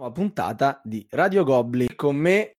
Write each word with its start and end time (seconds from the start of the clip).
nuova 0.00 0.12
puntata 0.12 0.80
di 0.82 1.06
Radio 1.10 1.44
Goblin 1.44 1.94
con 1.94 2.16
me. 2.16 2.54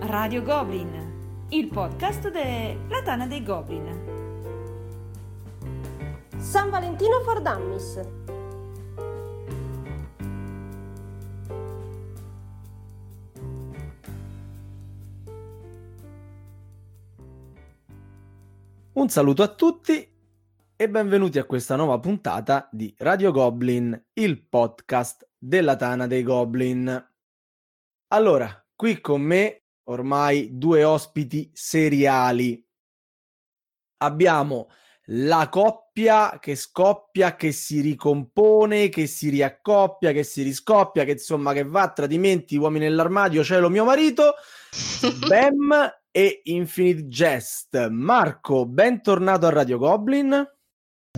Radio 0.00 0.42
Goblin, 0.42 1.46
il 1.50 1.68
podcast 1.68 2.30
della 2.30 3.02
Tana 3.02 3.26
dei 3.26 3.42
Goblin. 3.42 4.13
San 6.54 6.70
Valentino 6.70 7.20
for 7.24 7.42
Dummies. 7.42 8.00
Un 18.92 19.08
saluto 19.08 19.42
a 19.42 19.52
tutti 19.52 20.08
e 20.76 20.88
benvenuti 20.88 21.40
a 21.40 21.44
questa 21.44 21.74
nuova 21.74 21.98
puntata 21.98 22.68
di 22.70 22.94
Radio 22.98 23.32
Goblin, 23.32 24.10
il 24.12 24.46
podcast 24.46 25.28
della 25.36 25.74
Tana 25.74 26.06
dei 26.06 26.22
Goblin. 26.22 27.12
Allora, 28.12 28.64
qui 28.76 29.00
con 29.00 29.22
me 29.22 29.64
ormai 29.88 30.56
due 30.56 30.84
ospiti 30.84 31.50
seriali. 31.52 32.64
Abbiamo 34.04 34.68
la 35.08 35.48
coppia 35.50 36.38
che 36.40 36.54
scoppia, 36.54 37.36
che 37.36 37.52
si 37.52 37.80
ricompone, 37.80 38.88
che 38.88 39.06
si 39.06 39.28
riaccoppia, 39.28 40.12
che 40.12 40.22
si 40.22 40.42
riscoppia, 40.42 41.04
che 41.04 41.12
insomma 41.12 41.52
che 41.52 41.64
va 41.64 41.82
a 41.82 41.92
tradimenti, 41.92 42.56
uomini 42.56 42.86
nell'armadio, 42.86 43.44
cielo 43.44 43.68
mio 43.68 43.84
marito, 43.84 44.34
Bam 45.28 45.92
e 46.10 46.40
Infinite 46.44 47.08
Jest. 47.08 47.88
Marco, 47.88 48.66
bentornato 48.66 49.46
a 49.46 49.50
Radio 49.50 49.78
Goblin. 49.78 50.52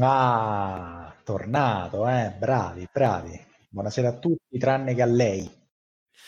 Ah, 0.00 1.14
tornato, 1.24 2.08
eh, 2.08 2.34
bravi, 2.38 2.88
bravi. 2.92 3.44
Buonasera 3.68 4.08
a 4.08 4.18
tutti, 4.18 4.58
tranne 4.58 4.94
che 4.94 5.02
a 5.02 5.06
lei. 5.06 5.50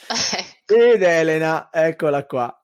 Ed 0.64 1.02
Elena, 1.02 1.70
eccola 1.72 2.24
qua. 2.24 2.57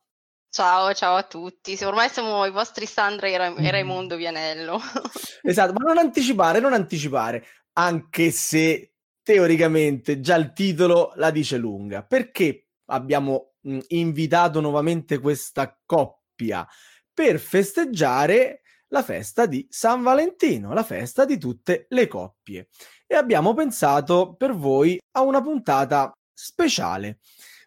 Ciao, 0.54 0.94
ciao 0.94 1.16
a 1.16 1.24
tutti. 1.24 1.76
Ormai 1.82 2.08
siamo 2.08 2.44
i 2.44 2.52
vostri 2.52 2.86
Sandra 2.86 3.26
e, 3.26 3.36
Ra- 3.36 3.56
e 3.56 3.72
Raimondo 3.72 4.14
Vianello. 4.14 4.78
esatto, 5.42 5.72
ma 5.72 5.82
non 5.82 5.98
anticipare, 5.98 6.60
non 6.60 6.72
anticipare, 6.72 7.44
anche 7.72 8.30
se 8.30 8.92
teoricamente 9.20 10.20
già 10.20 10.36
il 10.36 10.52
titolo 10.52 11.10
la 11.16 11.32
dice 11.32 11.56
lunga. 11.56 12.04
Perché 12.04 12.68
abbiamo 12.84 13.54
mh, 13.62 13.78
invitato 13.88 14.60
nuovamente 14.60 15.18
questa 15.18 15.76
coppia? 15.84 16.64
Per 17.12 17.40
festeggiare 17.40 18.60
la 18.90 19.02
festa 19.02 19.46
di 19.46 19.66
San 19.68 20.02
Valentino, 20.02 20.72
la 20.72 20.84
festa 20.84 21.24
di 21.24 21.36
tutte 21.36 21.86
le 21.88 22.06
coppie. 22.06 22.68
E 23.08 23.16
abbiamo 23.16 23.54
pensato 23.54 24.36
per 24.36 24.54
voi 24.54 25.00
a 25.16 25.22
una 25.22 25.42
puntata 25.42 26.12
speciale. 26.32 27.18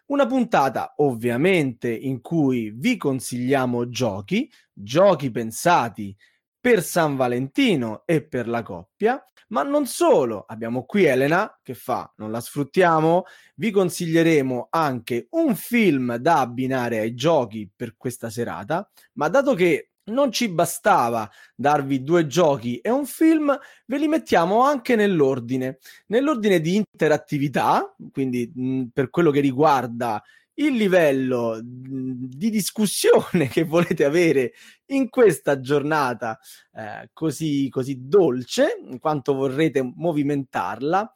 Una 0.08 0.26
puntata 0.26 0.94
ovviamente 0.96 1.90
in 1.90 2.22
cui 2.22 2.72
vi 2.74 2.96
consigliamo 2.96 3.90
giochi, 3.90 4.50
giochi 4.72 5.30
pensati 5.30 6.16
per 6.58 6.82
San 6.82 7.14
Valentino 7.14 8.04
e 8.06 8.26
per 8.26 8.48
la 8.48 8.62
coppia, 8.62 9.22
ma 9.48 9.62
non 9.62 9.86
solo, 9.86 10.44
abbiamo 10.46 10.84
qui 10.84 11.04
Elena 11.04 11.58
che 11.62 11.74
fa, 11.74 12.10
non 12.16 12.30
la 12.30 12.40
sfruttiamo, 12.40 13.24
vi 13.56 13.70
consiglieremo 13.70 14.68
anche 14.70 15.26
un 15.32 15.54
film 15.54 16.16
da 16.16 16.40
abbinare 16.40 17.00
ai 17.00 17.14
giochi 17.14 17.70
per 17.74 17.94
questa 17.98 18.30
serata, 18.30 18.90
ma 19.14 19.28
dato 19.28 19.52
che 19.52 19.90
non 20.08 20.32
ci 20.32 20.48
bastava 20.48 21.30
darvi 21.54 22.02
due 22.02 22.26
giochi 22.26 22.78
e 22.78 22.90
un 22.90 23.06
film, 23.06 23.56
ve 23.86 23.98
li 23.98 24.08
mettiamo 24.08 24.62
anche 24.62 24.96
nell'ordine, 24.96 25.78
nell'ordine 26.06 26.60
di 26.60 26.76
interattività, 26.76 27.94
quindi 28.12 28.50
mh, 28.54 28.84
per 28.92 29.10
quello 29.10 29.30
che 29.30 29.40
riguarda 29.40 30.22
il 30.58 30.74
livello 30.74 31.60
di 31.62 32.50
discussione 32.50 33.46
che 33.48 33.64
volete 33.64 34.04
avere 34.04 34.52
in 34.86 35.08
questa 35.08 35.60
giornata 35.60 36.38
eh, 36.74 37.10
così, 37.12 37.68
così 37.70 38.06
dolce, 38.06 38.78
quanto 39.00 39.34
vorrete 39.34 39.92
movimentarla, 39.94 41.12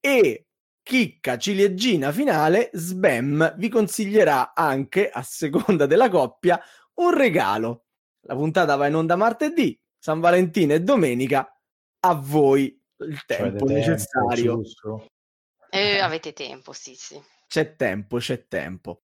e 0.00 0.46
chicca 0.82 1.38
ciliegina 1.38 2.12
finale, 2.12 2.70
Sbam 2.74 3.54
vi 3.56 3.68
consiglierà 3.70 4.52
anche, 4.54 5.08
a 5.08 5.22
seconda 5.22 5.86
della 5.86 6.10
coppia, 6.10 6.60
un 6.96 7.14
regalo 7.16 7.83
la 8.24 8.34
puntata 8.34 8.76
va 8.76 8.86
in 8.86 8.94
onda 8.94 9.16
martedì, 9.16 9.78
San 9.98 10.20
Valentino 10.20 10.72
e 10.72 10.80
domenica. 10.80 11.48
A 12.00 12.14
voi 12.14 12.80
il 12.98 13.24
tempo 13.24 13.66
cioè, 13.66 13.76
necessario. 13.76 14.60
Tempo, 14.62 15.06
eh, 15.70 15.98
avete 15.98 16.32
tempo, 16.32 16.72
sì, 16.72 16.94
sì. 16.94 17.20
C'è 17.46 17.76
tempo, 17.76 18.18
c'è 18.18 18.46
tempo. 18.46 19.02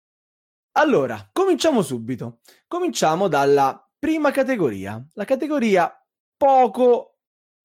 Allora, 0.73 1.29
cominciamo 1.31 1.81
subito. 1.81 2.39
Cominciamo 2.67 3.27
dalla 3.27 3.89
prima 3.97 4.31
categoria, 4.31 5.03
la 5.13 5.25
categoria 5.25 5.93
poco 6.37 7.17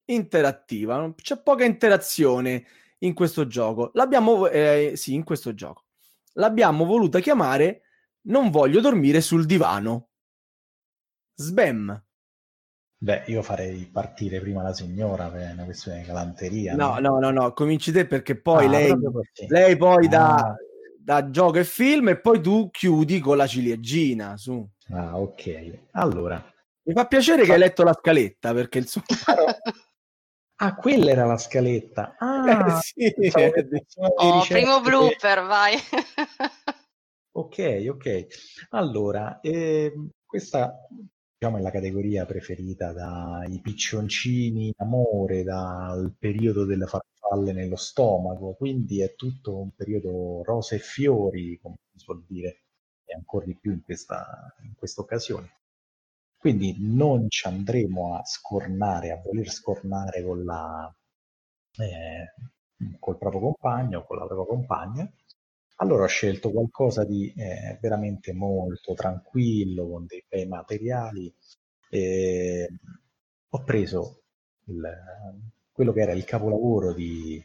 interattiva. 0.05 1.13
C'è 1.15 1.41
poca 1.41 1.63
interazione 1.63 2.65
in 2.99 3.13
questo 3.13 3.47
gioco. 3.47 3.91
L'abbiamo, 3.93 4.47
eh, 4.47 4.93
sì, 4.95 5.13
in 5.13 5.23
questo 5.23 5.53
gioco. 5.53 5.85
L'abbiamo 6.33 6.85
voluta 6.85 7.19
chiamare 7.19 7.81
Non 8.27 8.49
voglio 8.49 8.81
dormire 8.81 9.21
sul 9.21 9.45
divano. 9.45 10.09
Sbam. 11.35 12.03
Beh, 12.97 13.23
io 13.27 13.41
farei 13.43 13.85
partire 13.91 14.39
prima 14.39 14.63
la 14.63 14.73
signora 14.73 15.27
per 15.29 15.51
una 15.51 15.65
questione 15.65 15.99
di 15.99 16.05
galanteria. 16.05 16.75
No, 16.75 16.97
no, 16.99 17.19
no, 17.19 17.29
no, 17.29 17.53
cominci 17.53 17.91
te 17.91 18.07
perché 18.07 18.39
poi 18.39 18.65
ah, 18.65 18.69
lei, 18.69 18.95
lei 19.47 19.77
poi 19.77 20.05
ah. 20.05 20.09
da, 20.09 20.55
da 20.97 21.29
gioco 21.29 21.59
e 21.59 21.65
film 21.65 22.09
e 22.09 22.19
poi 22.19 22.41
tu 22.41 22.69
chiudi 22.71 23.19
con 23.19 23.37
la 23.37 23.45
ciliegina, 23.45 24.37
su. 24.37 24.67
Ah, 24.91 25.19
ok. 25.19 25.87
Allora. 25.91 26.43
Mi 26.83 26.93
fa 26.93 27.05
piacere 27.05 27.43
che 27.43 27.53
hai 27.53 27.59
letto 27.59 27.83
la 27.83 27.93
scaletta 27.93 28.53
perché 28.53 28.77
il 28.77 28.87
suo... 28.87 29.01
ah, 30.55 30.75
quella 30.75 31.11
era 31.11 31.25
la 31.25 31.37
scaletta. 31.37 32.15
Ah, 32.17 32.79
eh, 32.95 33.11
sì. 33.11 33.31
oh, 33.97 34.45
primo 34.47 34.81
blooper, 34.81 35.39
che... 35.39 35.45
vai. 35.45 35.75
ok, 37.33 37.85
ok. 37.89 38.27
Allora, 38.69 39.39
eh, 39.41 39.93
questa 40.25 40.75
diciamo, 41.37 41.57
è 41.57 41.61
la 41.61 41.71
categoria 41.71 42.25
preferita 42.25 42.93
dai 42.93 43.59
piccioncini 43.61 44.67
in 44.67 44.73
amore, 44.77 45.43
dal 45.43 46.15
periodo 46.17 46.65
delle 46.65 46.85
farfalle 46.85 47.51
nello 47.53 47.75
stomaco, 47.75 48.53
quindi 48.55 49.01
è 49.01 49.15
tutto 49.15 49.57
un 49.59 49.71
periodo 49.75 50.43
rose 50.43 50.75
e 50.75 50.79
fiori, 50.79 51.59
come 51.61 51.75
si 51.91 51.99
suol 51.99 52.23
dire, 52.27 52.63
e 53.05 53.13
ancora 53.13 53.45
di 53.45 53.57
più 53.57 53.71
in 53.71 53.81
questa, 53.81 54.55
in 54.63 54.73
questa 54.75 55.01
occasione. 55.01 55.51
Quindi 56.37 56.75
non 56.79 57.29
ci 57.29 57.47
andremo 57.47 58.15
a 58.15 58.23
scornare, 58.23 59.11
a 59.11 59.21
voler 59.21 59.49
scornare 59.49 60.23
con 60.23 60.43
la, 60.43 60.95
eh, 61.77 62.33
col 62.99 63.17
proprio 63.17 63.41
compagno 63.41 63.99
o 63.99 64.05
con 64.05 64.17
la 64.17 64.25
propria 64.25 64.45
compagna, 64.45 65.11
allora 65.75 66.03
ho 66.03 66.07
scelto 66.07 66.51
qualcosa 66.51 67.03
di 67.03 67.33
eh, 67.35 67.77
veramente 67.81 68.33
molto 68.33 68.93
tranquillo, 68.93 69.87
con 69.87 70.05
dei 70.05 70.23
bei 70.27 70.47
materiali. 70.47 71.33
E 71.89 72.69
ho 73.49 73.63
preso 73.63 74.23
il, 74.65 74.81
quello 75.71 75.93
che 75.93 76.01
era 76.01 76.11
il 76.13 76.23
capolavoro 76.23 76.93
di, 76.93 77.43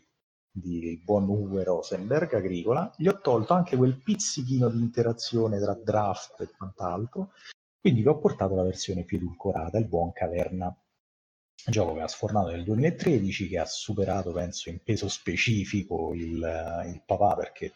di 0.51 1.01
buon 1.05 1.29
Uwe 1.29 1.65
Rosenberg, 1.65 2.35
Agricola, 2.35 2.93
gli 2.97 3.09
ho 3.09 3.21
tolto 3.21 3.55
anche 3.55 3.77
quel 3.77 4.01
pizzichino 4.03 4.69
di 4.69 4.81
interazione 4.81 5.59
tra 5.61 5.75
draft 5.75 6.41
e 6.41 6.51
quant'altro, 6.57 7.33
quindi 7.81 8.03
vi 8.03 8.09
ho 8.09 8.19
portato 8.19 8.55
la 8.55 8.63
versione 8.63 9.05
più 9.05 9.17
edulcorata, 9.17 9.79
il 9.79 9.89
buon 9.89 10.13
Caverna 10.13 10.75
gioco 11.67 11.95
che 11.95 12.01
ha 12.01 12.09
sfornato 12.09 12.51
nel 12.51 12.65
2013 12.65 13.49
che 13.49 13.59
ha 13.59 13.67
superato 13.67 14.33
penso 14.33 14.71
in 14.71 14.79
peso 14.83 15.09
specifico 15.09 16.15
il, 16.15 16.83
il 16.87 17.03
papà 17.05 17.35
perché 17.35 17.75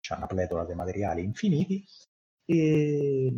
c'è 0.00 0.16
una 0.16 0.26
pletora 0.26 0.64
di 0.64 0.74
materiali 0.74 1.22
infiniti. 1.22 1.84
E 2.44 3.32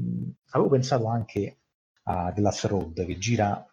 avevo 0.50 0.70
pensato 0.70 1.06
anche 1.06 1.58
a 2.04 2.30
Glass 2.30 2.66
Road 2.66 3.04
che 3.04 3.18
gira 3.18 3.64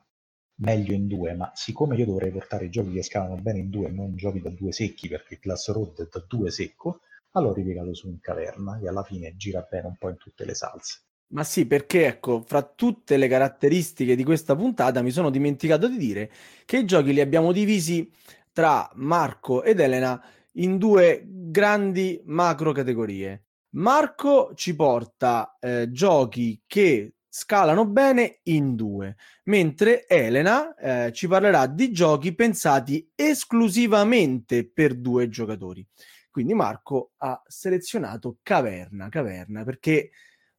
meglio 0.59 0.93
in 0.93 1.07
due, 1.07 1.33
ma 1.33 1.51
siccome 1.53 1.95
io 1.95 2.05
dovrei 2.05 2.31
portare 2.31 2.65
i 2.65 2.69
giochi 2.69 2.91
che 2.91 3.03
scavano 3.03 3.35
bene 3.35 3.59
in 3.59 3.69
due, 3.69 3.89
non 3.89 4.15
giochi 4.15 4.41
da 4.41 4.49
due 4.49 4.71
secchi 4.71 5.07
perché 5.07 5.37
Glass 5.39 5.69
Road 5.71 6.01
è 6.01 6.07
da 6.11 6.23
due 6.27 6.49
secco, 6.49 7.01
allora 7.31 7.51
ho 7.51 7.55
ripiegato 7.55 7.93
su 7.93 8.07
un 8.07 8.19
caverna 8.19 8.79
che 8.79 8.87
alla 8.87 9.03
fine 9.03 9.35
gira 9.35 9.65
bene 9.69 9.87
un 9.87 9.97
po' 9.97 10.09
in 10.09 10.17
tutte 10.17 10.45
le 10.45 10.55
salse. 10.55 11.01
Ma 11.29 11.43
sì, 11.43 11.65
perché 11.65 12.07
ecco, 12.07 12.41
fra 12.41 12.63
tutte 12.63 13.17
le 13.17 13.27
caratteristiche 13.27 14.15
di 14.15 14.23
questa 14.23 14.55
puntata 14.55 15.01
mi 15.01 15.11
sono 15.11 15.29
dimenticato 15.29 15.87
di 15.87 15.97
dire 15.97 16.31
che 16.65 16.77
i 16.77 16.85
giochi 16.85 17.11
li 17.11 17.19
abbiamo 17.19 17.51
divisi 17.51 18.09
tra 18.53 18.89
Marco 18.95 19.61
ed 19.61 19.79
Elena 19.81 20.23
in 20.57 20.77
due 20.77 21.23
grandi 21.25 22.21
macro 22.25 22.71
categorie. 22.71 23.43
Marco 23.71 24.51
ci 24.55 24.75
porta 24.75 25.57
eh, 25.59 25.91
giochi 25.91 26.61
che 26.65 27.13
scalano 27.27 27.85
bene 27.85 28.39
in 28.43 28.75
due, 28.75 29.15
mentre 29.45 30.07
Elena 30.07 30.73
eh, 30.75 31.11
ci 31.11 31.27
parlerà 31.27 31.67
di 31.67 31.91
giochi 31.91 32.33
pensati 32.33 33.11
esclusivamente 33.13 34.67
per 34.67 34.95
due 34.95 35.29
giocatori. 35.29 35.85
Quindi 36.31 36.53
Marco 36.53 37.11
ha 37.17 37.41
selezionato 37.45 38.37
Caverna, 38.41 39.09
Caverna 39.09 39.63
perché 39.63 40.11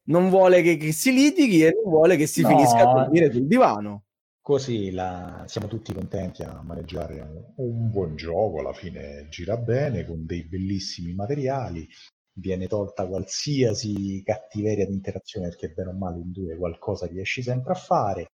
non 0.04 0.28
vuole 0.28 0.62
che, 0.62 0.76
che 0.76 0.92
si 0.92 1.12
litighi 1.12 1.64
e 1.64 1.72
non 1.72 1.90
vuole 1.90 2.16
che 2.16 2.26
si 2.26 2.42
no, 2.42 2.48
finisca 2.48 2.78
a 2.78 2.92
dormire 2.94 3.32
sul 3.32 3.46
divano. 3.46 4.04
Così 4.48 4.92
la... 4.92 5.44
siamo 5.46 5.66
tutti 5.66 5.92
contenti 5.92 6.42
a 6.42 6.62
maneggiare 6.62 7.52
un 7.56 7.90
buon 7.90 8.16
gioco, 8.16 8.60
alla 8.60 8.72
fine 8.72 9.28
gira 9.28 9.58
bene, 9.58 10.06
con 10.06 10.24
dei 10.24 10.42
bellissimi 10.48 11.12
materiali, 11.12 11.86
viene 12.32 12.66
tolta 12.66 13.06
qualsiasi 13.06 14.22
cattiveria 14.24 14.86
di 14.86 14.94
interazione 14.94 15.48
perché 15.48 15.68
bene 15.68 15.90
o 15.90 15.92
male 15.92 16.20
in 16.20 16.32
due 16.32 16.56
qualcosa 16.56 17.06
riesci 17.06 17.42
sempre 17.42 17.72
a 17.72 17.76
fare. 17.76 18.28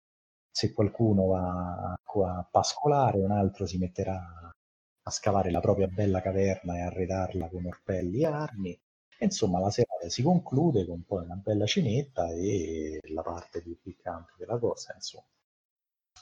Se 0.52 0.72
qualcuno 0.72 1.26
va 1.26 1.94
a 1.94 2.48
pascolare, 2.48 3.18
un 3.18 3.32
altro 3.32 3.66
si 3.66 3.78
metterà 3.78 4.16
a 5.02 5.10
scavare 5.10 5.50
la 5.50 5.58
propria 5.58 5.88
bella 5.88 6.20
caverna 6.22 6.76
e 6.76 6.82
arredarla 6.82 7.48
con 7.48 7.66
orpelli 7.66 8.20
e 8.20 8.26
armi 8.26 8.80
insomma, 9.18 9.58
la 9.58 9.70
serata 9.70 10.08
si 10.08 10.22
conclude 10.22 10.86
con 10.86 11.02
poi 11.04 11.24
una 11.24 11.34
bella 11.34 11.66
cenetta 11.66 12.28
e 12.30 13.00
la 13.08 13.22
parte 13.22 13.62
più 13.62 13.76
piccante 13.82 14.34
della 14.38 14.58
cosa, 14.58 14.92
insomma. 14.94 15.26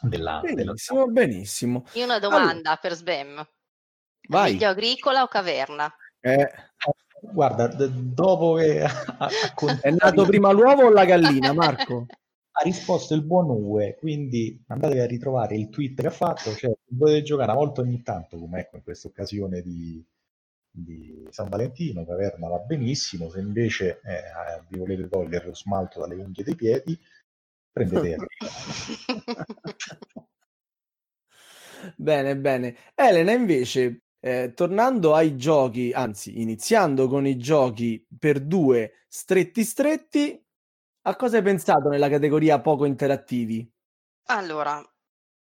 Della, 0.03 0.41
benissimo, 0.41 1.07
della... 1.07 1.13
benissimo. 1.13 1.85
Io 1.93 2.05
una 2.05 2.19
domanda 2.19 2.51
allora. 2.51 2.77
per 2.77 2.95
Sbem. 2.95 3.49
Vai. 4.29 4.53
Meglio 4.53 4.69
agricola 4.69 5.23
o 5.23 5.29
caverna? 5.29 5.95
Eh, 6.21 6.49
guarda, 7.21 7.67
d- 7.69 7.89
dopo 7.89 8.55
che 8.55 8.83
è 9.81 9.91
nato 9.91 10.25
prima 10.25 10.51
l'uovo 10.51 10.85
o 10.85 10.91
la 10.91 11.05
gallina, 11.05 11.53
Marco? 11.55 12.07
ha 12.55 12.63
risposto 12.63 13.15
il 13.15 13.23
buon 13.23 13.49
Uwe, 13.49 13.97
quindi 13.99 14.63
andate 14.69 15.01
a 15.01 15.07
ritrovare 15.07 15.57
il 15.57 15.71
tweet 15.71 16.01
che 16.01 16.07
ha 16.07 16.11
fatto, 16.11 16.53
cioè 16.55 16.73
potete 16.97 17.23
giocare 17.23 17.51
una 17.51 17.61
volta 17.61 17.81
ogni 17.81 18.03
tanto, 18.03 18.39
come 18.39 18.61
ecco 18.61 18.77
in 18.77 18.83
questa 18.83 19.09
occasione 19.09 19.63
di, 19.63 20.05
di 20.71 21.27
San 21.31 21.49
Valentino, 21.49 22.05
Caverna 22.05 22.49
va 22.49 22.59
benissimo, 22.59 23.31
se 23.31 23.41
invece 23.41 24.01
eh, 24.05 24.63
vi 24.69 24.79
volete 24.79 25.09
togliere 25.09 25.47
lo 25.47 25.55
smalto 25.55 26.01
dalle 26.01 26.17
unghie 26.17 26.45
dei 26.45 26.55
piedi, 26.55 26.99
prendete 27.73 28.17
Bene, 31.97 32.37
bene. 32.37 32.77
Elena 32.95 33.33
invece, 33.33 34.05
eh, 34.21 34.53
tornando 34.55 35.15
ai 35.17 35.37
giochi, 35.37 35.91
anzi 35.93 36.41
iniziando 36.41 37.09
con 37.09 37.27
i 37.27 37.37
giochi 37.37 38.07
per 38.17 38.39
due 38.39 39.05
stretti 39.09 39.65
stretti, 39.65 40.41
a 41.07 41.17
cosa 41.17 41.39
hai 41.39 41.43
pensato 41.43 41.89
nella 41.89 42.09
categoria 42.09 42.61
poco 42.61 42.85
interattivi? 42.85 43.69
Allora, 44.27 44.81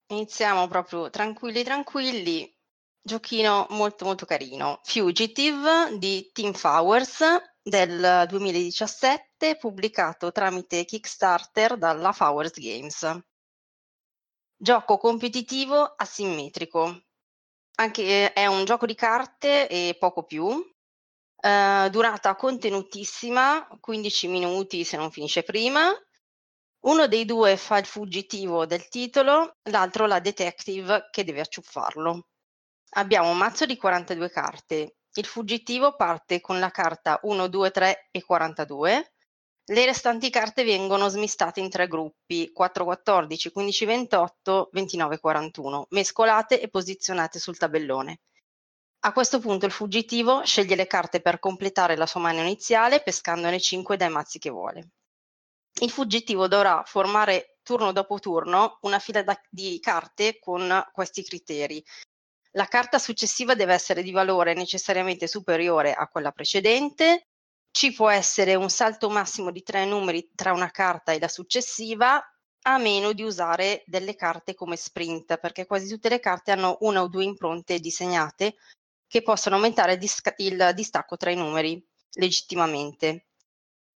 iniziamo 0.09 0.67
proprio 0.67 1.09
tranquilli 1.09 1.63
tranquilli 1.63 2.53
Giochino 3.07 3.67
molto 3.71 4.07
molto 4.07 4.25
carino. 4.25 4.81
Fugitive 4.83 5.99
di 5.99 6.31
Team 6.33 6.55
Fowers 6.55 7.23
del 7.67 8.27
2017, 8.29 9.57
pubblicato 9.57 10.31
tramite 10.31 10.85
Kickstarter 10.85 11.79
dalla 11.79 12.13
Fowers 12.13 12.53
Games. 12.61 13.19
Gioco 14.55 14.99
competitivo 14.99 15.95
asimmetrico. 15.97 17.05
Anche 17.77 18.35
è 18.35 18.47
un 18.47 18.67
gioco 18.67 18.85
di 18.85 18.95
carte 18.95 19.67
e 19.69 19.97
poco 19.99 20.25
più. 20.25 20.45
Uh, 20.45 21.89
durata 21.91 22.37
contenutissima, 22.37 23.67
15 23.81 24.29
minuti 24.29 24.85
se 24.85 24.99
non 24.99 25.11
finisce 25.11 25.43
prima. 25.43 25.91
Uno 26.81 27.09
dei 27.09 27.25
due 27.25 27.57
fa 27.57 27.79
il 27.79 27.87
fuggitivo 27.87 28.67
del 28.67 28.89
titolo, 28.89 29.57
l'altro 29.71 30.07
la 30.07 30.21
detective 30.21 31.09
che 31.11 31.25
deve 31.25 31.41
acciuffarlo. 31.41 32.29
Abbiamo 32.97 33.31
un 33.31 33.39
mazzo 33.39 33.65
di 33.65 33.77
42 33.77 34.31
carte. 34.31 34.97
Il 35.17 35.27
fuggitivo 35.27 35.95
parte 35.95 36.41
con 36.41 36.59
la 36.59 36.71
carta 36.71 37.21
1, 37.23 37.47
2, 37.47 37.71
3 37.71 38.09
e 38.11 38.25
42. 38.25 39.13
Le 39.67 39.85
restanti 39.85 40.29
carte 40.29 40.65
vengono 40.65 41.09
smistate 41.09 41.61
in 41.61 41.71
tre 41.71 41.87
gruppi 41.87 42.51
4, 42.53 42.85
14, 42.85 43.53
15, 43.53 43.85
28, 43.85 44.71
29, 44.73 45.21
41, 45.21 45.87
mescolate 45.91 46.61
e 46.61 46.69
posizionate 46.69 47.39
sul 47.39 47.57
tabellone. 47.57 48.23
A 49.07 49.13
questo 49.13 49.39
punto 49.39 49.67
il 49.67 49.73
fuggitivo 49.73 50.45
sceglie 50.45 50.75
le 50.75 50.89
carte 50.89 51.21
per 51.21 51.39
completare 51.39 51.97
la 51.97 52.07
sua 52.07 52.21
mano 52.21 52.41
iniziale 52.41 53.01
pescandone 53.01 53.61
5 53.61 53.97
dai 53.97 54.11
mazzi 54.11 54.41
che 54.41 54.51
vuole. 54.51 54.89
Il 55.81 55.91
fuggitivo 55.91 56.49
dovrà 56.49 56.83
formare 56.85 57.59
turno 57.63 57.93
dopo 57.93 58.19
turno 58.19 58.79
una 58.83 58.99
fila 58.99 59.23
da, 59.23 59.41
di 59.49 59.79
carte 59.81 60.41
con 60.41 60.85
questi 60.93 61.23
criteri 61.23 61.85
la 62.57 62.67
carta 62.67 62.99
successiva 62.99 63.55
deve 63.55 63.75
essere 63.75 64.03
di 64.03 64.13
valore 64.13 64.55
necessariamente 64.55 65.27
superiore 65.27 65.93
a 65.93 66.09
quella 66.09 66.31
precedente, 66.31 67.29
ci 67.71 67.93
può 67.93 68.09
essere 68.09 68.55
un 68.55 68.71
salto 68.71 69.11
massimo 69.11 69.51
di 69.51 69.63
tre 69.63 69.85
numeri 69.85 70.31
tra 70.35 70.53
una 70.53 70.71
carta 70.71 71.13
e 71.13 71.19
la 71.19 71.29
successiva, 71.29 72.23
a 72.67 72.79
meno 72.79 73.13
di 73.13 73.23
usare 73.23 73.83
delle 73.87 74.15
carte 74.15 74.55
come 74.55 74.77
sprint, 74.77 75.37
perché 75.39 75.67
quasi 75.67 75.89
tutte 75.89 76.09
le 76.09 76.21
carte 76.21 76.53
hanno 76.53 76.79
una 76.81 77.03
o 77.03 77.09
due 77.09 77.25
impronte 77.25 77.81
disegnate 77.81 78.55
che 79.07 79.23
possono 79.23 79.57
aumentare 79.57 79.99
il 80.37 80.73
distacco 80.75 81.17
tra 81.17 81.31
i 81.31 81.37
numeri 81.37 81.85
legittimamente. 82.13 83.27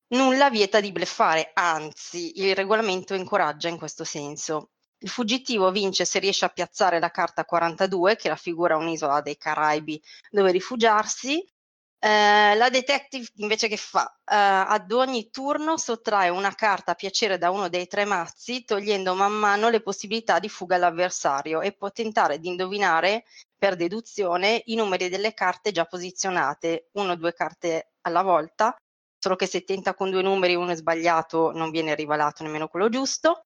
Nulla 0.08 0.50
vieta 0.50 0.80
di 0.80 0.94
bleffare, 0.94 1.52
anzi 1.54 2.40
il 2.42 2.56
regolamento 2.56 3.14
incoraggia 3.14 3.68
in 3.68 3.78
questo 3.78 4.06
senso. 4.06 4.70
Il 5.00 5.10
fuggitivo 5.10 5.72
vince 5.72 6.06
se 6.06 6.20
riesce 6.20 6.46
a 6.46 6.50
piazzare 6.50 7.00
la 7.00 7.12
carta 7.12 7.46
42, 7.46 8.16
che 8.16 8.30
raffigura 8.30 8.78
un'isola 8.78 9.22
dei 9.22 9.38
Caraibi 9.38 10.02
dove 10.30 10.52
rifugiarsi. 10.52 11.46
Eh, 12.00 12.56
la 12.56 12.70
detective 12.70 13.26
invece 13.38 13.68
che 13.68 13.78
fa? 13.78 14.06
Eh, 14.24 14.36
ad 14.36 14.92
ogni 14.92 15.30
turno 15.32 15.78
sottrae 15.78 16.30
una 16.30 16.54
carta 16.54 16.92
a 16.92 16.96
piacere 16.96 17.38
da 17.38 17.50
uno 17.50 17.68
dei 17.68 17.88
tre 17.88 18.06
mazzi, 18.06 18.64
togliendo 18.64 19.16
man 19.16 19.34
mano 19.34 19.70
le 19.70 19.82
possibilità 19.82 20.40
di 20.40 20.50
fuga 20.50 20.76
all'avversario 20.76 21.62
e 21.62 21.72
può 21.74 21.92
tentare 21.92 22.40
di 22.40 22.48
indovinare 22.48 23.26
per 23.58 23.76
deduzione 23.76 24.62
i 24.66 24.76
numeri 24.76 25.10
delle 25.10 25.34
carte 25.34 25.72
già 25.72 25.86
posizionate, 25.86 26.90
uno 26.94 27.14
o 27.14 27.16
due 27.16 27.34
carte 27.34 27.94
alla 28.02 28.22
volta, 28.22 28.76
solo 29.18 29.36
che 29.36 29.48
se 29.48 29.64
tenta 29.64 29.94
con 29.96 30.12
due 30.12 30.22
numeri 30.22 30.56
uno 30.56 30.72
è 30.72 30.76
sbagliato 30.76 31.52
non 31.52 31.72
viene 31.72 31.96
rivelato 31.96 32.44
nemmeno 32.44 32.68
quello 32.68 32.90
giusto. 32.90 33.46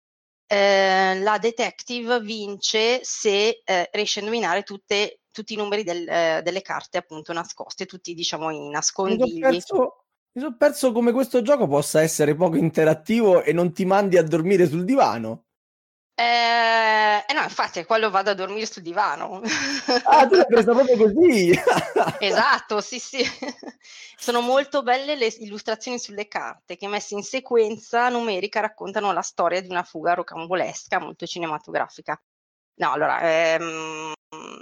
Eh, 0.52 1.20
la 1.20 1.38
detective 1.38 2.20
vince 2.22 3.02
se 3.04 3.62
eh, 3.64 3.90
riesce 3.94 4.18
a 4.18 4.24
indovinare 4.24 4.64
tutte, 4.64 5.20
tutti 5.32 5.54
i 5.54 5.58
numeri 5.58 5.84
del, 5.84 6.10
eh, 6.10 6.42
delle 6.44 6.64
carte 6.64 6.98
appunto 6.98 7.34
nascoste, 7.34 7.86
tutti 7.86 8.16
diciamo 8.16 8.50
i 8.50 8.70
nascondigli. 8.70 9.46
Mi 9.46 9.62
sono 9.62 10.56
perso, 10.58 10.92
come 10.92 11.12
questo 11.12 11.44
gioco 11.44 11.68
possa 11.68 12.02
essere 12.02 12.34
poco 12.34 12.56
interattivo 12.56 13.44
e 13.44 13.54
non 13.54 13.72
ti 13.74 13.86
mandi 13.86 14.18
a 14.18 14.24
dormire 14.24 14.68
sul 14.68 14.86
divano. 14.86 15.49
Eh, 16.20 17.24
eh 17.28 17.34
no, 17.34 17.44
infatti 17.44 17.80
è 17.80 17.86
quello 17.86 18.10
vado 18.10 18.32
a 18.32 18.34
dormire 18.34 18.66
sul 18.66 18.82
divano. 18.82 19.40
Ah, 20.04 20.28
tu 20.28 20.36
l'hai 20.36 20.46
presa 20.48 20.74
proprio 20.74 20.98
così. 20.98 21.52
esatto, 22.20 22.82
sì, 22.82 23.00
sì. 23.00 23.24
Sono 24.18 24.42
molto 24.42 24.84
belle 24.84 25.16
le 25.16 25.34
illustrazioni 25.40 25.98
sulle 25.98 26.28
carte 26.28 26.76
che 26.76 26.90
messe 26.90 27.14
in 27.14 27.24
sequenza 27.24 28.10
numerica 28.10 28.60
raccontano 28.60 29.14
la 29.14 29.22
storia 29.22 29.62
di 29.62 29.70
una 29.70 29.84
fuga 29.84 30.14
rocambolesca, 30.14 31.00
molto 31.00 31.26
cinematografica. 31.26 32.22
No, 32.82 32.92
allora, 32.92 33.22
ehm, 33.22 34.12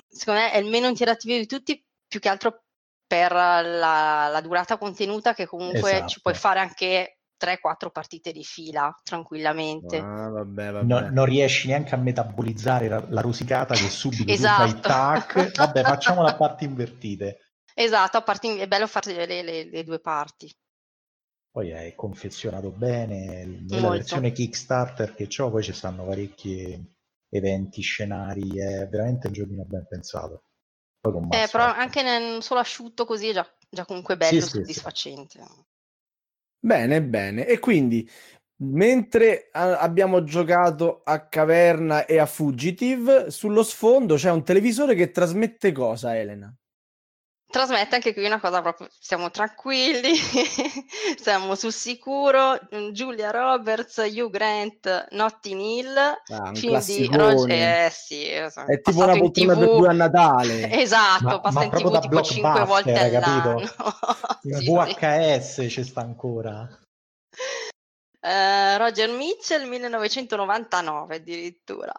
secondo 0.07 0.41
me 0.41 0.51
è 0.51 0.57
il 0.57 0.69
meno 0.69 0.87
interattivo 0.87 1.37
di 1.37 1.47
tutti, 1.47 1.83
più 2.07 2.19
che 2.19 2.29
altro 2.29 2.65
per 3.07 3.31
la, 3.31 4.27
la 4.27 4.41
durata 4.41 4.77
contenuta 4.77 5.33
che 5.33 5.47
comunque 5.47 5.91
esatto. 5.91 6.07
ci 6.07 6.21
puoi 6.21 6.35
fare 6.35 6.59
anche 6.59 7.16
3-4 7.39 7.91
partite 7.91 8.31
di 8.31 8.43
fila 8.43 8.93
tranquillamente. 9.03 9.97
Ah, 9.97 10.29
vabbè, 10.29 10.71
vabbè. 10.71 10.85
No, 10.85 11.09
non 11.09 11.25
riesci 11.25 11.67
neanche 11.67 11.95
a 11.95 11.97
metabolizzare 11.97 12.87
la, 12.87 13.03
la 13.09 13.21
rosicata 13.21 13.75
che 13.75 13.89
subito 13.89 14.31
esatto. 14.31 14.69
fai 14.69 14.79
tac. 14.81 15.55
Vabbè, 15.55 15.83
facciamo 15.83 16.21
la 16.21 16.35
parte 16.35 16.65
invertite. 16.65 17.39
Esatto, 17.73 18.17
a 18.17 18.23
parti, 18.23 18.57
è 18.57 18.67
bello 18.67 18.87
fare 18.87 19.25
le, 19.25 19.43
le, 19.43 19.69
le, 19.69 19.83
due 19.83 19.99
parti. 19.99 20.51
Poi 21.51 21.69
è 21.69 21.93
confezionato 21.95 22.71
bene, 22.71 23.45
nella 23.45 23.81
Molto. 23.81 23.97
versione 23.97 24.31
Kickstarter 24.31 25.13
che 25.13 25.27
ho 25.41 25.51
poi 25.51 25.63
ci 25.63 25.73
stanno 25.73 26.05
parecchi 26.05 26.95
eventi, 27.29 27.81
scenari, 27.81 28.59
è 28.59 28.87
veramente 28.87 29.27
un 29.27 29.33
giochino 29.33 29.63
ben 29.65 29.85
pensato. 29.87 30.43
Eh, 31.29 31.47
però 31.51 31.65
anche 31.65 32.01
nel 32.01 32.41
solo 32.41 32.59
asciutto 32.59 33.05
così 33.05 33.29
è 33.29 33.33
già, 33.33 33.47
già 33.69 33.85
comunque 33.85 34.17
bello, 34.17 34.41
sì, 34.41 34.49
soddisfacente. 34.49 35.39
Sì, 35.39 35.63
Bene, 36.59 37.01
bene. 37.03 37.45
E 37.47 37.59
quindi 37.59 38.07
Mentre 38.61 39.49
a- 39.53 39.79
abbiamo 39.79 40.23
giocato 40.25 41.01
a 41.05 41.27
Caverna 41.29 42.05
e 42.05 42.19
a 42.19 42.27
Fugitive, 42.27 43.31
sullo 43.31 43.63
sfondo 43.63 44.17
c'è 44.17 44.31
un 44.31 44.43
televisore 44.43 44.95
che 44.95 45.11
trasmette 45.11 45.71
cosa, 45.71 46.17
Elena? 46.17 46.53
Trasmette 47.49 47.95
anche 47.95 48.13
qui 48.13 48.25
una 48.25 48.41
cosa 48.41 48.61
proprio, 48.61 48.89
siamo 48.99 49.31
tranquilli, 49.31 50.15
siamo 51.17 51.55
sul 51.55 51.71
sicuro. 51.71 52.59
Julia 52.91 53.31
Roberts, 53.31 53.97
Hugh 53.97 54.29
Grant, 54.29 55.07
Notting 55.11 55.59
Hill, 55.61 55.95
Ah, 55.95 56.51
film 56.53 56.77
di. 56.79 57.07
Roger, 57.07 57.85
eh 57.85 57.89
sì, 57.89 58.25
È 58.25 58.81
tipo 58.81 59.03
una 59.03 59.17
poltrona 59.17 59.55
per 59.57 59.69
due 59.69 59.87
a 59.87 59.93
Natale. 59.93 60.69
Esatto, 60.77 61.23
Ma- 61.23 61.39
passa 61.39 61.59
ma 61.59 61.65
in 61.65 61.71
TV 61.71 61.99
tipo 61.99 62.21
5 62.21 62.65
volte 62.65 62.93
hai 62.93 63.15
all'anno. 63.15 63.61
Sì, 64.41 64.53
sì. 64.53 64.71
VHS 64.71 65.65
ci 65.69 65.83
sta 65.83 66.01
ancora. 66.01 66.67
Eh, 68.19 68.77
Roger 68.77 69.09
Mitchell 69.09 69.67
1999 69.67 71.15
addirittura. 71.15 71.93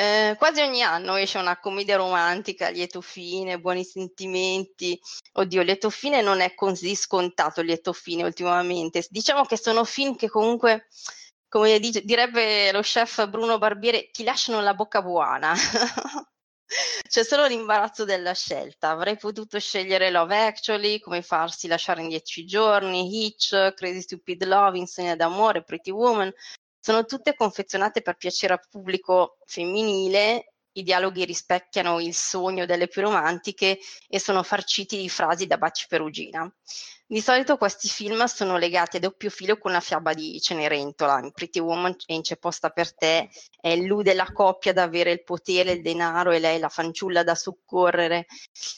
Eh, 0.00 0.36
quasi 0.38 0.60
ogni 0.60 0.80
anno 0.80 1.16
esce 1.16 1.38
una 1.38 1.58
commedia 1.58 1.96
romantica 1.96 2.68
lieto 2.68 3.00
fine, 3.00 3.58
buoni 3.58 3.82
sentimenti. 3.82 4.96
Oddio, 5.32 5.62
lieto 5.62 5.90
fine 5.90 6.22
non 6.22 6.38
è 6.38 6.54
così 6.54 6.94
scontato 6.94 7.62
lieto 7.62 7.92
fine 7.92 8.22
ultimamente. 8.22 9.04
Diciamo 9.10 9.44
che 9.44 9.56
sono 9.58 9.82
film 9.82 10.14
che 10.14 10.28
comunque, 10.28 10.86
come 11.48 11.80
dice- 11.80 12.02
direbbe 12.02 12.70
lo 12.70 12.80
chef 12.80 13.28
Bruno 13.28 13.58
Barbiere, 13.58 14.10
ti 14.12 14.22
lasciano 14.22 14.60
la 14.60 14.72
bocca 14.72 15.02
buona. 15.02 15.52
C'è 17.08 17.24
solo 17.24 17.46
l'imbarazzo 17.46 18.04
della 18.04 18.34
scelta. 18.34 18.90
Avrei 18.90 19.16
potuto 19.16 19.58
scegliere 19.58 20.10
Love 20.12 20.46
Actually, 20.46 21.00
come 21.00 21.22
farsi 21.22 21.66
lasciare 21.66 22.02
in 22.02 22.08
dieci 22.08 22.44
giorni, 22.46 23.26
Hitch, 23.26 23.74
Crazy 23.74 24.02
Stupid 24.02 24.44
Love, 24.44 24.78
Insegna 24.78 25.16
d'amore, 25.16 25.64
Pretty 25.64 25.90
Woman. 25.90 26.32
Sono 26.80 27.04
tutte 27.04 27.34
confezionate 27.34 28.02
per 28.02 28.16
piacere 28.16 28.54
al 28.54 28.66
pubblico 28.68 29.38
femminile. 29.44 30.54
I 30.72 30.82
dialoghi 30.82 31.24
rispecchiano 31.24 32.00
il 32.00 32.14
sogno 32.14 32.64
delle 32.64 32.86
più 32.86 33.02
romantiche 33.02 33.78
e 34.06 34.20
sono 34.20 34.42
farciti 34.42 34.96
di 34.96 35.08
frasi 35.08 35.46
da 35.46 35.58
baci 35.58 35.86
perugina. 35.88 36.50
Di 37.10 37.22
solito 37.22 37.56
questi 37.56 37.88
film 37.88 38.22
sono 38.26 38.58
legati 38.58 38.98
a 38.98 39.00
doppio 39.00 39.30
filo 39.30 39.56
con 39.56 39.72
la 39.72 39.80
fiaba 39.80 40.12
di 40.12 40.38
Cenerentola. 40.40 41.18
In 41.20 41.32
Pretty 41.32 41.58
Woman 41.58 41.96
e 42.06 42.20
C'è 42.20 42.36
posta 42.36 42.68
per 42.68 42.94
te 42.94 43.30
è 43.58 43.74
lui 43.76 44.02
della 44.02 44.30
coppia 44.30 44.72
ad 44.72 44.78
avere 44.78 45.12
il 45.12 45.24
potere, 45.24 45.72
il 45.72 45.82
denaro 45.82 46.32
e 46.32 46.38
lei 46.38 46.58
la 46.58 46.68
fanciulla 46.68 47.22
da 47.22 47.34
soccorrere. 47.34 48.26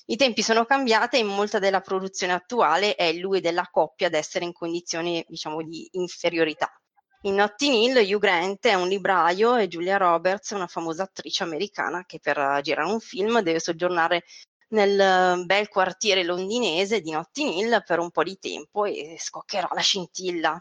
I 0.07 0.17
tempi 0.17 0.43
sono 0.43 0.65
cambiati 0.65 1.17
e 1.17 1.19
in 1.19 1.27
molta 1.27 1.59
della 1.59 1.81
produzione 1.81 2.33
attuale 2.33 2.95
è 2.95 3.13
lui 3.13 3.41
della 3.41 3.69
coppia 3.71 4.07
ad 4.07 4.15
essere 4.15 4.45
in 4.45 4.53
condizioni, 4.53 5.25
diciamo, 5.29 5.63
di 5.65 5.89
inferiorità. 5.93 6.80
In 7.25 7.35
Notting 7.35 7.75
Hill 7.75 7.97
Hugh 7.99 8.19
Grant 8.19 8.67
è 8.67 8.73
un 8.73 8.89
libraio 8.89 9.57
e 9.57 9.69
Julia 9.69 9.99
Roberts 9.99 10.53
è 10.53 10.55
una 10.55 10.67
famosa 10.67 11.03
attrice 11.03 11.43
americana 11.43 12.07
che 12.07 12.19
per 12.19 12.39
eh, 12.39 12.61
girare 12.63 12.91
un 12.91 12.99
film 12.99 13.41
deve 13.41 13.61
soggiornare 13.61 14.25
nel 14.69 14.99
eh, 14.99 15.45
bel 15.45 15.69
quartiere 15.69 16.25
londinese 16.25 17.03
di 17.03 17.11
Notting 17.11 17.53
Hill 17.53 17.85
per 17.85 17.99
un 17.99 18.11
po' 18.11 18.23
di 18.23 18.39
tempo 18.39 18.87
e 18.87 19.17
scoccherà 19.19 19.69
la 19.75 19.83
scintilla. 19.83 20.59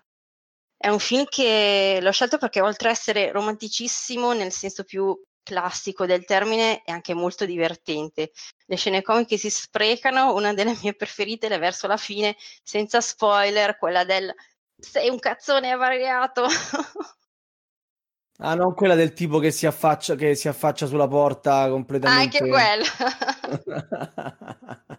È 0.75 0.89
un 0.89 0.99
film 0.99 1.23
che 1.29 1.99
l'ho 2.01 2.11
scelto 2.11 2.37
perché 2.37 2.59
oltre 2.59 2.89
a 2.89 2.91
essere 2.91 3.31
romanticissimo 3.31 4.33
nel 4.33 4.51
senso 4.51 4.83
più 4.83 5.17
classico 5.41 6.05
del 6.05 6.25
termine 6.25 6.81
è 6.83 6.91
anche 6.91 7.13
molto 7.13 7.45
divertente. 7.45 8.31
Le 8.65 8.75
scene 8.75 9.01
comiche 9.01 9.37
si 9.37 9.49
sprecano, 9.49 10.33
una 10.33 10.53
delle 10.53 10.77
mie 10.81 10.93
preferite 10.93 11.47
è 11.47 11.57
verso 11.59 11.87
la 11.87 11.97
fine, 11.97 12.35
senza 12.63 12.99
spoiler, 12.99 13.77
quella 13.77 14.03
del 14.03 14.33
sei 14.79 15.09
un 15.09 15.19
cazzone 15.19 15.71
avariato. 15.71 16.45
Ah, 18.41 18.55
non 18.55 18.73
quella 18.73 18.95
del 18.95 19.11
tipo 19.11 19.37
che 19.39 19.51
si 19.51 19.65
affaccia, 19.65 20.15
che 20.15 20.33
si 20.33 20.47
affaccia 20.47 20.85
sulla 20.85 21.09
porta 21.09 21.67
completamente. 21.67 22.37
Anche 22.37 22.49
quella. 22.49 22.85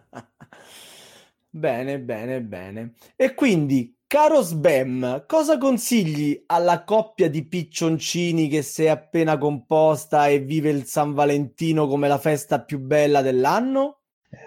Bene, 1.53 1.99
bene, 1.99 2.41
bene. 2.41 2.93
E 3.15 3.33
quindi, 3.33 3.97
caro 4.07 4.41
Sbam, 4.41 5.25
cosa 5.27 5.57
consigli 5.57 6.41
alla 6.45 6.83
coppia 6.83 7.29
di 7.29 7.45
piccioncini 7.45 8.47
che 8.47 8.61
si 8.61 8.85
è 8.85 8.87
appena 8.87 9.37
composta 9.37 10.27
e 10.27 10.39
vive 10.39 10.69
il 10.69 10.85
San 10.85 11.13
Valentino 11.13 11.87
come 11.87 12.07
la 12.07 12.19
festa 12.19 12.61
più 12.61 12.79
bella 12.79 13.21
dell'anno? 13.21 13.97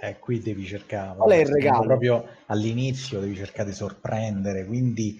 Eh, 0.00 0.18
qui 0.18 0.38
devi 0.38 0.64
cercare, 0.64 1.18
Qual 1.18 1.30
è 1.30 1.40
il 1.40 1.48
regalo? 1.48 1.84
proprio 1.84 2.26
all'inizio 2.46 3.20
devi 3.20 3.36
cercare 3.36 3.68
di 3.68 3.74
sorprendere, 3.74 4.64
quindi 4.64 5.18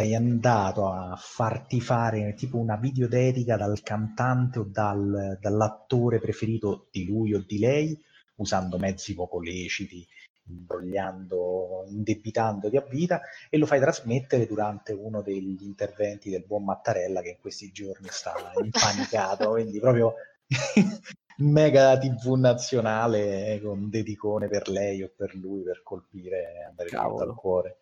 sei 0.00 0.14
andato 0.14 0.90
a 0.90 1.14
farti 1.14 1.78
fare 1.78 2.32
tipo 2.32 2.56
una 2.56 2.76
videodedica 2.76 3.58
dal 3.58 3.82
cantante 3.82 4.60
o 4.60 4.64
dal- 4.64 5.36
dall'attore 5.38 6.18
preferito 6.18 6.86
di 6.90 7.04
lui 7.04 7.34
o 7.34 7.44
di 7.46 7.58
lei, 7.58 8.02
usando 8.36 8.78
mezzi 8.78 9.12
poco 9.12 9.42
leciti, 9.42 10.06
imbrogliando, 10.48 11.84
indebitandoti 11.88 12.78
a 12.78 12.86
vita 12.88 13.20
e 13.50 13.58
lo 13.58 13.66
fai 13.66 13.78
trasmettere 13.78 14.46
durante 14.46 14.94
uno 14.94 15.20
degli 15.20 15.62
interventi 15.64 16.30
del 16.30 16.46
buon 16.46 16.64
Mattarella 16.64 17.20
che 17.20 17.32
in 17.32 17.38
questi 17.38 17.70
giorni 17.70 18.08
sta 18.08 18.32
impanicato, 18.56 19.50
quindi 19.60 19.78
proprio 19.80 20.14
mega 21.40 21.98
TV 21.98 22.36
nazionale 22.38 23.52
eh, 23.52 23.60
con 23.60 23.90
dedicone 23.90 24.48
per 24.48 24.66
lei 24.70 25.02
o 25.02 25.12
per 25.14 25.34
lui 25.34 25.62
per 25.62 25.82
colpire 25.82 26.64
andare 26.66 26.88
dritto 26.88 27.02
Cavolo. 27.02 27.30
al 27.30 27.36
cuore. 27.36 27.78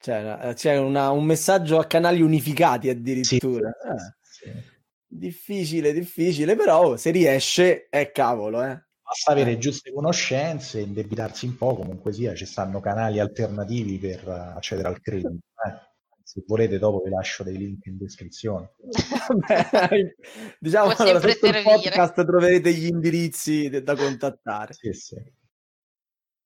Cioè, 0.00 0.38
eh, 0.48 0.54
c'è 0.54 0.78
una- 0.78 1.10
un 1.10 1.24
messaggio 1.24 1.78
a 1.78 1.86
canali 1.86 2.22
unificati 2.22 2.88
addirittura. 2.88 3.70
sì, 4.22 4.44
Eh, 4.48 4.52
sì. 4.52 4.62
difficile, 5.06 5.92
difficile, 5.92 6.56
però 6.56 6.96
se 6.96 7.10
riesce 7.10 7.88
è 7.90 8.10
cavolo, 8.10 8.62
eh. 8.62 8.82
Basta 9.02 9.32
avere 9.32 9.52
Eh. 9.52 9.58
giuste 9.58 9.92
conoscenze, 9.92 10.80
indebitarsi 10.80 11.44
un 11.46 11.56
po', 11.56 11.74
comunque 11.74 12.12
sia, 12.12 12.34
ci 12.34 12.46
stanno 12.46 12.80
canali 12.80 13.18
alternativi 13.18 13.98
per 13.98 14.26
accedere 14.28 14.88
al 14.88 15.00
credito. 15.00 15.28
eh. 15.66 15.88
Se 16.22 16.44
volete 16.46 16.78
dopo 16.78 17.02
vi 17.02 17.10
lascio 17.10 17.42
dei 17.42 17.56
link 17.56 17.84
in 17.86 17.96
descrizione. 17.98 18.72
Vabbè, 19.72 20.14
diciamo 20.60 20.94
Può 20.94 21.04
allora, 21.04 21.20
sotto 21.28 21.46
il 21.46 21.62
podcast 21.62 22.24
troverete 22.24 22.72
gli 22.72 22.86
indirizzi 22.86 23.68
de- 23.68 23.82
da 23.82 23.96
contattare. 23.96 24.72
Sì, 24.72 24.92
sì. 24.92 25.16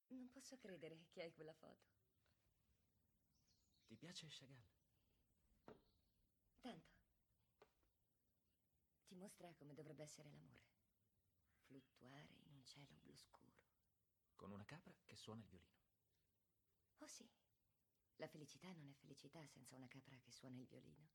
Non 0.07 0.27
posso 0.33 0.57
credere 0.59 0.97
che 1.13 1.21
hai 1.21 1.31
quella 1.33 1.53
foto. 1.53 1.83
Ti 3.85 3.95
piace 3.95 4.25
Chagall? 4.27 4.63
Tanto. 6.61 6.93
Ti 9.07 9.15
mostra 9.15 9.53
come 9.55 9.73
dovrebbe 9.75 10.01
essere 10.01 10.29
l'amore. 10.31 10.63
Fluttuare 11.67 12.27
in 12.47 12.53
un 12.55 12.63
cielo 12.63 12.97
blu 13.03 13.13
scuro. 13.15 13.53
Con 14.35 14.51
una 14.51 14.65
capra 14.65 14.91
che 15.05 15.14
suona 15.25 15.41
il 15.41 15.47
violino. 15.49 15.73
Oh 16.99 17.07
sì, 17.07 17.27
la 18.17 18.27
felicità 18.27 18.67
non 18.75 18.87
è 18.87 18.93
felicità 18.93 19.39
senza 19.51 19.75
una 19.75 19.87
capra 19.87 20.15
che 20.23 20.31
suona 20.31 20.59
il 20.59 20.67
violino. 20.69 21.09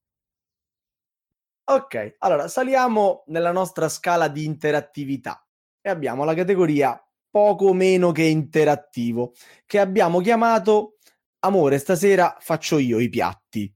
Ok, 1.71 2.17
allora 2.19 2.49
saliamo 2.49 3.23
nella 3.29 3.52
nostra 3.52 3.88
scala 3.88 4.26
di 4.26 4.45
interattività 4.45 5.47
e 5.81 5.88
abbiamo 5.88 6.25
la 6.25 6.35
categoria 6.35 7.00
poco 7.31 7.73
meno 7.73 8.11
che 8.11 8.25
interattivo 8.25 9.35
che 9.64 9.79
abbiamo 9.79 10.21
chiamato 10.21 10.97
Amore, 11.43 11.79
stasera 11.79 12.37
faccio 12.40 12.79
io 12.79 12.99
i 12.99 13.09
piatti. 13.09 13.73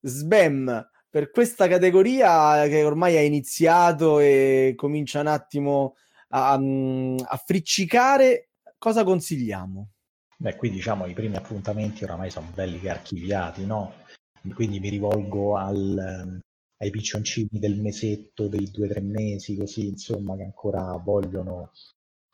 Sbam, 0.00 0.88
per 1.10 1.30
questa 1.30 1.66
categoria 1.66 2.66
che 2.68 2.84
ormai 2.84 3.16
ha 3.16 3.20
iniziato 3.22 4.20
e 4.20 4.72
comincia 4.76 5.20
un 5.20 5.26
attimo 5.26 5.96
a, 6.28 6.56
mm, 6.56 7.18
a 7.26 7.36
friccicare, 7.36 8.53
cosa 8.84 9.02
consigliamo? 9.02 9.92
Beh, 10.36 10.56
qui 10.56 10.68
diciamo 10.68 11.06
i 11.06 11.14
primi 11.14 11.36
appuntamenti 11.36 12.04
oramai 12.04 12.30
sono 12.30 12.50
belli 12.52 12.78
che 12.78 12.90
archiviati, 12.90 13.64
no? 13.64 13.94
Quindi 14.52 14.78
mi 14.78 14.90
rivolgo 14.90 15.56
al, 15.56 16.38
ai 16.76 16.90
piccioncini 16.90 17.48
del 17.52 17.80
mesetto, 17.80 18.46
dei 18.46 18.70
due 18.70 18.84
o 18.84 18.88
tre 18.90 19.00
mesi, 19.00 19.56
così 19.56 19.86
insomma, 19.86 20.36
che 20.36 20.42
ancora 20.42 20.98
vogliono 20.98 21.70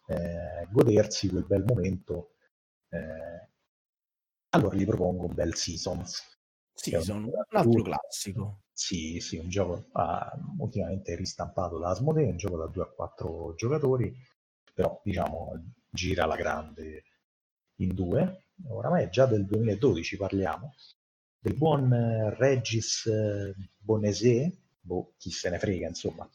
eh, 0.09 0.67
godersi 0.73 1.29
quel 1.29 1.47
bel 1.47 1.65
momento. 1.65 2.33
Eh, 2.89 3.49
allora 4.49 4.75
gli 4.75 4.85
propongo 4.85 5.27
un 5.27 5.35
bel 5.35 5.55
Seasons. 5.55 6.37
Season, 6.75 7.23
un 7.23 7.31
altro 7.51 7.83
classico. 7.83 8.63
Sì, 8.73 9.21
sì, 9.21 9.37
un 9.37 9.49
gioco 9.49 9.87
ah, 9.93 10.37
ultimamente 10.59 11.15
ristampato 11.15 11.79
da 11.79 11.91
Asmodee, 11.91 12.29
un 12.29 12.37
gioco 12.37 12.57
da 12.57 12.67
2 12.67 12.83
a 12.83 12.87
4 12.87 13.55
giocatori, 13.55 14.13
però 14.75 15.01
diciamo 15.05 15.53
gira 15.91 16.27
la 16.27 16.37
grande 16.37 17.05
in 17.77 17.95
due. 17.95 18.45
Oramai 18.69 19.05
è 19.05 19.09
già 19.09 19.27
del 19.27 19.45
2012 19.47 20.17
parliamo, 20.17 20.75
del 21.39 21.55
buon 21.55 21.93
eh, 21.93 22.35
Regis 22.37 23.07
eh, 23.07 23.55
Bonesé, 23.79 24.55
boh, 24.81 25.13
chi 25.19 25.31
se 25.31 25.51
ne 25.51 25.59
frega, 25.59 25.89
insomma. 25.89 26.29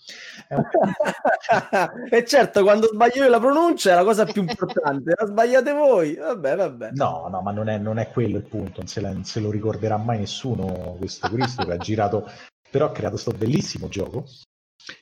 E 2.09 2.25
certo, 2.25 2.63
quando 2.63 2.87
sbaglio 2.87 3.23
io 3.23 3.29
la 3.29 3.39
pronuncia 3.39 3.91
è 3.91 3.95
la 3.95 4.03
cosa 4.03 4.25
più 4.25 4.41
importante, 4.41 5.13
la 5.15 5.27
sbagliate 5.27 5.71
voi, 5.73 6.15
vabbè, 6.15 6.55
vabbè. 6.55 6.91
No, 6.93 7.27
no, 7.29 7.41
ma 7.41 7.51
non 7.51 7.69
è, 7.69 7.77
non 7.77 7.99
è 7.99 8.09
quello 8.09 8.37
il 8.37 8.43
punto, 8.43 8.79
non 8.79 8.87
se, 8.87 9.01
la, 9.01 9.11
non 9.11 9.25
se 9.25 9.39
lo 9.39 9.51
ricorderà 9.51 9.97
mai 9.97 10.19
nessuno 10.19 10.95
questo 10.97 11.29
Cristo 11.29 11.63
che 11.63 11.73
ha 11.73 11.77
girato, 11.77 12.27
però 12.69 12.85
ha 12.85 12.91
creato 12.91 13.13
questo 13.13 13.31
bellissimo 13.31 13.87
gioco. 13.87 14.25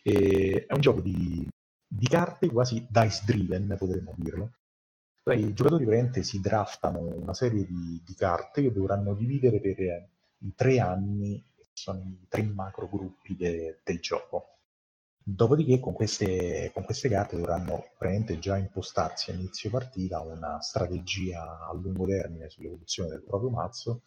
E 0.02 0.66
è 0.68 0.74
un 0.74 0.82
gioco 0.82 1.00
di, 1.00 1.48
di 1.96 2.08
carte 2.08 2.50
quasi 2.50 2.88
dice 2.90 3.24
driven, 3.26 3.76
potremmo 3.78 4.14
dirlo. 4.18 4.54
Cioè, 5.24 5.36
I 5.36 5.54
giocatori 5.54 5.86
praticamente 5.86 6.24
si 6.24 6.40
draftano 6.42 7.00
una 7.00 7.34
serie 7.34 7.66
di, 7.66 8.02
di 8.04 8.14
carte 8.16 8.62
che 8.62 8.72
dovranno 8.72 9.14
dividere 9.14 9.60
per 9.62 9.80
i 9.80 10.54
tre 10.56 10.80
anni 10.80 11.42
sono 11.72 12.00
i 12.00 12.28
tre 12.28 12.44
macro 12.44 12.88
gruppi 12.90 13.36
de, 13.36 13.80
del 13.84 14.00
gioco. 14.00 14.50
Dopodiché 15.26 15.80
con 15.80 15.94
queste, 15.94 16.72
con 16.74 16.84
queste 16.84 17.08
carte 17.08 17.38
dovranno 17.38 17.92
praticamente 17.98 18.40
già 18.40 18.58
impostarsi 18.58 19.32
a 19.32 19.36
inizio 19.36 19.70
partita 19.70 20.20
una 20.20 20.60
strategia 20.60 21.66
a 21.66 21.74
lungo 21.74 22.06
termine 22.06 22.50
sull'evoluzione 22.50 23.10
del 23.10 23.24
proprio 23.24 23.50
mazzo 23.50 24.02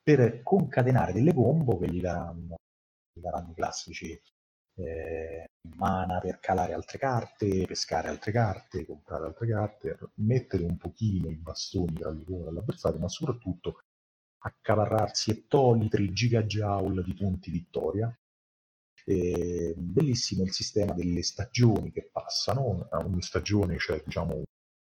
per 0.00 0.42
concatenare 0.42 1.12
delle 1.12 1.34
combo 1.34 1.76
che 1.78 1.90
gli 1.90 2.00
daranno, 2.00 2.56
gli 3.12 3.20
daranno 3.20 3.50
i 3.50 3.54
classici 3.54 4.22
eh, 4.76 5.47
mana 5.76 6.18
per 6.20 6.38
calare 6.40 6.72
altre 6.72 6.98
carte, 6.98 7.66
pescare 7.66 8.08
altre 8.08 8.32
carte, 8.32 8.86
comprare 8.86 9.26
altre 9.26 9.48
carte, 9.48 9.98
mettere 10.14 10.64
un 10.64 10.76
pochino 10.76 11.28
i 11.28 11.36
bastoni 11.36 11.94
tra 11.94 12.12
di 12.12 12.24
loro 12.26 12.44
dall'avversario, 12.44 12.98
ma 12.98 13.08
soprattutto 13.08 13.82
accaparrarsi 14.38 15.30
ettolitri, 15.30 16.12
gigajoule 16.12 17.02
di 17.02 17.14
punti 17.14 17.50
vittoria. 17.50 18.16
E 19.04 19.74
bellissimo 19.76 20.44
il 20.44 20.52
sistema 20.52 20.92
delle 20.92 21.22
stagioni 21.22 21.90
che 21.90 22.10
passano, 22.12 22.88
ogni 22.92 23.22
stagione 23.22 23.76
c'è 23.76 24.02
diciamo, 24.04 24.42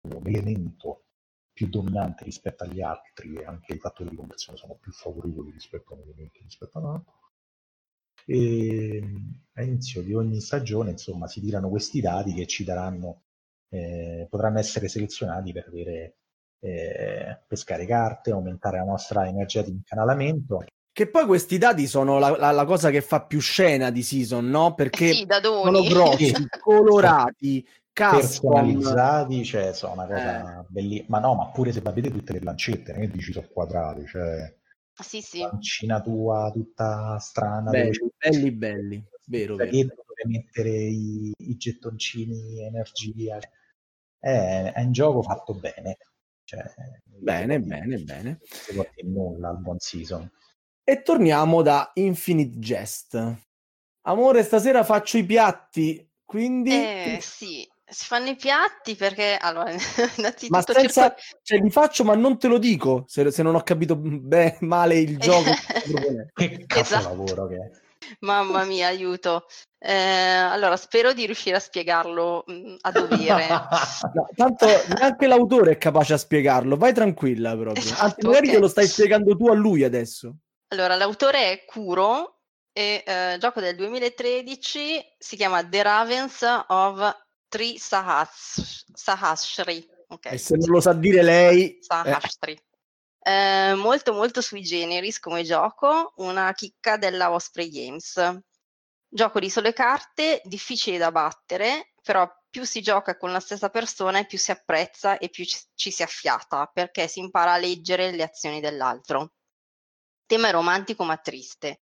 un 0.09 0.27
elemento 0.27 1.05
più 1.53 1.69
dominante 1.69 2.25
rispetto 2.25 2.65
agli 2.65 2.81
altri 2.83 3.35
e 3.37 3.45
anche 3.45 3.75
i 3.75 3.79
fattori 3.79 4.11
di 4.11 4.17
conversione 4.17 4.59
sono 4.59 4.75
più 4.75 4.93
favorevoli 4.93 5.51
rispetto 5.51 5.93
a 5.93 5.97
un 5.97 6.03
elemento 6.03 6.41
rispetto 6.43 6.79
a 6.79 6.81
un 6.81 6.87
altro. 6.89 7.22
E 8.27 9.03
all'inizio 9.55 10.03
di 10.03 10.15
ogni 10.15 10.41
stagione 10.41 10.91
insomma 10.93 11.27
si 11.27 11.41
tirano 11.41 11.69
questi 11.69 12.01
dati 12.01 12.33
che 12.33 12.47
ci 12.47 12.65
daranno, 12.65 13.23
eh, 13.69 14.27
potranno 14.31 14.59
essere 14.59 14.89
selezionati 14.89 15.53
per 15.53 15.67
avere 15.69 16.17
eh, 16.61 17.41
pescare 17.47 17.87
carte, 17.87 18.31
aumentare 18.31 18.79
la 18.79 18.85
nostra 18.85 19.27
energia 19.27 19.63
di 19.63 19.71
incanalamento. 19.71 20.65
Che 20.95 21.09
poi 21.09 21.25
questi 21.25 21.57
dati 21.57 21.87
sono 21.87 22.19
la, 22.19 22.37
la, 22.37 22.51
la 22.51 22.65
cosa 22.67 22.91
che 22.91 23.01
fa 23.01 23.25
più 23.25 23.41
scena 23.41 23.91
di 23.91 24.03
season, 24.03 24.49
no? 24.49 24.75
Perché 24.75 25.13
sì, 25.13 25.27
sono 25.41 25.83
grossi, 25.83 26.35
colorati, 26.61 27.67
personalizzati, 27.93 29.43
cioè 29.43 29.73
sono 29.73 29.95
una 29.95 30.07
cosa 30.07 30.61
eh. 30.61 30.65
bellissima. 30.69 31.19
Ma 31.19 31.27
no, 31.27 31.35
ma 31.35 31.47
pure 31.51 31.73
se 31.73 31.81
vedete 31.81 32.11
tutte 32.11 32.35
le 32.35 32.41
lancette, 32.43 32.93
non 32.93 33.11
dici 33.11 33.33
sono 33.33 33.49
quadrati, 33.51 34.07
cioè 34.07 34.55
sì, 34.95 35.21
sì. 35.21 35.41
lancina 35.41 36.01
tua 36.01 36.51
tutta 36.53 37.19
strana. 37.19 37.71
Belli, 37.71 37.99
dove... 37.99 38.13
belli, 38.19 38.51
belli, 38.51 39.05
vero, 39.27 39.57
vero. 39.57 39.71
dove 39.71 40.23
mettere 40.27 40.71
i, 40.71 41.33
i 41.37 41.57
gettoncini, 41.57 42.63
energia. 42.63 43.39
È, 44.19 44.73
è 44.75 44.83
un 44.83 44.93
gioco 44.93 45.23
fatto 45.23 45.55
bene. 45.55 45.99
Cioè, 46.45 46.63
bene, 47.05 47.61
bene, 47.61 47.97
bene. 47.99 48.41
nulla 49.05 49.49
al 49.49 49.59
buon 49.59 49.79
season. 49.79 50.31
E 50.85 51.03
torniamo 51.03 51.63
da 51.63 51.91
Infinite 51.95 52.59
Jest. 52.59 53.37
Amore, 54.03 54.43
stasera 54.43 54.83
faccio 54.83 55.17
i 55.17 55.25
piatti, 55.25 56.11
quindi... 56.25 56.73
Eh, 56.73 57.19
sì, 57.21 57.67
si 57.93 58.07
fanno 58.07 58.31
i 58.31 58.37
piatti 58.37 58.97
perché 58.97 59.37
allora 59.39 59.71
ma 60.49 60.63
senza 60.63 61.15
cerco... 61.15 61.21
cioè, 61.43 61.59
li 61.59 61.71
faccio 61.71 62.05
ma 62.05 62.15
non 62.15 62.39
te 62.39 62.49
lo 62.49 62.59
dico 62.59 63.05
se, 63.07 63.31
se 63.31 63.43
non 63.43 63.55
ho 63.55 63.63
capito 63.63 63.97
bene, 63.97 64.57
male 64.61 64.99
il 64.99 65.19
gioco 65.21 65.51
che 66.35 66.65
cazzo 66.67 66.97
esatto. 66.97 67.09
lavoro 67.09 67.47
che 67.49 67.57
è. 67.57 67.81
Mamma 68.21 68.65
mia 68.65 68.89
aiuto. 68.89 69.47
Eh, 69.79 69.93
allora 69.93 70.77
spero 70.77 71.13
di 71.13 71.25
riuscire 71.25 71.57
a 71.57 71.61
spiegarlo 71.61 72.45
mh, 72.47 72.53
mm, 72.53 72.75
a 72.81 72.91
dovere. 72.91 73.47
No, 74.15 74.29
tanto 74.35 74.67
neanche 74.97 75.27
l'autore 75.27 75.73
è 75.73 75.79
capace 75.79 76.15
a 76.15 76.19
spiegarlo 76.19 76.77
vai 76.77 76.93
tranquilla 76.93 77.57
proprio. 77.57 77.83
Esatto, 77.83 78.03
Anzi, 78.03 78.27
magari 78.27 78.47
okay. 78.47 78.55
te 78.55 78.61
lo 78.61 78.69
stai 78.69 78.87
spiegando 78.87 79.37
tu 79.37 79.49
a 79.49 79.55
lui 79.55 79.85
adesso. 79.85 80.37
Allora 80.69 80.97
l'autore 80.97 81.53
è 81.53 81.65
Kuro 81.65 82.41
e 82.73 83.03
eh, 83.07 83.37
gioco 83.39 83.61
del 83.61 83.77
2013 83.77 85.15
si 85.19 85.37
chiama 85.37 85.67
The 85.67 85.83
Ravens 85.83 86.41
of 86.69 87.22
Tri 87.53 87.79
Sahas- 87.79 88.87
Sahasri. 88.95 89.87
Okay. 90.09 90.33
E 90.33 90.39
se 90.39 90.57
non 90.57 90.71
lo 90.71 90.81
sa 90.81 90.95
dire 90.95 91.23
lei... 91.23 91.77
Sahasri. 91.83 92.53
Eh. 93.21 93.31
Eh, 93.31 93.75
molto 93.75 94.15
molto 94.15 94.41
sui 94.41 94.63
generis 94.63 95.19
come 95.19 95.43
gioco, 95.43 96.15
una 96.17 96.51
chicca 96.55 96.97
della 96.97 97.31
Osprey 97.31 97.69
Games. 97.69 98.39
Gioco 99.07 99.39
di 99.39 99.51
sole 99.51 99.75
carte, 99.75 100.41
difficile 100.45 100.97
da 100.97 101.13
battere, 101.13 101.93
però 102.03 102.27
più 102.49 102.65
si 102.65 102.81
gioca 102.81 103.19
con 103.19 103.33
la 103.33 103.41
stessa 103.41 103.69
persona 103.69 104.21
e 104.21 104.27
più 104.27 104.39
si 104.39 104.51
apprezza 104.51 105.19
e 105.19 105.29
più 105.29 105.45
ci, 105.45 105.59
ci 105.75 105.91
si 105.91 106.03
affiata, 106.03 106.71
perché 106.73 107.07
si 107.07 107.19
impara 107.19 107.53
a 107.53 107.59
leggere 107.59 108.13
le 108.13 108.23
azioni 108.23 108.61
dell'altro. 108.61 109.35
Tema 110.25 110.49
è 110.49 110.53
romantico 110.53 111.05
ma 111.05 111.19
triste. 111.19 111.82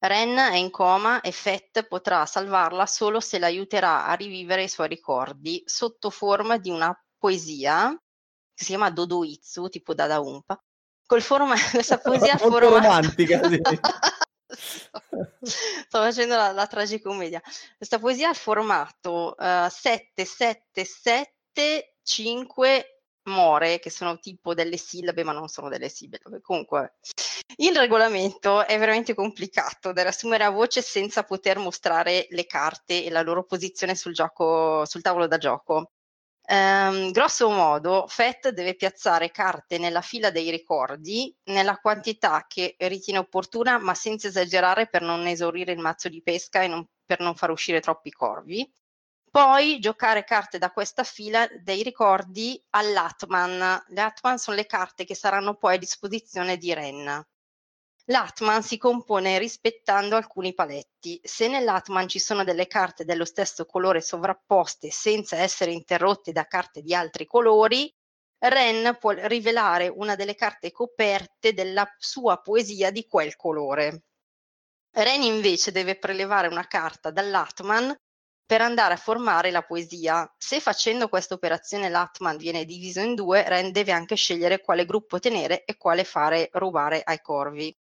Ren 0.00 0.36
è 0.36 0.56
in 0.56 0.70
coma 0.70 1.20
e 1.20 1.32
Fett 1.32 1.86
potrà 1.86 2.24
salvarla 2.24 2.86
solo 2.86 3.20
se 3.20 3.38
l'aiuterà 3.38 4.06
a 4.06 4.14
rivivere 4.14 4.62
i 4.62 4.68
suoi 4.68 4.88
ricordi 4.88 5.62
sotto 5.66 6.08
forma 6.10 6.56
di 6.56 6.70
una 6.70 6.96
poesia 7.18 7.90
che 8.54 8.64
si 8.64 8.70
chiama 8.70 8.90
Dodoitsu, 8.90 9.68
tipo 9.68 9.94
Dada 9.94 10.20
Umpa. 10.20 10.60
Col 11.04 11.22
forma 11.22 11.54
questa 11.72 11.98
poesia 11.98 12.36
forma 12.36 12.68
romantica, 12.68 13.40
sì. 13.48 13.60
Sto 15.40 15.98
facendo 15.98 16.36
la, 16.36 16.52
la 16.52 16.66
tragicommedia. 16.66 17.42
Questa 17.76 17.98
poesia 17.98 18.28
ha 18.28 18.30
il 18.30 18.36
formato 18.36 19.34
uh, 19.36 19.68
777 19.68 21.96
more, 23.28 23.78
che 23.78 23.90
sono 23.90 24.18
tipo 24.18 24.54
delle 24.54 24.76
sillabe, 24.76 25.22
ma 25.22 25.32
non 25.32 25.48
sono 25.48 25.68
delle 25.68 25.88
sillabe. 25.88 26.40
Comunque, 26.40 26.96
il 27.56 27.76
regolamento 27.76 28.66
è 28.66 28.78
veramente 28.78 29.14
complicato 29.14 29.92
da 29.92 30.02
riassumere 30.02 30.44
a 30.44 30.50
voce 30.50 30.82
senza 30.82 31.22
poter 31.22 31.58
mostrare 31.58 32.26
le 32.30 32.46
carte 32.46 33.04
e 33.04 33.10
la 33.10 33.22
loro 33.22 33.44
posizione 33.44 33.94
sul, 33.94 34.12
gioco, 34.12 34.84
sul 34.84 35.02
tavolo 35.02 35.26
da 35.26 35.38
gioco. 35.38 35.92
Um, 36.50 37.10
grosso 37.10 37.50
modo, 37.50 38.06
FET 38.08 38.48
deve 38.50 38.74
piazzare 38.74 39.30
carte 39.30 39.76
nella 39.76 40.00
fila 40.00 40.30
dei 40.30 40.50
ricordi 40.50 41.34
nella 41.44 41.76
quantità 41.76 42.46
che 42.48 42.74
ritiene 42.78 43.18
opportuna, 43.18 43.78
ma 43.78 43.94
senza 43.94 44.28
esagerare 44.28 44.88
per 44.88 45.02
non 45.02 45.26
esaurire 45.26 45.72
il 45.72 45.78
mazzo 45.78 46.08
di 46.08 46.22
pesca 46.22 46.62
e 46.62 46.66
non, 46.66 46.86
per 47.04 47.20
non 47.20 47.34
far 47.34 47.50
uscire 47.50 47.80
troppi 47.80 48.10
corvi. 48.10 48.66
Poi 49.30 49.78
giocare 49.78 50.24
carte 50.24 50.58
da 50.58 50.70
questa 50.70 51.04
fila 51.04 51.46
dei 51.60 51.82
ricordi 51.82 52.62
all'Atman. 52.70 53.84
Le 53.88 54.00
Atman 54.00 54.38
sono 54.38 54.56
le 54.56 54.66
carte 54.66 55.04
che 55.04 55.14
saranno 55.14 55.54
poi 55.54 55.74
a 55.74 55.78
disposizione 55.78 56.56
di 56.56 56.72
Ren. 56.72 57.26
L'Atman 58.06 58.62
si 58.62 58.78
compone 58.78 59.38
rispettando 59.38 60.16
alcuni 60.16 60.54
paletti. 60.54 61.20
Se 61.22 61.46
nell'Atman 61.46 62.08
ci 62.08 62.18
sono 62.18 62.42
delle 62.42 62.66
carte 62.66 63.04
dello 63.04 63.26
stesso 63.26 63.66
colore 63.66 64.00
sovrapposte 64.00 64.90
senza 64.90 65.36
essere 65.36 65.72
interrotte 65.72 66.32
da 66.32 66.46
carte 66.46 66.80
di 66.80 66.94
altri 66.94 67.26
colori, 67.26 67.94
Ren 68.38 68.96
può 68.98 69.10
rivelare 69.10 69.88
una 69.88 70.14
delle 70.14 70.36
carte 70.36 70.70
coperte 70.70 71.52
della 71.52 71.86
sua 71.98 72.40
poesia 72.40 72.90
di 72.90 73.06
quel 73.06 73.36
colore. 73.36 74.04
Ren 74.92 75.22
invece 75.22 75.70
deve 75.70 75.98
prelevare 75.98 76.48
una 76.48 76.66
carta 76.66 77.10
dall'Atman 77.10 77.94
per 78.48 78.62
andare 78.62 78.94
a 78.94 78.96
formare 78.96 79.50
la 79.50 79.60
poesia. 79.60 80.26
Se 80.38 80.58
facendo 80.58 81.10
questa 81.10 81.34
operazione 81.34 81.90
l'Atman 81.90 82.38
viene 82.38 82.64
diviso 82.64 83.00
in 83.00 83.14
due, 83.14 83.46
Ren 83.46 83.72
deve 83.72 83.92
anche 83.92 84.14
scegliere 84.14 84.62
quale 84.62 84.86
gruppo 84.86 85.18
tenere 85.18 85.66
e 85.66 85.76
quale 85.76 86.02
fare 86.02 86.48
rubare 86.52 87.02
ai 87.04 87.20
corvi. 87.20 87.76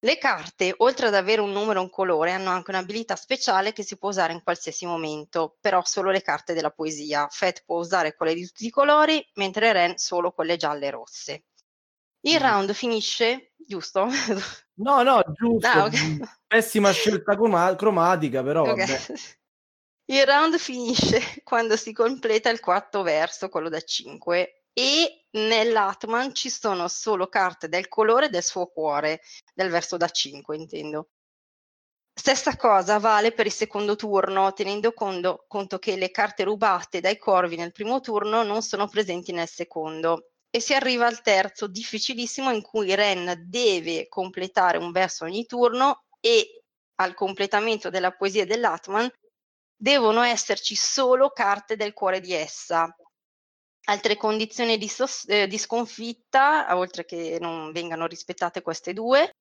Le 0.00 0.18
carte, 0.18 0.74
oltre 0.76 1.06
ad 1.06 1.14
avere 1.14 1.40
un 1.40 1.52
numero 1.52 1.80
e 1.80 1.82
un 1.82 1.88
colore, 1.88 2.32
hanno 2.32 2.50
anche 2.50 2.72
un'abilità 2.72 3.16
speciale 3.16 3.72
che 3.72 3.82
si 3.82 3.96
può 3.96 4.10
usare 4.10 4.34
in 4.34 4.42
qualsiasi 4.42 4.84
momento, 4.84 5.56
però 5.62 5.82
solo 5.82 6.10
le 6.10 6.20
carte 6.20 6.52
della 6.52 6.70
poesia. 6.70 7.26
Fett 7.30 7.62
può 7.64 7.78
usare 7.78 8.14
quelle 8.14 8.34
di 8.34 8.44
tutti 8.44 8.66
i 8.66 8.70
colori, 8.70 9.26
mentre 9.36 9.72
Ren 9.72 9.96
solo 9.96 10.32
quelle 10.32 10.58
gialle 10.58 10.88
e 10.88 10.90
rosse. 10.90 11.44
Il 12.26 12.38
mm. 12.38 12.42
round 12.42 12.72
finisce, 12.74 13.54
giusto? 13.56 14.08
No, 14.74 15.02
no, 15.02 15.22
giusto. 15.32 15.66
Ah, 15.66 15.84
okay. 15.84 16.20
Pessima 16.46 16.90
scelta 16.90 17.34
cromatica, 17.76 18.42
però 18.42 18.68
okay. 18.68 18.86
vabbè. 18.86 19.14
Il 20.10 20.26
round 20.26 20.56
finisce 20.58 21.20
quando 21.44 21.76
si 21.76 21.92
completa 21.92 22.50
il 22.50 22.58
quarto 22.58 23.02
verso, 23.02 23.48
quello 23.48 23.68
da 23.68 23.80
5, 23.80 24.64
e 24.72 25.26
nell'Atman 25.30 26.34
ci 26.34 26.50
sono 26.50 26.88
solo 26.88 27.28
carte 27.28 27.68
del 27.68 27.86
colore 27.86 28.28
del 28.28 28.42
suo 28.42 28.66
cuore, 28.66 29.20
del 29.54 29.70
verso 29.70 29.96
da 29.96 30.08
5 30.08 30.56
intendo. 30.56 31.10
Stessa 32.12 32.56
cosa 32.56 32.98
vale 32.98 33.30
per 33.30 33.46
il 33.46 33.52
secondo 33.52 33.94
turno, 33.94 34.52
tenendo 34.52 34.92
conto, 34.92 35.44
conto 35.46 35.78
che 35.78 35.94
le 35.94 36.10
carte 36.10 36.42
rubate 36.42 36.98
dai 36.98 37.16
corvi 37.16 37.54
nel 37.54 37.70
primo 37.70 38.00
turno 38.00 38.42
non 38.42 38.62
sono 38.62 38.88
presenti 38.88 39.30
nel 39.30 39.48
secondo. 39.48 40.32
E 40.50 40.58
si 40.58 40.74
arriva 40.74 41.06
al 41.06 41.22
terzo, 41.22 41.68
difficilissimo, 41.68 42.50
in 42.50 42.62
cui 42.62 42.96
Ren 42.96 43.44
deve 43.46 44.08
completare 44.08 44.76
un 44.76 44.90
verso 44.90 45.22
ogni 45.24 45.46
turno 45.46 46.06
e 46.18 46.64
al 46.96 47.14
completamento 47.14 47.90
della 47.90 48.10
poesia 48.10 48.44
dell'Atman 48.44 49.08
devono 49.80 50.20
esserci 50.22 50.74
solo 50.74 51.30
carte 51.30 51.74
del 51.74 51.94
cuore 51.94 52.20
di 52.20 52.34
essa. 52.34 52.94
Altre 53.84 54.16
condizioni 54.16 54.76
di, 54.76 54.88
sos- 54.88 55.26
eh, 55.26 55.46
di 55.46 55.56
sconfitta, 55.56 56.76
oltre 56.76 57.06
che 57.06 57.38
non 57.40 57.72
vengano 57.72 58.06
rispettate 58.06 58.62
queste 58.62 58.92
due, 58.92 59.34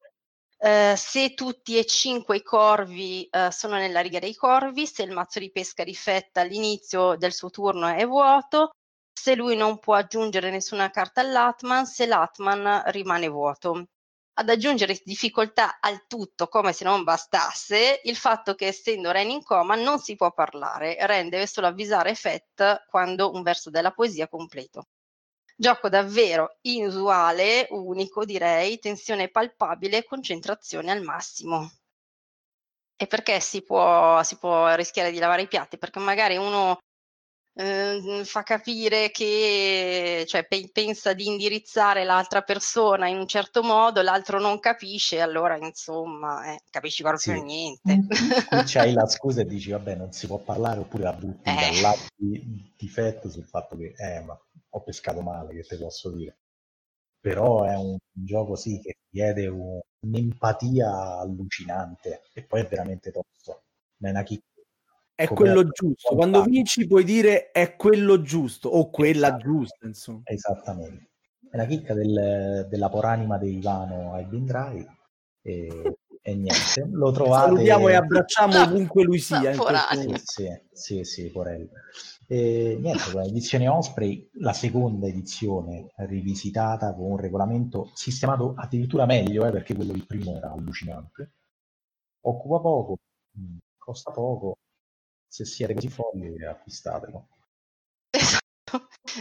Uh, 0.62 0.93
se 0.97 1.36
tutti 1.36 1.78
e 1.78 1.86
cinque 1.86 2.36
i 2.36 2.43
corvi 2.43 3.30
uh, 3.32 3.49
sono 3.49 3.75
nella 3.75 4.02
riga 4.02 4.19
dei 4.19 4.36
corvi, 4.36 4.86
se 4.86 5.04
il 5.04 5.12
mazzo 5.12 5.39
di 5.39 5.52
pesca 5.52 5.86
rifetta 5.86 6.41
all'inizio 6.41 7.15
del 7.15 7.32
suo 7.32 7.49
turno 7.49 7.88
è 7.88 8.06
vuoto, 8.06 8.71
se 9.13 9.36
lui 9.36 9.56
non 9.56 9.80
può 9.80 9.93
aggiungere 9.93 10.52
nessuna 10.52 10.89
carta 10.89 11.21
all'Atman, 11.21 11.86
se 11.86 12.06
l'Atman 12.06 12.84
rimane 12.88 13.30
vuoto. 13.30 13.86
Ad 14.39 14.47
aggiungere 14.47 14.97
difficoltà 15.04 15.80
al 15.82 16.08
tutto, 16.08 16.47
come 16.47 16.71
se 16.71 16.86
non 16.86 17.04
bastasse, 17.04 17.99
il 18.06 18.15
fatto 18.15 18.56
che 18.56 18.67
essendo 18.67 19.12
Ren 19.12 19.30
in 19.30 19.43
coma 19.43 19.75
non 19.75 19.99
si 19.99 20.15
può 20.15 20.32
parlare, 20.32 20.95
Ren 21.06 21.28
deve 21.28 21.45
solo 21.45 21.67
avvisare 21.67 22.15
Fett 22.15 22.86
quando 22.88 23.34
un 23.34 23.43
verso 23.43 23.69
della 23.69 23.91
poesia 23.91 24.23
è 24.23 24.30
completo. 24.30 24.88
Gioco 25.58 25.89
davvero 25.89 26.56
inusuale, 26.62 27.67
unico 27.71 28.23
direi, 28.23 28.80
tensione 28.80 29.28
palpabile, 29.28 30.06
concentrazione 30.06 30.89
al 30.89 31.02
massimo. 31.02 31.69
E 32.95 33.08
perché 33.08 33.41
si 33.41 33.62
può, 33.62 34.23
si 34.23 34.38
può 34.38 34.73
rischiare 34.75 35.12
di 35.12 35.19
lavare 35.19 35.41
i 35.41 35.47
piatti? 35.49 35.78
Perché 35.78 35.99
magari 35.99 36.38
uno 36.38 36.78
eh, 37.62 38.24
fa 38.26 38.43
capire 38.43 39.12
che 39.12 40.24
cioè, 40.28 40.45
pe- 40.48 40.69
pensa 40.72 41.13
di 41.13 41.26
indirizzare 41.28 42.04
l'altra 42.06 42.41
persona 42.41 43.08
in 43.08 43.17
un 43.17 43.28
certo 43.28 43.63
modo, 43.63 44.02
l'altro 44.02 44.39
non 44.39 44.60
capisce, 44.60 45.19
allora 45.19 45.58
insomma 45.58 46.54
eh, 46.54 46.62
capisci 46.69 47.04
proprio 47.04 47.36
Sì. 47.36 47.41
niente. 47.41 48.06
Qui 48.50 48.63
c'hai 48.65 48.93
la 48.93 49.06
scusa 49.08 49.41
e 49.41 49.45
dici, 49.45 49.72
vabbè, 49.72 49.95
non 49.95 50.12
si 50.12 50.28
può 50.28 50.38
parlare, 50.38 50.80
oppure 50.80 51.04
la 51.04 51.13
butti 51.13 51.50
Eh. 51.50 51.82
dal 51.82 51.95
di 52.15 52.74
difetto 52.78 53.30
sul 53.30 53.45
fatto 53.45 53.76
che, 53.78 53.93
eh, 53.98 54.22
ma 54.22 54.39
ho 54.72 54.82
pescato 54.84 55.22
male, 55.22 55.54
che 55.54 55.63
te 55.63 55.78
posso 55.78 56.12
dire. 56.12 56.38
Però 57.19 57.63
è 57.65 57.76
un, 57.76 57.89
un 57.91 58.26
gioco, 58.26 58.56
sì, 58.56 58.80
che 58.82 58.95
chiede 59.10 59.48
un- 59.48 59.80
un'empatia 60.08 61.19
allucinante 61.19 62.22
e 62.34 62.43
poi 62.43 62.62
è 62.62 62.67
veramente 62.67 63.12
tosto. 63.12 63.63
Ma 63.98 64.08
è 64.10 64.12
una 64.12 64.24
chicca. 64.24 64.45
È 65.19 65.27
quello 65.27 65.67
giusto. 65.67 66.15
Quando 66.15 66.43
vinci 66.43 66.88
puoi 66.88 67.03
dire 67.03 67.51
è 67.51 67.75
quello 67.75 68.21
giusto 68.21 68.69
o 68.69 68.89
quella 68.89 69.27
Esatto. 69.27 69.43
giusta, 69.43 69.86
insomma. 69.86 70.21
Esattamente. 70.23 71.10
È 71.51 71.58
la 71.58 71.65
chicca 71.65 71.93
del- 71.93 72.67
della 72.69 72.88
poranima 72.88 73.38
di 73.38 73.58
Ivano 73.58 74.13
ai 74.13 74.23
Bindrai 74.23 74.88
e, 75.41 75.97
e 76.21 76.36
niente. 76.36 76.88
Lo 76.91 77.12
trovate... 77.12 77.47
Salutiamo 77.47 77.89
e 77.89 77.95
abbracciamo 77.95 78.53
La- 78.53 78.63
ovunque 78.63 79.03
lui 79.03 79.19
sia. 79.19 79.39
momento. 79.97 80.21
Sì, 80.23 80.47
sì, 80.71 81.03
sì, 81.03 81.29
Porello. 81.32 81.67
E 82.25 82.77
niente, 82.79 83.12
con 83.12 83.21
l'edizione 83.23 83.67
Osprey, 83.67 84.29
la 84.36 84.53
seconda 84.53 85.05
edizione 85.08 85.88
rivisitata 85.97 86.93
con 86.93 87.12
un 87.12 87.17
regolamento 87.17 87.91
sistemato 87.93 88.53
addirittura 88.55 89.05
meglio, 89.05 89.45
eh, 89.45 89.51
perché 89.51 89.75
quello 89.75 89.91
del 89.91 90.05
primo 90.05 90.38
era 90.38 90.51
allucinante. 90.53 91.32
Occupa 92.21 92.60
poco, 92.62 92.97
costa 93.77 94.12
poco. 94.12 94.55
Se 95.32 95.46
siete 95.46 95.76
così 95.76 95.89
folli, 95.89 96.44
acquistatelo. 96.44 97.28
Esatto. 98.10 98.48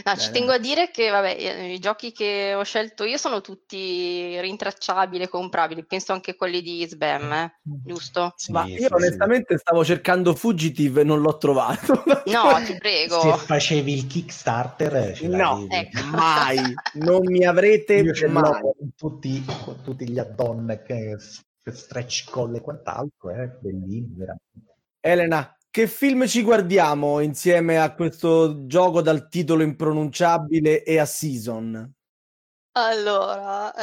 No, 0.05 0.15
ci 0.15 0.27
Bene. 0.27 0.31
tengo 0.31 0.51
a 0.51 0.57
dire 0.59 0.91
che 0.91 1.09
vabbè, 1.09 1.35
eh, 1.39 1.73
i 1.73 1.79
giochi 1.79 2.11
che 2.11 2.53
ho 2.53 2.63
scelto 2.63 3.03
io 3.03 3.17
sono 3.17 3.41
tutti 3.41 4.39
rintracciabili 4.39 5.23
e 5.23 5.27
comprabili, 5.27 5.85
penso 5.85 6.13
anche 6.13 6.35
quelli 6.35 6.61
di 6.61 6.85
Sbam, 6.87 7.31
eh, 7.31 7.53
giusto? 7.63 8.33
Sì, 8.35 8.53
sì, 8.53 8.71
Io 8.73 8.87
sì. 8.87 8.93
onestamente 8.93 9.57
stavo 9.57 9.83
cercando 9.83 10.35
Fugitive 10.35 11.01
e 11.01 11.03
non 11.03 11.21
l'ho 11.21 11.37
trovato. 11.37 12.03
No, 12.29 12.57
ti 12.59 12.73
Se 12.73 12.77
prego. 12.77 13.37
facevi 13.37 13.91
il 13.93 14.05
Kickstarter, 14.07 15.15
ce 15.15 15.27
No, 15.27 15.65
ecco. 15.67 16.01
mai. 16.15 16.73
Non 16.93 17.21
mi 17.25 17.43
avrete 17.45 17.95
Io 17.95 18.29
mai. 18.29 18.61
con 18.61 18.93
tutti, 18.95 19.43
con 19.63 19.81
tutti 19.83 20.07
gli 20.09 20.19
add-on 20.19 20.81
che, 20.85 21.17
che 21.63 21.71
stretch 21.71 22.29
call 22.29 22.55
e 22.55 22.61
quant'altro, 22.61 23.31
eh, 23.31 23.47
bellini, 23.59 24.13
veramente. 24.15 24.75
Elena, 24.99 25.57
che 25.71 25.87
film 25.87 26.25
ci 26.27 26.41
guardiamo 26.43 27.19
insieme 27.19 27.79
a 27.79 27.93
questo 27.93 28.65
gioco 28.65 29.01
dal 29.01 29.27
titolo 29.29 29.63
impronunciabile 29.63 30.83
e 30.83 30.97
a 30.99 31.05
Season? 31.05 31.93
Allora, 32.73 33.73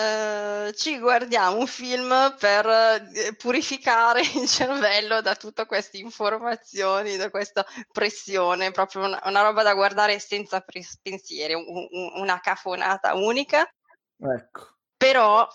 eh, 0.68 0.72
ci 0.74 0.98
guardiamo 0.98 1.58
un 1.58 1.66
film 1.66 2.34
per 2.38 2.66
eh, 2.66 3.34
purificare 3.36 4.20
il 4.40 4.48
cervello 4.48 5.20
da 5.20 5.34
tutte 5.34 5.66
queste 5.66 5.98
informazioni, 5.98 7.16
da 7.16 7.28
questa 7.30 7.64
pressione, 7.92 8.70
proprio 8.70 9.04
una, 9.04 9.20
una 9.24 9.42
roba 9.42 9.62
da 9.62 9.74
guardare 9.74 10.18
senza 10.18 10.64
pensieri, 11.02 11.52
un- 11.54 11.64
un- 11.90 12.12
una 12.20 12.40
cafonata 12.40 13.14
unica, 13.14 13.68
Ecco. 14.18 14.76
però, 14.96 15.46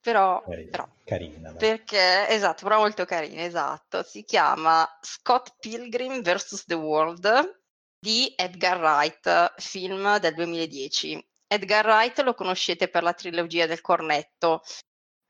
però, 0.00 0.42
Carina, 0.42 0.70
però, 0.70 0.88
carina, 1.04 1.54
perché, 1.54 2.28
esatto, 2.28 2.64
però 2.64 2.78
molto 2.78 3.04
carino, 3.04 3.40
esatto, 3.40 4.02
si 4.02 4.24
chiama 4.24 4.88
Scott 5.00 5.56
Pilgrim 5.58 6.22
vs. 6.22 6.64
The 6.66 6.74
World 6.74 7.60
di 7.98 8.32
Edgar 8.36 8.78
Wright, 8.78 9.54
film 9.56 10.18
del 10.18 10.34
2010. 10.34 11.26
Edgar 11.46 11.86
Wright 11.86 12.20
lo 12.20 12.34
conoscete 12.34 12.88
per 12.88 13.02
la 13.02 13.12
trilogia 13.12 13.66
del 13.66 13.80
cornetto, 13.80 14.62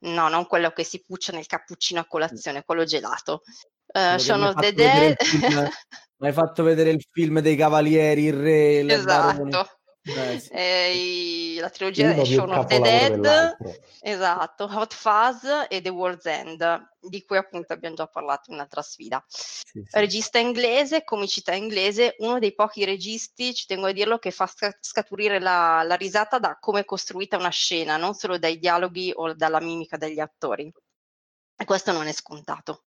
no, 0.06 0.28
non 0.28 0.46
quello 0.46 0.70
che 0.72 0.84
si 0.84 1.02
puccia 1.04 1.32
nel 1.32 1.46
cappuccino 1.46 2.00
a 2.00 2.06
colazione, 2.06 2.64
quello 2.64 2.84
gelato. 2.84 3.42
Hai 3.90 4.16
of 4.16 4.26
the 4.26 4.36
fatto 4.52 4.60
vedere 4.60 4.90
Dead, 4.98 5.10
il 5.10 5.26
film- 5.26 5.70
Mi 6.20 6.26
hai 6.26 6.32
fatto 6.32 6.64
vedere 6.64 6.90
il 6.90 7.06
film 7.10 7.38
dei 7.38 7.54
cavalieri, 7.54 8.24
il 8.24 8.32
re, 8.32 8.92
esatto. 8.92 9.77
Eh, 10.08 10.38
sì. 10.40 10.48
Eh, 10.52 10.92
i- 10.96 11.58
la 11.58 11.70
trilogia 11.70 12.12
Uno 12.12 12.22
è 12.22 12.24
Shaun 12.24 12.52
of 12.52 12.66
the 12.66 12.80
Dead, 12.80 13.10
dell'altro. 13.12 13.74
esatto, 14.00 14.64
Hot 14.64 14.94
Fuzz 14.94 15.44
e 15.68 15.80
The 15.82 15.88
World's 15.88 16.24
End, 16.26 16.88
di 17.00 17.24
cui 17.24 17.36
appunto 17.36 17.72
abbiamo 17.72 17.94
già 17.96 18.06
parlato 18.06 18.44
in 18.50 18.54
un'altra 18.56 18.80
sfida. 18.82 19.22
Sì, 19.28 19.82
sì. 19.84 19.98
Regista 19.98 20.38
inglese, 20.38 21.04
comicità 21.04 21.52
inglese, 21.54 22.14
uno 22.18 22.38
dei 22.38 22.54
pochi 22.54 22.84
registi, 22.84 23.54
ci 23.54 23.66
tengo 23.66 23.86
a 23.86 23.92
dirlo, 23.92 24.18
che 24.18 24.30
fa 24.30 24.46
sca- 24.46 24.76
scaturire 24.80 25.40
la, 25.40 25.82
la 25.84 25.94
risata 25.96 26.38
da 26.38 26.56
come 26.58 26.80
è 26.80 26.84
costruita 26.84 27.36
una 27.36 27.50
scena, 27.50 27.96
non 27.96 28.14
solo 28.14 28.38
dai 28.38 28.58
dialoghi 28.58 29.12
o 29.14 29.34
dalla 29.34 29.60
mimica 29.60 29.96
degli 29.96 30.20
attori. 30.20 30.72
E 31.60 31.64
questo 31.64 31.92
non 31.92 32.06
è 32.06 32.12
scontato. 32.12 32.84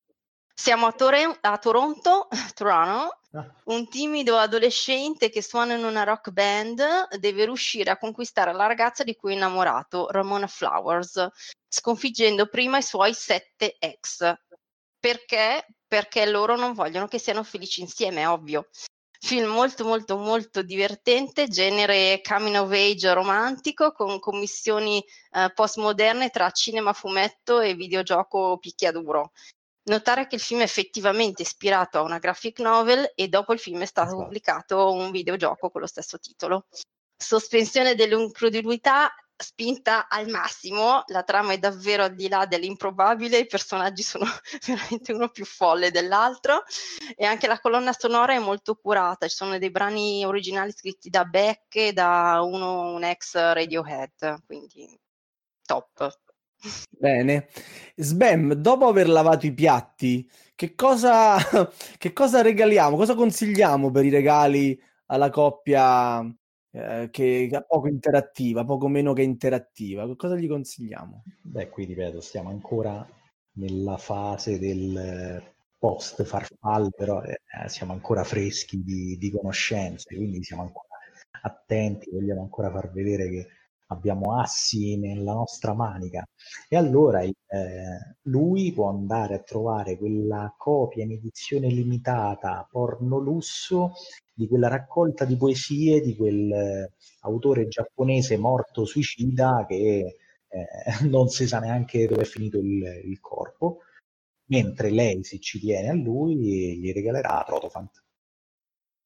Siamo 0.55 0.87
a, 0.87 0.93
Tore- 0.93 1.39
a 1.41 1.59
Toronto, 1.59 2.29
Toronto, 2.55 3.18
un 3.65 3.89
timido 3.89 4.39
adolescente 4.39 5.29
che 5.29 5.43
suona 5.43 5.75
in 5.75 5.85
una 5.85 6.03
rock 6.03 6.31
band 6.31 7.09
deve 7.19 7.45
riuscire 7.45 7.91
a 7.91 7.99
conquistare 7.99 8.53
la 8.55 8.67
ragazza 8.67 9.05
di 9.05 9.15
cui 9.15 9.33
è 9.33 9.35
innamorato, 9.37 10.11
Ramona 10.11 10.47
Flowers, 10.47 11.29
sconfiggendo 11.69 12.47
prima 12.47 12.79
i 12.79 12.83
suoi 12.83 13.13
sette 13.13 13.77
ex. 13.79 14.33
Perché? 14.99 15.67
Perché 15.87 16.27
loro 16.27 16.57
non 16.57 16.73
vogliono 16.73 17.07
che 17.07 17.19
siano 17.19 17.43
felici 17.43 17.83
insieme, 17.83 18.23
è 18.23 18.29
ovvio. 18.29 18.69
Film 19.21 19.51
molto 19.51 19.85
molto 19.85 20.17
molto 20.17 20.63
divertente, 20.63 21.49
genere 21.49 22.21
coming 22.23 22.55
of 22.55 22.71
age 22.71 23.13
romantico 23.13 23.91
con 23.91 24.21
commissioni 24.21 25.05
eh, 25.33 25.53
postmoderne 25.53 26.31
tra 26.31 26.51
cinema, 26.51 26.93
fumetto 26.93 27.61
e 27.61 27.75
videogioco 27.75 28.59
picchiaduro. 28.59 29.33
Notare 29.89 30.27
che 30.27 30.35
il 30.35 30.41
film 30.41 30.61
è 30.61 30.65
effettivamente 30.65 31.43
ispirato 31.43 31.99
a 31.99 32.03
una 32.03 32.19
graphic 32.19 32.61
novel 32.61 33.11
e 33.15 33.29
dopo 33.29 33.53
il 33.53 33.59
film 33.59 33.81
è 33.81 33.87
stato 33.87 34.09
Esatto. 34.09 34.23
pubblicato 34.23 34.93
un 34.93 35.11
videogioco 35.11 35.71
con 35.71 35.81
lo 35.81 35.87
stesso 35.87 36.19
titolo. 36.19 36.67
Sospensione 37.17 37.95
dell'incredulità 37.95 39.11
spinta 39.41 40.09
al 40.09 40.29
massimo, 40.29 41.05
la 41.07 41.23
trama 41.23 41.53
è 41.53 41.59
davvero 41.59 42.03
al 42.03 42.15
di 42.15 42.29
là 42.29 42.45
dell'improbabile, 42.45 43.39
i 43.39 43.47
personaggi 43.47 44.03
sono 44.03 44.25
veramente 44.67 45.13
uno 45.13 45.29
più 45.29 45.45
folle 45.45 45.91
dell'altro 45.91 46.65
e 47.17 47.25
anche 47.25 47.47
la 47.47 47.61
colonna 47.61 47.93
sonora 47.97 48.35
è 48.35 48.39
molto 48.39 48.75
curata, 48.75 49.29
ci 49.29 49.37
sono 49.37 49.57
dei 49.59 49.71
brani 49.71 50.25
originali 50.25 50.73
scritti 50.73 51.09
da 51.09 51.25
Beck 51.25 51.75
e 51.77 51.93
da 51.93 52.41
uno, 52.43 52.93
un 52.93 53.05
ex 53.05 53.35
Radiohead, 53.35 54.45
quindi 54.45 54.99
top. 55.65 56.28
Bene. 56.91 57.49
Sbam, 57.97 58.55
dopo 58.55 58.87
aver 58.87 59.09
lavato 59.09 59.47
i 59.47 59.53
piatti, 59.53 60.29
che 60.55 60.75
cosa, 60.75 61.37
che 61.99 62.13
cosa 62.13 62.43
regaliamo? 62.43 62.97
Cosa 62.97 63.15
consigliamo 63.15 63.91
per 63.91 64.05
i 64.05 64.11
regali 64.11 64.81
alla 65.07 65.31
coppia 65.31 66.21
eh, 66.71 67.09
che 67.11 67.49
è 67.51 67.65
poco 67.65 67.89
interattiva, 67.89 68.65
poco 68.65 68.89
meno 68.89 69.13
che 69.13 69.23
interattiva? 69.23 70.15
Cosa 70.17 70.37
gli 70.37 70.49
consigliamo? 70.49 71.23
Beh, 71.43 71.69
qui 71.69 71.85
ripeto, 71.85 72.21
stiamo 72.21 72.51
ancora 72.51 73.07
nella 73.53 73.97
fase 73.97 74.59
del 74.59 75.43
post 75.79 76.25
farfalle, 76.25 76.91
però 76.97 77.23
eh, 77.23 77.39
siamo 77.69 77.93
ancora 77.93 78.25
freschi 78.25 78.83
di, 78.83 79.17
di 79.17 79.31
conoscenze, 79.31 80.15
quindi 80.15 80.43
siamo 80.43 80.63
ancora 80.63 80.87
attenti, 81.43 82.11
vogliamo 82.11 82.43
ancora 82.43 82.71
far 82.71 82.91
vedere 82.91 83.31
che 83.31 83.47
abbiamo 83.89 84.39
assi 84.39 84.97
nella 84.97 85.33
nostra 85.33 85.75
manica. 85.75 86.27
E 86.69 86.77
allora 86.77 87.23
eh, 87.23 87.35
lui 88.23 88.73
può 88.73 88.89
andare 88.89 89.35
a 89.35 89.43
trovare 89.43 89.97
quella 89.97 90.55
copia 90.57 91.05
in 91.05 91.13
edizione 91.13 91.69
limitata, 91.69 92.67
porno 92.71 93.19
lusso, 93.19 93.93
di 94.33 94.47
quella 94.47 94.69
raccolta 94.69 95.25
di 95.25 95.37
poesie 95.37 96.01
di 96.01 96.15
quel 96.15 96.53
eh, 96.53 96.93
autore 97.23 97.67
giapponese 97.69 98.37
morto 98.37 98.85
suicida 98.85 99.65
che 99.67 100.17
eh, 100.49 100.67
non 101.09 101.29
si 101.29 101.47
sa 101.47 101.59
neanche 101.59 102.07
dove 102.07 102.23
è 102.23 102.27
finito 102.27 102.59
il, 102.59 103.03
il, 103.05 103.21
corpo, 103.21 103.81
mentre 104.47 104.91
lei, 104.91 105.25
se 105.25 105.39
ci 105.41 105.59
tiene 105.59 105.89
a 105.91 105.95
lui, 105.95 106.37
gli 106.37 106.93
regalerà 106.93 107.43
Protofant. 107.45 108.03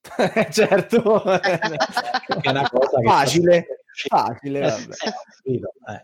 certo, 0.50 1.22
è 1.40 2.48
una 2.48 2.68
cosa 2.68 3.00
facile, 3.02 3.81
facile. 4.08 4.60
Vabbè. 4.60 4.94
Eh, 5.44 6.02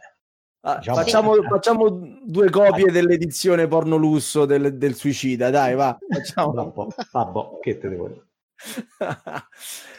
ah, 0.60 0.76
diciamo 0.78 0.96
facciamo, 0.96 1.34
sì. 1.34 1.42
facciamo, 1.48 2.18
due 2.24 2.50
copie 2.50 2.90
dell'edizione 2.90 3.66
porno 3.66 3.96
lusso 3.96 4.44
del, 4.44 4.76
del 4.76 4.94
suicida, 4.94 5.50
dai, 5.50 5.74
va. 5.74 5.96
Facciamo 6.08 6.62
un 6.62 6.72
po'. 6.72 6.88
Vabbè, 7.12 7.58
che 7.60 7.78
te 7.78 7.88
devo 7.88 8.08
dire? 8.08 8.27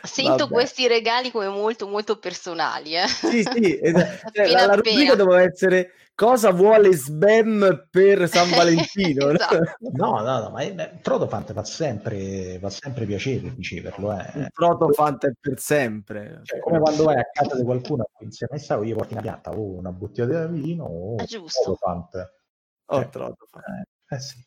Sento 0.04 0.38
Vabbè. 0.38 0.52
questi 0.52 0.88
regali 0.88 1.32
come 1.32 1.48
molto 1.48 1.88
molto 1.88 2.17
personali. 2.19 2.95
Eh? 2.95 3.08
Sì, 3.08 3.43
sì, 3.43 3.80
cioè, 4.34 4.48
la, 4.48 4.65
la 4.65 4.76
rubrica 4.76 5.15
doveva 5.15 5.41
essere 5.41 5.93
cosa 6.13 6.52
vuole 6.52 6.91
Sbam 6.91 7.88
per 7.89 8.28
San 8.28 8.50
Valentino? 8.52 9.30
esatto. 9.30 9.60
No, 9.95 10.19
no, 10.22 10.39
no, 10.41 10.50
ma 10.50 10.60
è, 10.60 11.00
Protofant 11.02 11.54
fa 11.54 11.63
sempre, 11.63 12.58
fa 12.60 12.69
sempre 12.69 13.06
piacere 13.06 13.54
riceverlo. 13.56 14.12
Eh. 14.19 14.50
Protofant 14.52 15.26
è 15.28 15.32
per 15.39 15.58
sempre. 15.60 16.41
Cioè, 16.43 16.60
come 16.60 16.80
quando 16.80 17.06
vai 17.06 17.19
a 17.19 17.30
casa 17.32 17.56
di 17.56 17.63
qualcuno 17.63 18.10
insieme 18.19 18.58
a 18.58 18.60
stavo, 18.60 18.84
io 18.84 18.95
porti 18.95 19.13
una 19.13 19.22
piatta 19.22 19.52
o 19.52 19.78
una 19.78 19.91
bottiglia 19.91 20.45
di 20.48 20.60
vino 20.60 20.84
o 20.84 21.15
Protofant. 21.15 22.34
Oh, 22.88 22.95
cioè, 22.95 23.08
Protofant. 23.08 23.65
Eh, 24.10 24.15
eh 24.15 24.19
sì. 24.19 24.45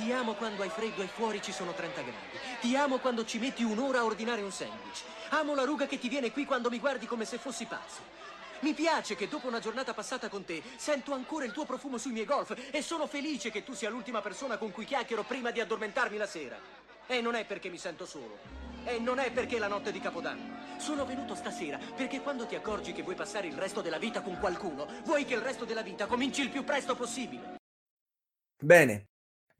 Ti 0.00 0.12
amo 0.12 0.32
quando 0.32 0.62
hai 0.62 0.70
freddo 0.70 1.02
e 1.02 1.08
fuori 1.08 1.42
ci 1.42 1.52
sono 1.52 1.74
30 1.74 2.00
gradi. 2.00 2.38
Ti 2.62 2.74
amo 2.74 3.00
quando 3.00 3.22
ci 3.26 3.38
metti 3.38 3.62
un'ora 3.62 3.98
a 3.98 4.04
ordinare 4.04 4.40
un 4.40 4.50
sandwich. 4.50 5.02
Amo 5.28 5.54
la 5.54 5.64
ruga 5.64 5.86
che 5.86 5.98
ti 5.98 6.08
viene 6.08 6.32
qui 6.32 6.46
quando 6.46 6.70
mi 6.70 6.78
guardi 6.78 7.04
come 7.04 7.26
se 7.26 7.36
fossi 7.36 7.66
pazzo. 7.66 8.00
Mi 8.60 8.72
piace 8.72 9.14
che 9.14 9.28
dopo 9.28 9.46
una 9.46 9.60
giornata 9.60 9.92
passata 9.92 10.30
con 10.30 10.46
te 10.46 10.62
sento 10.76 11.12
ancora 11.12 11.44
il 11.44 11.52
tuo 11.52 11.66
profumo 11.66 11.98
sui 11.98 12.12
miei 12.12 12.24
golf 12.24 12.56
e 12.70 12.80
sono 12.80 13.06
felice 13.06 13.50
che 13.50 13.62
tu 13.62 13.74
sia 13.74 13.90
l'ultima 13.90 14.22
persona 14.22 14.56
con 14.56 14.70
cui 14.70 14.86
chiacchiero 14.86 15.22
prima 15.22 15.50
di 15.50 15.60
addormentarmi 15.60 16.16
la 16.16 16.26
sera. 16.26 16.58
E 17.06 17.20
non 17.20 17.34
è 17.34 17.44
perché 17.44 17.68
mi 17.68 17.76
sento 17.76 18.06
solo. 18.06 18.38
E 18.84 18.98
non 18.98 19.18
è 19.18 19.30
perché 19.30 19.56
è 19.56 19.58
la 19.58 19.68
notte 19.68 19.92
di 19.92 20.00
Capodanno. 20.00 20.78
Sono 20.78 21.04
venuto 21.04 21.34
stasera 21.34 21.78
perché 21.94 22.22
quando 22.22 22.46
ti 22.46 22.54
accorgi 22.54 22.94
che 22.94 23.02
vuoi 23.02 23.16
passare 23.16 23.48
il 23.48 23.58
resto 23.58 23.82
della 23.82 23.98
vita 23.98 24.22
con 24.22 24.38
qualcuno, 24.38 24.86
vuoi 25.04 25.26
che 25.26 25.34
il 25.34 25.42
resto 25.42 25.66
della 25.66 25.82
vita 25.82 26.06
cominci 26.06 26.40
il 26.40 26.48
più 26.48 26.64
presto 26.64 26.96
possibile. 26.96 27.58
Bene, 28.62 29.09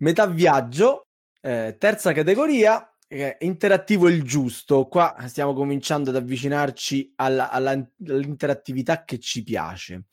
metà 0.01 0.27
viaggio, 0.27 1.07
eh, 1.41 1.77
terza 1.79 2.13
categoria, 2.13 2.91
eh, 3.09 3.37
interattivo 3.41 4.09
il 4.09 4.23
giusto. 4.23 4.87
Qua 4.87 5.17
stiamo 5.27 5.55
cominciando 5.55 6.11
ad 6.11 6.17
avvicinarci 6.17 7.15
alla, 7.17 7.51
alla, 7.51 7.71
all'interattività 7.73 9.05
che 9.05 9.19
ci 9.19 9.43
piace. 9.43 10.05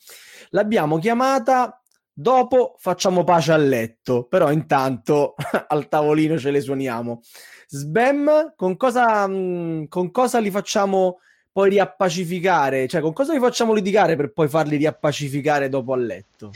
L'abbiamo 0.49 0.97
chiamata 0.97 1.81
dopo 2.11 2.75
facciamo 2.79 3.23
pace 3.23 3.51
a 3.51 3.57
letto, 3.57 4.23
però 4.23 4.51
intanto 4.51 5.35
al 5.67 5.87
tavolino 5.87 6.37
ce 6.39 6.49
le 6.49 6.61
suoniamo. 6.61 7.21
Sbam, 7.67 8.53
con 8.55 8.75
cosa, 8.77 9.27
mm, 9.27 9.85
con 9.85 10.09
cosa 10.09 10.39
li 10.39 10.49
facciamo 10.49 11.19
poi 11.51 11.69
riappacificare? 11.69 12.87
Cioè, 12.87 13.01
con 13.01 13.13
cosa 13.13 13.33
li 13.33 13.39
facciamo 13.39 13.73
litigare 13.73 14.15
per 14.15 14.31
poi 14.31 14.47
farli 14.47 14.77
riappacificare 14.77 15.69
dopo 15.69 15.93
a 15.93 15.97
letto? 15.97 16.51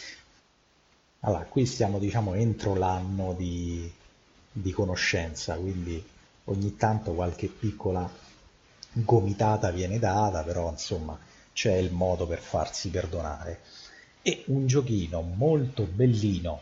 Allora, 1.23 1.43
qui 1.43 1.67
stiamo 1.67 1.99
diciamo 1.99 2.33
entro 2.33 2.73
l'anno 2.73 3.33
di, 3.33 3.91
di 4.51 4.71
conoscenza, 4.71 5.55
quindi 5.55 6.03
ogni 6.45 6.75
tanto 6.75 7.13
qualche 7.13 7.47
piccola 7.47 8.09
gomitata 8.93 9.69
viene 9.69 9.99
data, 9.99 10.41
però 10.41 10.71
insomma 10.71 11.17
c'è 11.53 11.75
il 11.75 11.91
modo 11.91 12.25
per 12.25 12.39
farsi 12.39 12.89
perdonare. 12.89 13.59
E 14.23 14.43
un 14.47 14.65
giochino 14.65 15.21
molto 15.21 15.83
bellino, 15.83 16.61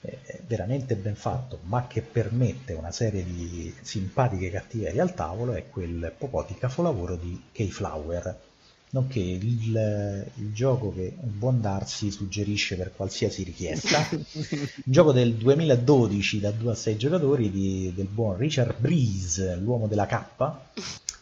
eh, 0.00 0.18
veramente 0.46 0.96
ben 0.96 1.16
fatto, 1.16 1.58
ma 1.64 1.86
che 1.86 2.00
permette 2.00 2.72
una 2.72 2.90
serie 2.90 3.22
di 3.22 3.74
simpatiche 3.82 4.50
cattiverie 4.50 5.02
al 5.02 5.14
tavolo 5.14 5.52
è 5.52 5.68
quel 5.68 6.14
po' 6.16 6.44
di 6.48 6.54
capolavoro 6.54 7.14
di 7.16 7.42
Keyflower 7.52 8.47
nonché 8.90 9.20
il, 9.20 10.26
il, 10.34 10.52
gioco 10.52 10.92
che 10.94 11.14
un 11.20 11.38
buon 11.38 11.60
Darsi 11.60 12.10
suggerisce 12.10 12.76
per 12.76 12.92
qualsiasi 12.94 13.42
richiesta. 13.42 14.06
un 14.12 14.68
gioco 14.84 15.12
del 15.12 15.34
2012 15.34 16.40
da 16.40 16.50
2 16.50 16.70
a 16.70 16.74
6 16.74 16.96
giocatori 16.96 17.50
di, 17.50 17.92
del 17.94 18.06
buon 18.06 18.36
Richard 18.36 18.78
Breeze, 18.78 19.56
l'uomo 19.56 19.86
della 19.86 20.06
K, 20.06 20.52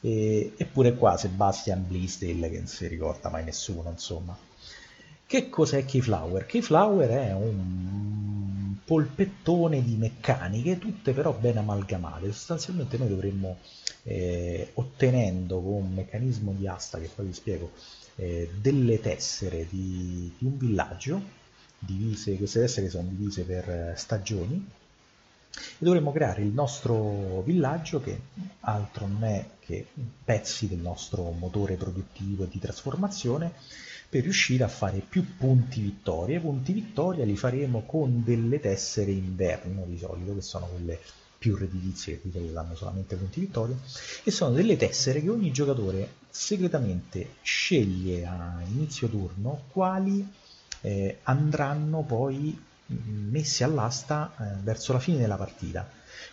e, 0.00 0.52
eppure 0.56 0.94
qua 0.94 1.16
Sebastian 1.16 1.84
Bleasdale 1.86 2.50
che 2.50 2.58
non 2.58 2.66
si 2.66 2.86
ricorda 2.86 3.28
mai 3.30 3.44
nessuno, 3.44 3.90
insomma. 3.90 4.36
Che 5.28 5.48
cos'è 5.50 5.84
Keyflower? 5.84 6.46
Keyflower 6.46 7.08
è 7.10 7.32
un 7.32 8.76
polpettone 8.84 9.82
di 9.82 9.96
meccaniche, 9.96 10.78
tutte 10.78 11.12
però 11.12 11.32
ben 11.32 11.58
amalgamate. 11.58 12.30
Sostanzialmente 12.30 12.96
noi 12.96 13.08
dovremmo 13.08 13.58
eh, 14.04 14.70
ottenendo 14.74 15.60
con 15.60 15.72
un 15.82 15.94
meccanismo 15.94 16.52
di 16.52 16.68
asta 16.68 17.00
che 17.00 17.10
poi 17.12 17.26
vi 17.26 17.32
spiego 17.32 17.72
eh, 18.14 18.48
delle 18.60 19.00
tessere 19.00 19.66
di, 19.68 20.32
di, 20.38 20.46
un 20.46 20.56
villaggio 20.58 21.20
divise, 21.80 22.36
queste 22.36 22.60
tessere 22.60 22.88
sono 22.88 23.08
divise 23.08 23.42
per 23.42 23.68
eh, 23.68 23.94
stagioni 23.96 24.64
e 25.52 25.78
dovremmo 25.78 26.12
creare 26.12 26.42
il 26.42 26.52
nostro 26.52 27.42
villaggio 27.42 28.00
che 28.00 28.16
altro 28.60 29.08
non 29.08 29.24
è 29.24 29.44
che 29.58 29.86
pezzi 30.24 30.68
del 30.68 30.78
nostro 30.78 31.32
motore 31.32 31.74
produttivo 31.74 32.44
e 32.44 32.48
di 32.48 32.60
trasformazione 32.60 33.54
per 34.16 34.24
riuscire 34.24 34.64
a 34.64 34.68
fare 34.68 35.02
più 35.06 35.36
punti 35.36 35.82
vittoria. 35.82 36.38
I 36.38 36.40
punti 36.40 36.72
vittoria 36.72 37.26
li 37.26 37.36
faremo 37.36 37.82
con 37.82 38.24
delle 38.24 38.60
tessere 38.60 39.10
inverno 39.10 39.84
di 39.84 39.98
solito, 39.98 40.34
che 40.34 40.40
sono 40.40 40.66
quelle 40.68 40.98
più 41.36 41.54
redditizie 41.54 42.14
che 42.14 42.28
di 42.28 42.32
solito 42.32 42.52
danno 42.54 42.74
solamente 42.74 43.14
punti 43.16 43.40
vittoria 43.40 43.76
e 44.24 44.30
sono 44.30 44.54
delle 44.54 44.78
tessere 44.78 45.20
che 45.20 45.28
ogni 45.28 45.52
giocatore 45.52 46.14
segretamente 46.30 47.34
sceglie 47.42 48.24
a 48.24 48.62
inizio 48.68 49.06
turno 49.08 49.64
quali 49.70 50.26
eh, 50.80 51.18
andranno 51.24 52.00
poi 52.00 52.58
mm, 52.90 53.28
messi 53.30 53.64
all'asta 53.64 54.34
eh, 54.38 54.62
verso 54.62 54.94
la 54.94 54.98
fine 54.98 55.18
della 55.18 55.36
partita 55.36 55.86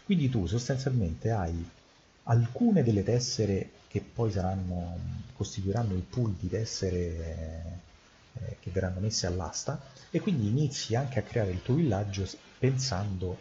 quindi 0.06 0.30
tu 0.30 0.48
sostanzialmente 0.48 1.32
hai 1.32 1.70
alcune 2.24 2.82
delle 2.82 3.04
tessere 3.04 3.70
che 3.94 4.02
poi 4.02 4.32
saranno, 4.32 4.98
costituiranno 5.36 5.94
il 5.94 6.02
pool 6.02 6.32
di 6.40 6.50
tessere 6.50 7.82
eh, 8.34 8.58
che 8.60 8.72
verranno 8.72 9.00
messe 9.00 9.28
all'asta 9.28 9.80
e 10.10 10.20
quindi 10.20 10.48
inizi 10.48 10.96
anche 10.96 11.20
a 11.20 11.22
creare 11.22 11.52
il 11.52 11.62
tuo 11.62 11.76
villaggio 11.76 12.28
pensando 12.58 13.38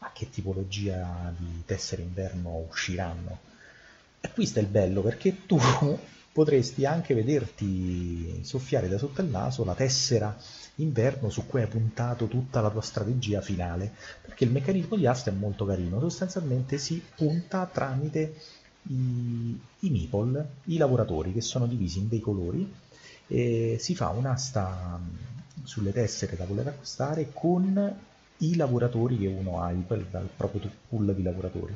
a 0.00 0.12
che 0.12 0.28
tipologia 0.28 1.32
di 1.38 1.62
tessere 1.64 2.02
inverno 2.02 2.66
usciranno. 2.68 3.38
E 4.20 4.30
qui 4.30 4.44
sta 4.44 4.60
il 4.60 4.66
bello 4.66 5.00
perché 5.00 5.46
tu 5.46 5.58
potresti 6.30 6.84
anche 6.84 7.14
vederti 7.14 8.44
soffiare 8.44 8.90
da 8.90 8.98
sotto 8.98 9.22
il 9.22 9.28
naso 9.28 9.64
la 9.64 9.74
tessera 9.74 10.36
inverno 10.76 11.30
su 11.30 11.46
cui 11.46 11.62
hai 11.62 11.68
puntato 11.68 12.26
tutta 12.26 12.60
la 12.60 12.68
tua 12.68 12.82
strategia 12.82 13.40
finale, 13.40 13.90
perché 14.20 14.44
il 14.44 14.50
meccanismo 14.50 14.96
di 14.96 15.06
asta 15.06 15.30
è 15.30 15.34
molto 15.34 15.64
carino, 15.64 15.98
sostanzialmente 15.98 16.76
si 16.76 17.02
punta 17.16 17.64
tramite 17.64 18.60
i, 18.88 19.58
i 19.80 19.90
meeple, 19.90 20.56
i 20.64 20.76
lavoratori 20.76 21.32
che 21.32 21.40
sono 21.40 21.66
divisi 21.66 21.98
in 21.98 22.08
dei 22.08 22.20
colori 22.20 22.70
e 23.26 23.76
si 23.78 23.94
fa 23.94 24.08
un'asta 24.08 25.00
sulle 25.62 25.92
tessere 25.92 26.36
da 26.36 26.44
voler 26.44 26.68
acquistare 26.68 27.30
con 27.32 27.96
i 28.38 28.56
lavoratori 28.56 29.18
che 29.18 29.28
uno 29.28 29.62
ha 29.62 29.72
dal 29.72 30.28
proprio 30.36 30.70
pool 30.88 31.14
di 31.14 31.22
lavoratori. 31.22 31.74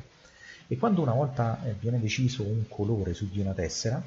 E 0.67 0.77
quando 0.77 1.01
una 1.01 1.13
volta 1.13 1.63
eh, 1.63 1.75
viene 1.79 1.99
deciso 1.99 2.43
un 2.43 2.67
colore 2.67 3.13
su 3.13 3.29
di 3.29 3.39
una 3.39 3.53
tessera, 3.53 4.03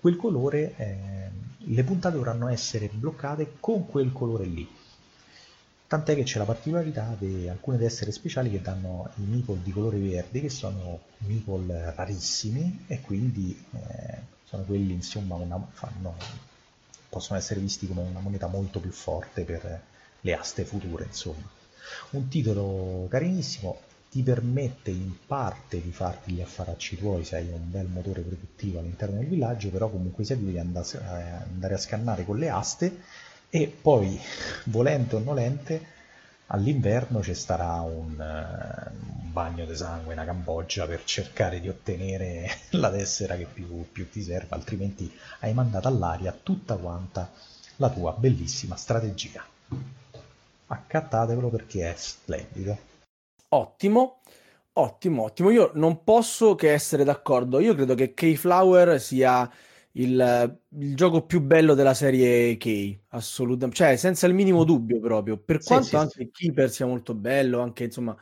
quel 0.00 0.16
colore, 0.16 0.74
eh, 0.76 1.30
le 1.58 1.84
puntate 1.84 2.16
dovranno 2.16 2.48
essere 2.48 2.88
bloccate 2.90 3.56
con 3.60 3.86
quel 3.86 4.12
colore 4.12 4.46
lì. 4.46 4.66
Tant'è 5.90 6.14
che 6.14 6.22
c'è 6.22 6.38
la 6.38 6.44
particolarità 6.44 7.16
di 7.18 7.48
alcune 7.48 7.76
tessere 7.76 8.12
speciali 8.12 8.48
che 8.48 8.60
danno 8.60 9.10
i 9.16 9.22
meeple 9.22 9.60
di 9.60 9.72
colore 9.72 9.98
verde, 9.98 10.40
che 10.40 10.48
sono 10.48 11.00
meeple 11.26 11.92
rarissimi 11.96 12.84
e 12.86 13.00
quindi 13.00 13.60
eh, 13.72 14.18
sono 14.44 14.62
quelli 14.62 14.92
insomma 14.92 15.34
una, 15.34 15.60
fanno 15.72 16.14
possono 17.08 17.40
essere 17.40 17.58
visti 17.58 17.88
come 17.88 18.02
una 18.02 18.20
moneta 18.20 18.46
molto 18.46 18.78
più 18.78 18.92
forte 18.92 19.42
per 19.42 19.82
le 20.20 20.32
aste 20.32 20.64
future, 20.64 21.06
insomma. 21.06 21.50
Un 22.10 22.28
titolo 22.28 23.08
carinissimo, 23.08 23.80
ti 24.12 24.22
permette 24.22 24.90
in 24.92 25.12
parte 25.26 25.82
di 25.82 25.90
farti 25.90 26.34
gli 26.34 26.40
affaracci 26.40 26.98
tuoi 26.98 27.24
se 27.24 27.34
hai 27.34 27.48
un 27.50 27.68
bel 27.68 27.88
motore 27.88 28.20
produttivo 28.20 28.78
all'interno 28.78 29.18
del 29.18 29.26
villaggio, 29.26 29.70
però 29.70 29.90
comunque 29.90 30.22
sia 30.22 30.36
devi 30.36 30.56
andare 30.56 31.74
a 31.74 31.78
scannare 31.78 32.24
con 32.24 32.38
le 32.38 32.48
aste 32.48 32.96
e 33.50 33.66
poi, 33.66 34.18
volente 34.66 35.16
o 35.16 35.18
nolente, 35.18 35.84
all'inverno 36.46 37.20
ci 37.20 37.34
starà 37.34 37.80
un, 37.80 38.12
uh, 38.16 39.22
un 39.24 39.32
bagno 39.32 39.64
di 39.64 39.74
sangue, 39.74 40.12
una 40.12 40.24
Cambogia 40.24 40.86
per 40.86 41.02
cercare 41.02 41.60
di 41.60 41.68
ottenere 41.68 42.48
la 42.70 42.90
tessera 42.90 43.36
che 43.36 43.46
più, 43.52 43.90
più 43.90 44.08
ti 44.08 44.22
serve, 44.22 44.54
altrimenti 44.54 45.12
hai 45.40 45.52
mandato 45.52 45.88
all'aria 45.88 46.32
tutta 46.40 46.76
quanta 46.76 47.30
la 47.76 47.90
tua 47.90 48.12
bellissima 48.16 48.76
strategia. 48.76 49.44
Accattatevelo 50.66 51.48
perché 51.48 51.90
è 51.90 51.94
splendido. 51.96 52.78
Ottimo, 53.48 54.20
ottimo, 54.74 55.24
ottimo. 55.24 55.50
Io 55.50 55.72
non 55.74 56.04
posso 56.04 56.54
che 56.54 56.72
essere 56.72 57.02
d'accordo. 57.02 57.58
Io 57.58 57.74
credo 57.74 57.96
che 57.96 58.14
Keyflower 58.14 59.00
sia 59.00 59.50
il, 59.92 60.60
il, 60.78 60.94
gioco 60.94 61.26
più 61.26 61.40
bello 61.40 61.74
della 61.74 61.94
serie 61.94 62.56
K, 62.56 62.98
assolutamente, 63.08 63.76
cioè 63.76 63.96
senza 63.96 64.26
il 64.26 64.34
minimo 64.34 64.64
dubbio 64.64 65.00
proprio, 65.00 65.36
per 65.38 65.60
sì, 65.60 65.68
quanto 65.68 65.86
sì, 65.88 65.96
anche 65.96 66.14
sì. 66.16 66.30
Keeper 66.30 66.70
sia 66.70 66.86
molto 66.86 67.14
bello, 67.14 67.60
anche 67.60 67.84
insomma 67.84 68.16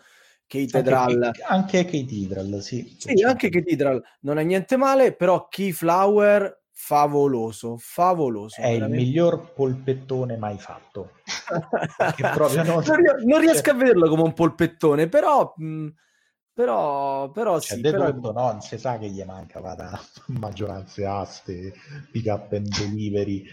Cathedral. 0.47 1.23
Anche, 1.23 1.43
anche 1.43 1.85
Cathedral, 1.85 2.63
sì. 2.63 2.97
Sì, 2.99 3.23
anche 3.23 3.51
Cathedral 3.51 4.03
non 4.21 4.39
è 4.39 4.45
niente 4.45 4.77
male, 4.77 5.15
però 5.15 5.47
Keyflower 5.49 6.63
favoloso, 6.73 7.77
favoloso. 7.77 8.61
È 8.61 8.71
veramente. 8.73 8.97
il 8.97 9.09
miglior 9.09 9.53
polpettone 9.53 10.37
mai 10.39 10.59
fatto. 10.59 11.11
non... 12.65 12.83
non, 13.25 13.41
riesco 13.41 13.71
a 13.71 13.75
vederlo 13.75 14.09
come 14.09 14.23
un 14.23 14.33
polpettone, 14.33 15.09
però... 15.09 15.53
Mh, 15.57 15.89
però, 16.59 17.31
però 17.31 17.61
cioè, 17.61 17.77
sì, 17.77 17.83
però... 17.83 18.13
tutto, 18.13 18.33
no, 18.33 18.51
non 18.51 18.61
si 18.61 18.77
sa 18.79 18.99
che 18.99 19.09
gli 19.09 19.23
manca 19.23 19.61
vada 19.61 19.97
maggioranze 20.41 21.07
aste, 21.07 21.73
pick 22.11 22.27
up 22.27 22.51
and 22.53 22.67
delivery, 22.67 23.47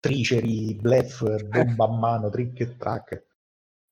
triceri, 0.00 0.74
bluff, 0.74 1.24
bomba 1.42 1.84
a 1.84 1.88
mano, 1.88 2.30
trick 2.30 2.58
e 2.60 2.76
track. 2.78 3.26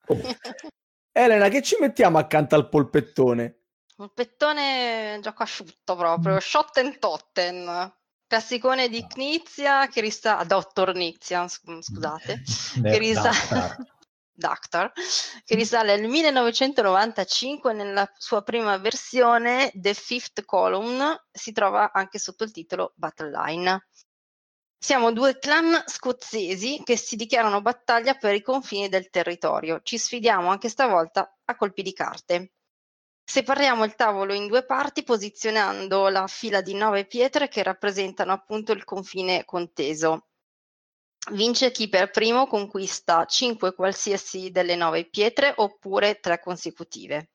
Oh. 0.06 0.16
Elena, 1.12 1.48
che 1.48 1.60
ci 1.60 1.76
mettiamo 1.78 2.16
accanto 2.16 2.54
al 2.54 2.70
polpettone? 2.70 3.64
Polpettone 3.94 5.18
gioco 5.20 5.42
asciutto 5.42 5.94
proprio, 5.94 6.36
mm. 6.36 6.38
shot 6.38 6.78
and 6.78 6.98
totten. 6.98 7.92
Classicone 8.26 8.88
di 8.88 9.06
Knizia 9.06 9.86
che 9.86 10.00
rista... 10.00 10.42
Dottor 10.44 10.92
Knizia, 10.92 11.46
scusate. 11.46 12.40
che 12.82 12.98
rista... 12.98 13.30
Doctor, 14.38 14.92
che 15.44 15.54
risale 15.54 15.92
al 15.92 16.02
1995 16.02 17.72
nella 17.72 18.10
sua 18.18 18.42
prima 18.42 18.76
versione, 18.76 19.72
The 19.74 19.94
Fifth 19.94 20.44
Column, 20.44 21.02
si 21.32 21.52
trova 21.52 21.90
anche 21.90 22.18
sotto 22.18 22.44
il 22.44 22.50
titolo 22.50 22.92
Battle 22.96 23.30
Line. 23.30 23.86
Siamo 24.78 25.10
due 25.10 25.38
clan 25.38 25.82
scozzesi 25.86 26.82
che 26.84 26.98
si 26.98 27.16
dichiarano 27.16 27.62
battaglia 27.62 28.14
per 28.14 28.34
i 28.34 28.42
confini 28.42 28.90
del 28.90 29.08
territorio. 29.08 29.80
Ci 29.82 29.96
sfidiamo 29.96 30.50
anche 30.50 30.68
stavolta 30.68 31.34
a 31.46 31.56
colpi 31.56 31.80
di 31.80 31.94
carte. 31.94 32.52
Separiamo 33.24 33.84
il 33.84 33.94
tavolo 33.94 34.34
in 34.34 34.48
due 34.48 34.66
parti 34.66 35.02
posizionando 35.02 36.08
la 36.08 36.26
fila 36.26 36.60
di 36.60 36.74
nove 36.74 37.06
pietre 37.06 37.48
che 37.48 37.62
rappresentano 37.62 38.32
appunto 38.32 38.72
il 38.72 38.84
confine 38.84 39.46
conteso. 39.46 40.26
Vince 41.32 41.72
chi 41.72 41.88
per 41.88 42.12
primo 42.12 42.46
conquista 42.46 43.24
5 43.24 43.74
qualsiasi 43.74 44.52
delle 44.52 44.76
9 44.76 45.06
pietre 45.06 45.52
oppure 45.56 46.20
3 46.20 46.38
consecutive. 46.38 47.30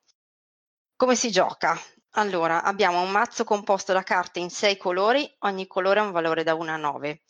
Come 0.95 1.17
si 1.17 1.29
gioca? 1.29 1.77
Allora, 2.11 2.63
abbiamo 2.63 3.01
un 3.01 3.11
mazzo 3.11 3.43
composto 3.43 3.91
da 3.91 4.01
carte 4.01 4.39
in 4.39 4.49
6 4.49 4.77
colori, 4.77 5.29
ogni 5.39 5.67
colore 5.67 5.99
ha 5.99 6.03
un 6.03 6.11
valore 6.11 6.43
da 6.43 6.55
1 6.55 6.71
a 6.71 6.77
9. 6.77 7.23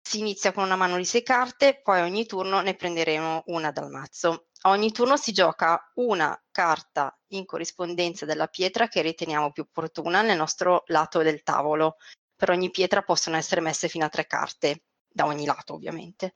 Si 0.00 0.20
inizia 0.20 0.52
con 0.52 0.64
una 0.64 0.76
mano 0.76 0.96
di 0.96 1.04
6 1.04 1.22
carte, 1.22 1.82
poi 1.82 2.00
ogni 2.00 2.24
turno 2.24 2.62
ne 2.62 2.74
prenderemo 2.74 3.42
una 3.48 3.70
dal 3.70 3.90
mazzo. 3.90 4.46
Ogni 4.62 4.90
turno 4.92 5.18
si 5.18 5.32
gioca 5.32 5.92
una 5.96 6.42
carta 6.50 7.14
in 7.32 7.44
corrispondenza 7.44 8.24
della 8.24 8.46
pietra 8.46 8.88
che 8.88 9.02
riteniamo 9.02 9.52
più 9.52 9.64
opportuna 9.64 10.22
nel 10.22 10.38
nostro 10.38 10.84
lato 10.86 11.20
del 11.20 11.42
tavolo. 11.42 11.96
Per 12.34 12.48
ogni 12.48 12.70
pietra 12.70 13.02
possono 13.02 13.36
essere 13.36 13.60
messe 13.60 13.88
fino 13.88 14.06
a 14.06 14.08
3 14.08 14.26
carte 14.26 14.82
da 15.18 15.26
ogni 15.26 15.46
lato 15.46 15.74
ovviamente. 15.74 16.32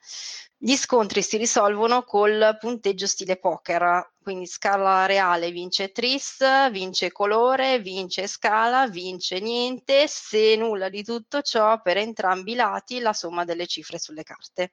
Gli 0.56 0.74
scontri 0.74 1.22
si 1.22 1.36
risolvono 1.36 2.02
col 2.02 2.56
punteggio 2.58 3.06
stile 3.06 3.38
poker, 3.38 4.14
quindi 4.20 4.46
scala 4.46 5.06
reale 5.06 5.52
vince 5.52 5.92
tris, 5.92 6.38
vince 6.72 7.12
colore, 7.12 7.78
vince 7.78 8.26
scala, 8.26 8.88
vince 8.88 9.38
niente, 9.38 10.08
se 10.08 10.56
nulla 10.56 10.88
di 10.88 11.04
tutto 11.04 11.42
ciò 11.42 11.80
per 11.80 11.96
entrambi 11.96 12.52
i 12.52 12.56
lati 12.56 12.98
la 12.98 13.12
somma 13.12 13.44
delle 13.44 13.68
cifre 13.68 14.00
sulle 14.00 14.24
carte 14.24 14.72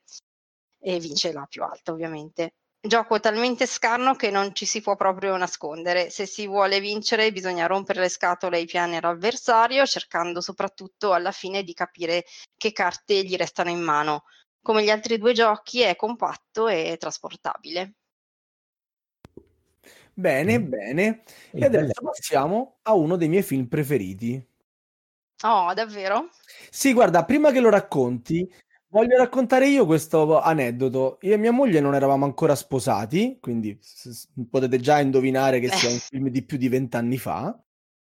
e 0.80 1.00
vince 1.00 1.32
la 1.32 1.46
più 1.48 1.64
alta 1.64 1.92
ovviamente 1.92 2.56
gioco 2.82 3.20
talmente 3.20 3.66
scarno 3.66 4.16
che 4.16 4.32
non 4.32 4.54
ci 4.56 4.66
si 4.66 4.82
può 4.82 4.96
proprio 4.96 5.36
nascondere. 5.38 6.10
Se 6.10 6.26
si 6.26 6.48
vuole 6.48 6.80
vincere 6.80 7.32
bisogna 7.32 7.66
rompere 7.66 8.02
le 8.02 8.10
scatole 8.10 8.58
ai 8.58 8.66
piani 8.66 8.98
all'avversario, 8.98 9.86
cercando 9.86 10.42
soprattutto 10.42 11.14
alla 11.14 11.32
fine 11.32 11.64
di 11.64 11.74
capire 11.74 12.26
che 12.56 12.72
carte 12.72 13.24
gli 13.24 13.36
restano 13.36 13.70
in 13.70 13.82
mano. 13.82 14.24
Come 14.62 14.84
gli 14.84 14.90
altri 14.90 15.18
due 15.18 15.34
giochi 15.34 15.82
è 15.82 15.96
compatto 15.96 16.68
e 16.68 16.98
trasportabile. 17.00 17.94
Bene, 20.14 20.62
bene. 20.62 21.24
E 21.52 21.66
adesso 21.66 22.02
passiamo 22.02 22.80
a 22.84 22.94
uno 22.94 23.16
dei 23.16 23.30
miei 23.30 23.44
film 23.44 23.68
preferiti. 23.68 24.46
Oh, 25.44 25.74
davvero? 25.74 26.30
Sì, 26.70 26.92
guarda, 26.92 27.24
prima 27.24 27.52
che 27.52 27.62
lo 27.62 27.70
racconti, 27.70 28.54
Voglio 28.92 29.18
raccontare 29.18 29.68
io 29.68 29.86
questo 29.86 30.40
aneddoto. 30.40 31.20
Io 31.22 31.34
e 31.34 31.38
mia 31.38 31.52
moglie 31.52 31.80
non 31.80 31.94
eravamo 31.94 32.26
ancora 32.26 32.56
sposati, 32.56 33.38
quindi 33.40 33.78
s- 33.80 34.10
s- 34.10 34.28
potete 34.50 34.80
già 34.80 35.00
indovinare 35.00 35.60
che 35.60 35.70
sia 35.70 35.90
un 35.90 36.00
film 36.00 36.30
di 36.30 36.44
più 36.44 36.58
di 36.58 36.70
vent'anni 36.70 37.18
fa. 37.18 37.56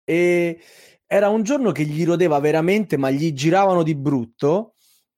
E 0.04 0.60
era 1.08 1.30
un 1.30 1.42
giorno 1.42 1.72
che 1.72 1.86
gli 1.86 2.06
rodeva 2.06 2.40
veramente, 2.40 2.98
ma 2.98 3.10
gli 3.10 3.34
giravano 3.34 3.82
di 3.82 3.96
brutto. 3.96 4.76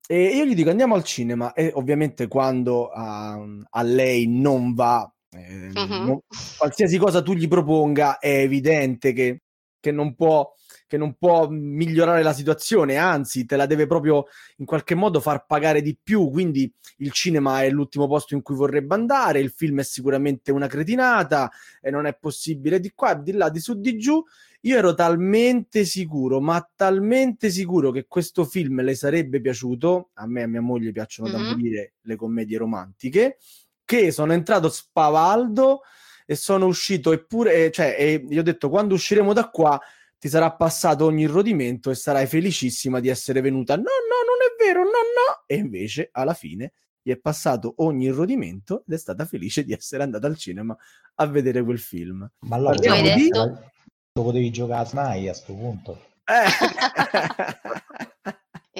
E 0.08 0.36
io 0.36 0.46
gli 0.46 0.56
dico 0.56 0.70
andiamo 0.70 0.96
al 0.96 1.04
cinema. 1.04 1.52
E 1.52 1.72
ovviamente 1.76 2.30
quando 2.30 2.90
a, 2.90 3.38
a 3.70 3.82
lei 3.84 4.28
non 4.28 4.74
va, 4.74 5.14
eh, 5.32 5.72
uh-huh. 5.74 6.06
non, 6.06 6.20
qualsiasi 6.58 6.98
cosa 6.98 7.22
tu 7.22 7.34
gli 7.34 7.50
proponga, 7.50 8.20
è 8.20 8.40
evidente 8.40 9.12
che, 9.12 9.42
che 9.82 9.92
non 9.92 10.16
può 10.16 10.50
che 10.92 10.98
non 10.98 11.14
può 11.14 11.48
migliorare 11.48 12.22
la 12.22 12.34
situazione, 12.34 12.98
anzi 12.98 13.46
te 13.46 13.56
la 13.56 13.66
deve 13.66 13.88
proprio 13.88 14.26
in 14.58 14.66
qualche 14.66 14.94
modo 14.94 15.22
far 15.22 15.46
pagare 15.46 15.82
di 15.82 15.96
più, 15.96 16.30
quindi 16.30 16.70
il 16.98 17.14
cinema 17.14 17.64
è 17.64 17.70
l'ultimo 17.70 18.10
posto 18.10 18.36
in 18.36 18.42
cui 18.42 18.56
vorrebbe 18.56 18.94
andare, 18.94 19.40
il 19.40 19.52
film 19.52 19.80
è 19.80 19.84
sicuramente 19.84 20.52
una 20.52 20.68
cretinata 20.68 21.50
e 21.80 21.92
non 21.92 22.08
è 22.08 22.18
possibile 22.20 22.82
di 22.82 22.92
qua, 22.94 23.14
di 23.14 23.32
là, 23.32 23.48
di 23.48 23.62
su, 23.62 23.80
di 23.80 23.98
giù. 23.98 24.22
Io 24.64 24.78
ero 24.78 24.94
talmente 24.94 25.86
sicuro, 25.86 26.42
ma 26.42 26.70
talmente 26.76 27.50
sicuro 27.50 27.92
che 27.92 28.08
questo 28.10 28.44
film 28.44 28.82
le 28.82 28.94
sarebbe 28.94 29.40
piaciuto, 29.40 30.10
a 30.16 30.28
me 30.28 30.42
e 30.42 30.44
a 30.44 30.48
mia 30.48 30.60
moglie 30.60 30.92
piacciono 30.92 31.30
mm-hmm. 31.30 31.42
da 31.42 31.50
morire 31.52 31.94
le 32.02 32.16
commedie 32.18 32.58
romantiche, 32.58 33.38
che 33.86 34.12
sono 34.12 34.34
entrato 34.34 34.68
spavaldo 34.68 35.84
e 36.26 36.36
sono 36.36 36.66
uscito 36.66 37.14
eppure, 37.14 37.72
cioè, 37.72 37.96
e 37.98 38.26
gli 38.28 38.38
ho 38.38 38.44
detto 38.44 38.68
quando 38.68 38.94
usciremo 38.94 39.32
da 39.32 39.50
qua 39.50 39.80
ti 40.22 40.30
sarà 40.30 40.52
passato 40.52 41.06
ogni 41.06 41.26
rodimento 41.26 41.90
e 41.90 41.96
sarai 41.96 42.28
felicissima 42.28 43.00
di 43.00 43.10
essere 43.10 43.42
venuta. 43.42 43.76
No, 43.76 43.82
no, 43.82 43.88
non 43.88 44.38
è 44.46 44.64
vero, 44.64 44.84
no, 44.84 44.90
no. 44.92 45.44
E 45.48 45.56
invece 45.56 46.10
alla 46.12 46.36
fine 46.36 46.74
gli 47.02 47.10
è 47.10 47.18
passato 47.18 47.74
ogni 47.78 48.08
rodimento 48.10 48.84
ed 48.86 48.94
è 48.94 48.98
stata 49.00 49.26
felice 49.26 49.64
di 49.64 49.74
essere 49.74 50.04
andata 50.04 50.28
al 50.28 50.38
cinema 50.38 50.78
a 51.16 51.26
vedere 51.26 51.64
quel 51.64 51.80
film. 51.80 52.32
Ma 52.42 52.56
allora 52.56 52.76
di... 52.76 53.30
lo 53.30 53.72
potevi 54.12 54.52
giocare 54.52 54.82
a 54.82 54.86
SNAI 54.86 55.28
a 55.28 55.32
questo 55.32 55.54
punto. 55.56 56.06
Eh. 56.24 56.46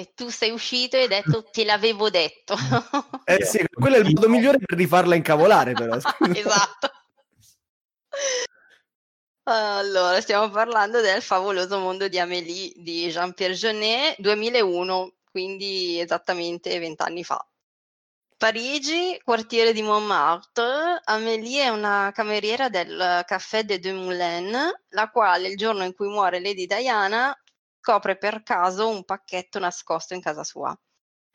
e 0.00 0.12
tu 0.14 0.28
sei 0.28 0.52
uscito 0.52 0.96
e 0.96 1.00
hai 1.00 1.08
detto 1.08 1.42
te 1.50 1.64
l'avevo 1.64 2.08
detto. 2.08 2.54
eh 3.26 3.44
sì, 3.44 3.66
quello 3.68 3.96
è 3.96 3.98
il 3.98 4.14
modo 4.14 4.28
migliore 4.28 4.58
per 4.58 4.78
rifarla 4.78 5.16
incavolare 5.16 5.72
però. 5.72 5.96
esatto. 6.32 6.88
Allora, 9.54 10.18
stiamo 10.22 10.48
parlando 10.48 11.02
del 11.02 11.20
favoloso 11.20 11.78
mondo 11.78 12.08
di 12.08 12.18
Amélie 12.18 12.72
di 12.74 13.10
Jean-Pierre 13.10 13.52
Jeunet, 13.52 14.18
2001, 14.18 15.16
quindi 15.30 16.00
esattamente 16.00 16.78
vent'anni 16.78 17.22
fa. 17.22 17.46
Parigi, 18.38 19.20
quartiere 19.22 19.74
di 19.74 19.82
Montmartre, 19.82 21.02
Amélie 21.04 21.64
è 21.64 21.68
una 21.68 22.10
cameriera 22.14 22.70
del 22.70 23.22
Café 23.26 23.64
des 23.64 23.78
Deux 23.78 23.94
Moulins, 23.94 24.72
la 24.88 25.10
quale 25.10 25.48
il 25.48 25.58
giorno 25.58 25.84
in 25.84 25.94
cui 25.94 26.08
muore 26.08 26.40
Lady 26.40 26.64
Diana 26.64 27.38
scopre 27.78 28.16
per 28.16 28.42
caso 28.42 28.88
un 28.88 29.04
pacchetto 29.04 29.58
nascosto 29.58 30.14
in 30.14 30.22
casa 30.22 30.44
sua. 30.44 30.74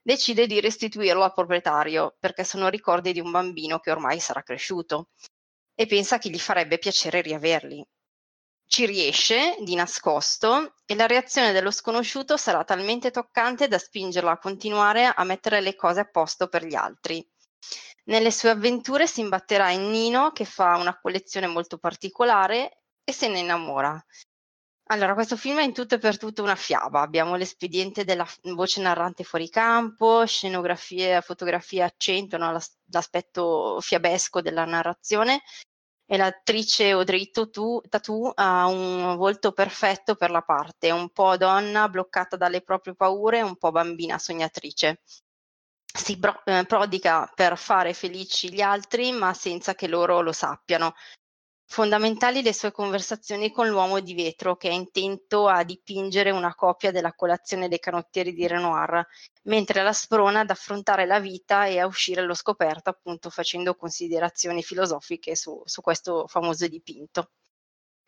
decide 0.02 0.48
di 0.48 0.60
restituirlo 0.60 1.24
al 1.24 1.34
proprietario 1.34 2.16
perché 2.20 2.44
sono 2.44 2.70
ricordi 2.70 3.14
di 3.14 3.20
un 3.20 3.30
bambino 3.30 3.80
che 3.80 3.92
ormai 3.92 4.20
sarà 4.20 4.42
cresciuto 4.42 5.10
e 5.76 5.86
pensa 5.86 6.18
che 6.18 6.30
gli 6.30 6.40
farebbe 6.40 6.80
piacere 6.80 7.22
riaverli. 7.22 7.86
Ci 8.70 8.86
riesce 8.86 9.56
di 9.62 9.76
nascosto 9.76 10.76
e 10.86 10.94
la 10.94 11.08
reazione 11.08 11.54
dello 11.54 11.72
sconosciuto 11.72 12.36
sarà 12.36 12.66
talmente 12.66 13.12
toccante 13.12 13.70
da 13.70 13.78
spingerlo 13.78 14.30
a 14.30 14.38
continuare 14.38 15.06
a 15.06 15.24
mettere 15.24 15.62
le 15.62 15.74
cose 15.74 16.02
a 16.02 16.06
posto 16.06 16.50
per 16.50 16.66
gli 16.66 16.76
altri. 16.76 17.26
Nelle 18.08 18.30
sue 18.30 18.50
avventure 18.50 19.08
si 19.08 19.22
imbatterà 19.22 19.72
in 19.72 19.90
Nino 19.90 20.32
che 20.32 20.44
fa 20.44 20.76
una 20.76 21.00
collezione 21.00 21.48
molto 21.48 21.78
particolare 21.78 22.84
e 23.06 23.14
se 23.14 23.30
ne 23.30 23.40
innamora. 23.40 24.06
Allora, 24.90 25.14
questo 25.14 25.38
film 25.38 25.60
è 25.60 25.64
in 25.64 25.74
tutto 25.74 25.96
e 25.96 26.00
per 26.00 26.18
tutto 26.18 26.44
una 26.44 26.56
fiaba. 26.56 27.02
Abbiamo 27.02 27.36
l'espediente 27.36 28.04
della 28.04 28.28
voce 28.54 28.82
narrante 28.82 29.24
fuori 29.24 29.50
campo, 29.50 30.26
scenografie, 30.26 31.22
fotografie 31.22 31.84
accentuano 31.84 32.52
l'as- 32.52 32.78
l'aspetto 32.92 33.80
fiabesco 33.82 34.42
della 34.42 34.66
narrazione 34.66 35.42
e 36.10 36.16
l'attrice 36.18 36.92
Audrey 36.92 37.30
Tautou 37.30 38.32
ha 38.36 38.66
un 38.68 39.16
volto 39.18 39.52
perfetto 39.52 40.16
per 40.16 40.32
la 40.32 40.42
parte, 40.42 40.90
un 40.90 41.10
po' 41.10 41.36
donna 41.36 41.90
bloccata 41.90 42.38
dalle 42.38 42.62
proprie 42.62 42.96
paure, 42.96 43.42
un 43.42 43.58
po' 43.58 43.72
bambina 43.72 44.18
sognatrice. 44.18 45.02
Si 45.94 46.16
bro- 46.18 46.42
eh, 46.46 46.64
prodiga 46.66 47.30
per 47.36 47.58
fare 47.58 47.94
felici 47.94 48.54
gli 48.54 48.62
altri, 48.62 49.12
ma 49.12 49.34
senza 49.34 49.76
che 49.76 49.88
loro 49.88 50.22
lo 50.22 50.32
sappiano. 50.32 50.94
Fondamentali 51.70 52.42
le 52.42 52.54
sue 52.54 52.72
conversazioni 52.72 53.52
con 53.52 53.68
l'uomo 53.68 54.00
di 54.00 54.14
vetro, 54.14 54.56
che 54.56 54.70
è 54.70 54.72
intento 54.72 55.48
a 55.48 55.64
dipingere 55.64 56.32
una 56.32 56.56
copia 56.56 56.92
della 56.92 57.14
colazione 57.14 57.68
dei 57.68 57.80
canottieri 57.80 58.34
di 58.34 58.48
Renoir, 58.48 59.06
mentre 59.44 59.84
la 59.84 59.92
sprona 59.92 60.40
ad 60.40 60.50
affrontare 60.50 61.06
la 61.06 61.20
vita 61.20 61.66
e 61.66 61.80
a 61.80 61.86
uscire 61.86 62.22
allo 62.22 62.34
scoperto, 62.34 62.90
appunto 62.90 63.30
facendo 63.30 63.76
considerazioni 63.76 64.64
filosofiche 64.64 65.36
su, 65.36 65.62
su 65.66 65.82
questo 65.82 66.26
famoso 66.28 66.68
dipinto. 66.68 67.32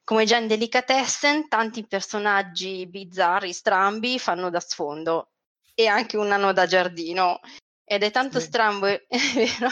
Come 0.06 0.26
già 0.26 0.38
in 0.38 0.48
Delicatessen, 0.48 1.50
tanti 1.50 1.86
personaggi 1.86 2.88
bizzarri, 2.88 3.52
strambi, 3.52 4.18
fanno 4.20 4.50
da 4.50 4.62
sfondo 4.62 5.32
e 5.76 5.86
anche 5.86 6.18
un 6.18 6.28
nano 6.28 6.54
da 6.54 6.66
giardino. 6.66 7.42
Ed 7.92 8.04
è 8.04 8.12
tanto 8.12 8.40
Sì. 8.40 8.46
strambo, 8.46 8.86
è 8.86 9.18
vero? 9.34 9.70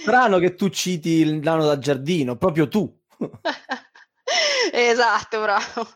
Strano 0.00 0.40
che 0.40 0.56
tu 0.56 0.68
citi 0.68 1.10
il 1.10 1.36
nano 1.36 1.64
da 1.64 1.78
giardino, 1.78 2.36
proprio 2.36 2.66
tu. 2.66 2.92
Esatto, 4.72 5.40
bravo. 5.40 5.88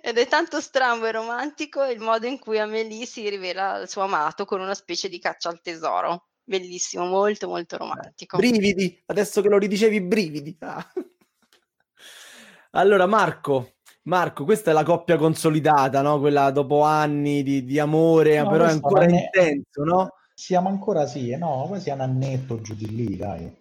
Ed 0.00 0.18
è 0.18 0.26
tanto 0.26 0.60
strambo 0.60 1.06
e 1.06 1.12
romantico 1.12 1.84
il 1.84 2.00
modo 2.00 2.26
in 2.26 2.38
cui 2.38 2.58
Amélie 2.58 3.06
si 3.06 3.26
rivela 3.28 3.72
al 3.72 3.88
suo 3.88 4.02
amato 4.02 4.44
con 4.44 4.60
una 4.60 4.74
specie 4.74 5.08
di 5.08 5.18
caccia 5.18 5.48
al 5.50 5.60
tesoro. 5.60 6.28
Bellissimo, 6.42 7.06
molto 7.06 7.48
molto 7.48 7.76
romantico. 7.76 8.36
Brividi, 8.36 9.02
adesso 9.06 9.40
che 9.40 9.48
lo 9.48 9.58
ridicevi, 9.58 10.00
brividi. 10.02 10.56
Ah. 10.60 10.86
Allora, 12.72 13.06
Marco, 13.06 13.76
Marco, 14.04 14.44
questa 14.44 14.70
è 14.70 14.74
la 14.74 14.84
coppia 14.84 15.16
consolidata, 15.16 16.02
no? 16.02 16.18
Quella 16.18 16.50
dopo 16.50 16.82
anni 16.82 17.42
di, 17.42 17.64
di 17.64 17.78
amore, 17.78 18.42
No, 18.42 18.50
però 18.50 18.64
è 18.64 18.70
ancora 18.70 19.04
intenso, 19.04 19.84
no? 19.84 20.12
Siamo 20.38 20.68
ancora 20.68 21.04
sì, 21.08 21.30
eh, 21.30 21.36
no, 21.36 21.64
quasi 21.66 21.90
un 21.90 22.00
annetto 22.00 22.60
giù 22.60 22.76
di 22.76 22.94
lì, 22.94 23.16
dai. 23.16 23.52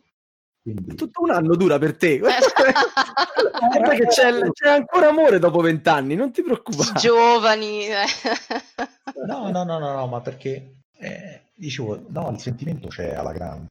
Quindi... 0.61 0.93
Tutto 0.93 1.23
un 1.23 1.31
anno 1.31 1.55
dura 1.55 1.79
per 1.79 1.97
te. 1.97 2.19
Guarda 2.21 3.95
che 3.95 4.05
c'è, 4.05 4.31
c'è 4.51 4.69
ancora 4.69 5.07
amore 5.07 5.39
dopo 5.39 5.59
vent'anni, 5.61 6.13
non 6.13 6.31
ti 6.31 6.43
preoccupare. 6.43 6.99
Giovani. 6.99 7.87
eh. 7.87 8.05
No, 9.25 9.49
no, 9.49 9.63
no, 9.63 9.79
no, 9.79 9.91
no, 9.91 10.05
ma 10.05 10.21
perché 10.21 10.81
eh, 10.99 11.45
dicevo, 11.55 12.05
no, 12.09 12.29
il 12.29 12.39
sentimento 12.39 12.89
c'è 12.89 13.15
alla 13.15 13.31
grande, 13.31 13.69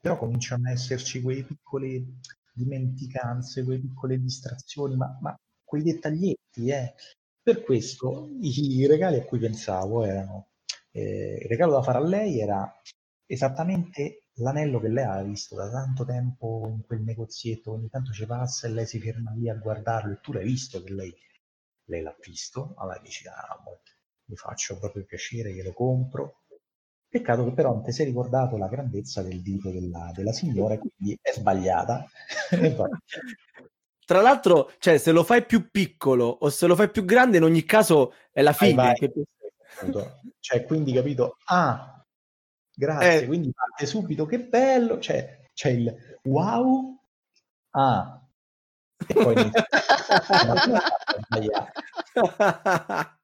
però 0.00 0.16
cominciano 0.16 0.68
ad 0.68 0.72
esserci 0.72 1.20
quelle 1.20 1.44
piccole 1.44 2.02
dimenticanze, 2.50 3.62
quelle 3.62 3.80
piccole 3.80 4.18
distrazioni, 4.18 4.96
ma, 4.96 5.18
ma 5.20 5.36
quei 5.62 5.82
dettaglietti, 5.82 6.68
eh. 6.68 6.94
Per 7.42 7.62
questo 7.62 8.30
i 8.40 8.86
regali 8.86 9.18
a 9.18 9.24
cui 9.24 9.38
pensavo 9.38 10.02
erano, 10.02 10.46
eh, 10.92 11.38
il 11.42 11.48
regalo 11.48 11.72
da 11.72 11.82
fare 11.82 11.98
a 11.98 12.02
lei 12.02 12.40
era 12.40 12.70
esattamente 13.26 14.26
l'anello 14.36 14.80
che 14.80 14.88
lei 14.88 15.04
aveva 15.04 15.22
visto 15.28 15.54
da 15.56 15.70
tanto 15.70 16.04
tempo 16.04 16.66
in 16.68 16.82
quel 16.86 17.00
negozietto, 17.02 17.72
ogni 17.72 17.88
tanto 17.88 18.12
ci 18.12 18.26
passa 18.26 18.66
e 18.66 18.70
lei 18.70 18.86
si 18.86 19.00
ferma 19.00 19.32
lì 19.32 19.48
a 19.48 19.54
guardarlo 19.54 20.12
e 20.12 20.20
tu 20.20 20.32
l'hai 20.32 20.44
visto 20.44 20.82
che 20.82 20.92
lei, 20.92 21.14
lei 21.84 22.02
l'ha 22.02 22.16
visto, 22.24 22.74
allora 22.78 22.98
dici, 23.02 23.26
ah, 23.28 23.60
mo 23.64 23.80
mi 24.26 24.36
faccio 24.36 24.78
proprio 24.78 25.04
piacere, 25.04 25.52
glielo 25.52 25.72
compro. 25.72 26.44
Peccato 27.08 27.44
che 27.44 27.52
però 27.52 27.72
non 27.74 27.82
ti 27.84 27.92
sei 27.92 28.06
ricordato 28.06 28.56
la 28.56 28.68
grandezza 28.68 29.20
del 29.22 29.42
dito 29.42 29.70
della, 29.70 30.10
della 30.14 30.32
signora 30.32 30.74
e 30.74 30.78
quindi 30.78 31.18
è 31.20 31.32
sbagliata. 31.32 32.06
Tra 34.04 34.20
l'altro, 34.20 34.70
cioè, 34.78 34.98
se 34.98 35.12
lo 35.12 35.22
fai 35.22 35.44
più 35.46 35.70
piccolo 35.70 36.24
o 36.26 36.50
se 36.50 36.66
lo 36.66 36.74
fai 36.74 36.90
più 36.90 37.04
grande, 37.04 37.36
in 37.38 37.44
ogni 37.44 37.64
caso 37.64 38.12
è 38.32 38.42
la 38.42 38.52
Vai, 38.58 38.72
fine. 38.72 38.76
vai. 38.76 38.94
che- 38.94 39.12
Cioè, 40.40 40.64
quindi 40.64 40.92
capito, 40.92 41.36
ah, 41.46 42.04
grazie, 42.74 43.22
Eh. 43.22 43.26
quindi 43.26 43.50
parte 43.52 43.86
subito, 43.86 44.26
che 44.26 44.40
bello, 44.40 44.98
cioè, 45.00 45.48
c'è 45.54 45.68
il 45.70 46.18
wow, 46.24 46.98
ah, 47.70 48.20
e 49.06 49.14
poi 49.14 49.34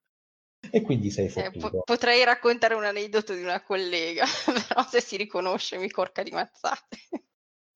e 0.70 0.82
quindi 0.82 1.10
sei 1.10 1.26
Eh, 1.26 1.50
po- 1.52 1.60
fottuto. 1.60 1.82
potrei 1.84 2.24
raccontare 2.24 2.74
un 2.74 2.84
aneddoto 2.84 3.34
di 3.34 3.42
una 3.42 3.62
collega, 3.62 4.24
però 4.68 4.86
se 4.88 5.00
si 5.00 5.16
riconosce 5.16 5.78
mi 5.78 5.90
corca 5.90 6.22
di 6.22 6.30
mazzate. 6.30 6.98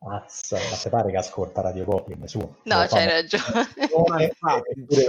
Mazza, 0.03 0.57
ma 0.57 0.75
se 0.75 0.91
pare 0.91 1.13
che 1.13 1.17
ascolta 1.17 1.61
Radio 1.61 1.85
Goblin 1.85 2.27
su. 2.27 2.41
No, 2.41 2.87
c'hai 2.89 3.07
ragione. 3.07 3.69
No, 3.95 4.05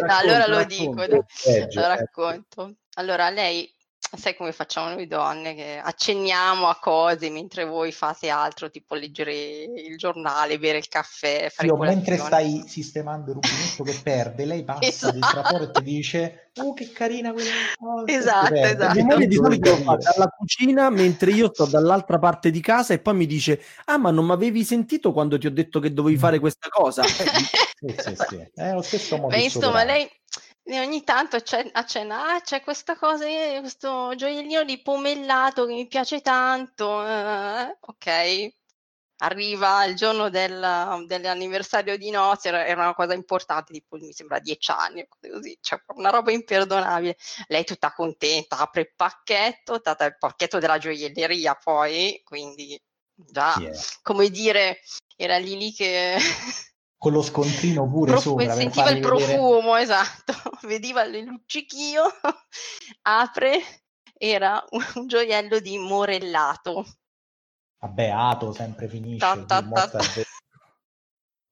allora 0.07 0.45
lo 0.45 0.63
dico, 0.65 1.03
Lo 1.03 1.25
eh. 1.45 1.67
racconto. 1.71 2.75
Allora, 2.95 3.31
lei, 3.31 3.67
sai 3.97 4.35
come 4.35 4.51
facciamo 4.51 4.89
noi 4.93 5.07
donne, 5.07 5.55
che 5.55 5.81
accenniamo 5.83 6.67
a 6.67 6.77
cose 6.79 7.31
mentre 7.31 7.65
voi 7.65 7.91
fate 7.91 8.29
altro, 8.29 8.69
tipo 8.69 8.93
leggere 8.93 9.63
il 9.63 9.97
giornale, 9.97 10.59
bere 10.59 10.77
il 10.77 10.87
caffè, 10.87 11.49
fare 11.49 11.67
Io, 11.69 11.75
mentre 11.77 12.17
stai 12.17 12.63
sistemando 12.67 13.31
il 13.31 13.39
rubinetto 13.41 13.83
che 13.83 13.99
perde, 14.03 14.45
lei 14.45 14.63
passa 14.63 14.81
Esatto. 15.09 15.11
del 15.11 15.21
traforo 15.21 15.63
e 15.63 15.71
ti 15.71 15.81
dice 15.81 16.51
Oh 16.57 16.73
che 16.73 16.91
carina 16.91 17.33
quella 17.33 17.49
cosa 17.79 18.05
e 18.05 18.13
Esatto, 18.13 18.53
esatto. 18.53 18.93
Mia 18.93 19.03
moglie 19.05 19.25
di 19.25 19.35
solito 19.35 19.75
fa 19.77 19.95
dalla 19.95 20.27
cucina 20.27 20.91
mentre 20.91 21.31
io 21.31 21.49
sto 21.51 21.65
dall'altra 21.65 22.19
parte 22.19 22.51
di 22.51 22.59
casa 22.61 22.93
e 22.93 22.99
poi 22.99 23.15
mi 23.15 23.25
dice: 23.25 23.59
Ah, 23.85 23.97
ma 23.97 24.11
non 24.11 24.25
mi 24.27 24.33
avevi 24.33 24.63
sentito 24.63 25.11
quando 25.13 25.39
ti 25.39 25.47
ho 25.47 25.51
detto 25.51 25.79
che 25.79 25.91
dovevi 25.91 26.17
fare 26.17 26.37
questa 26.37 26.69
cosa? 26.69 27.03
Eh, 27.05 27.07
Sì, 27.07 27.95
sì, 27.97 28.15
sì. 28.29 28.49
È 28.53 28.71
lo 28.71 28.83
stesso 28.83 29.17
modo 29.17 29.35
di 29.35 29.41
insomma, 29.45 29.83
lei 29.83 30.07
eh, 30.65 30.79
ogni 30.79 31.03
tanto 31.03 31.35
accen- 31.37 31.69
accenna, 31.73 32.33
ah, 32.35 32.41
c'è 32.41 32.61
questa 32.61 32.95
cosa, 32.97 33.25
eh, 33.25 33.57
questo 33.59 34.13
gioiellino 34.15 34.63
di 34.63 34.81
pomellato 34.81 35.65
che 35.65 35.73
mi 35.73 35.87
piace 35.87 36.21
tanto. 36.21 37.05
eh, 37.05 37.77
ok, 37.79 38.53
arriva 39.17 39.85
il 39.85 39.95
giorno 39.95 40.29
del- 40.29 41.05
dell'anniversario 41.07 41.97
di 41.97 42.09
nozze, 42.09 42.49
era, 42.49 42.65
era 42.65 42.81
una 42.83 42.93
cosa 42.93 43.13
importante, 43.13 43.73
tipo 43.73 43.97
mi 43.97 44.11
sembra 44.13 44.39
dieci 44.39 44.71
anni, 44.71 45.05
così, 45.07 45.57
cioè 45.61 45.81
una 45.95 46.09
roba 46.09 46.31
imperdonabile. 46.31 47.17
Lei 47.47 47.63
tutta 47.63 47.93
contenta, 47.93 48.57
apre 48.57 48.81
il 48.81 48.93
pacchetto, 48.95 49.81
tata 49.81 50.05
il 50.05 50.17
pacchetto 50.17 50.59
della 50.59 50.77
gioielleria 50.77 51.55
poi, 51.55 52.21
quindi 52.23 52.79
già, 53.15 53.55
è? 53.55 53.71
come 54.01 54.29
dire, 54.29 54.79
era 55.15 55.37
lì 55.37 55.57
lì 55.57 55.73
che... 55.73 56.17
Con 57.03 57.11
lo 57.11 57.21
scontrino 57.21 57.85
pure 57.89 58.11
Prof- 58.11 58.23
sopra 58.23 58.53
sentiva 58.53 58.89
il 58.89 59.01
vedere- 59.01 59.25
profumo, 59.25 59.75
esatto, 59.75 60.33
vedeva 60.61 61.03
il 61.03 61.25
luccichio, 61.25 62.03
apre, 63.01 63.59
era 64.17 64.63
un, 64.69 64.81
un 64.95 65.07
gioiello 65.07 65.59
di 65.59 65.77
morellato. 65.77 66.85
Vabbè, 67.81 68.07
Ato 68.07 68.53
sempre 68.53 68.87
finisce. 68.87 69.17
Ta 69.19 69.43
ta 69.43 69.61
ta 69.61 69.99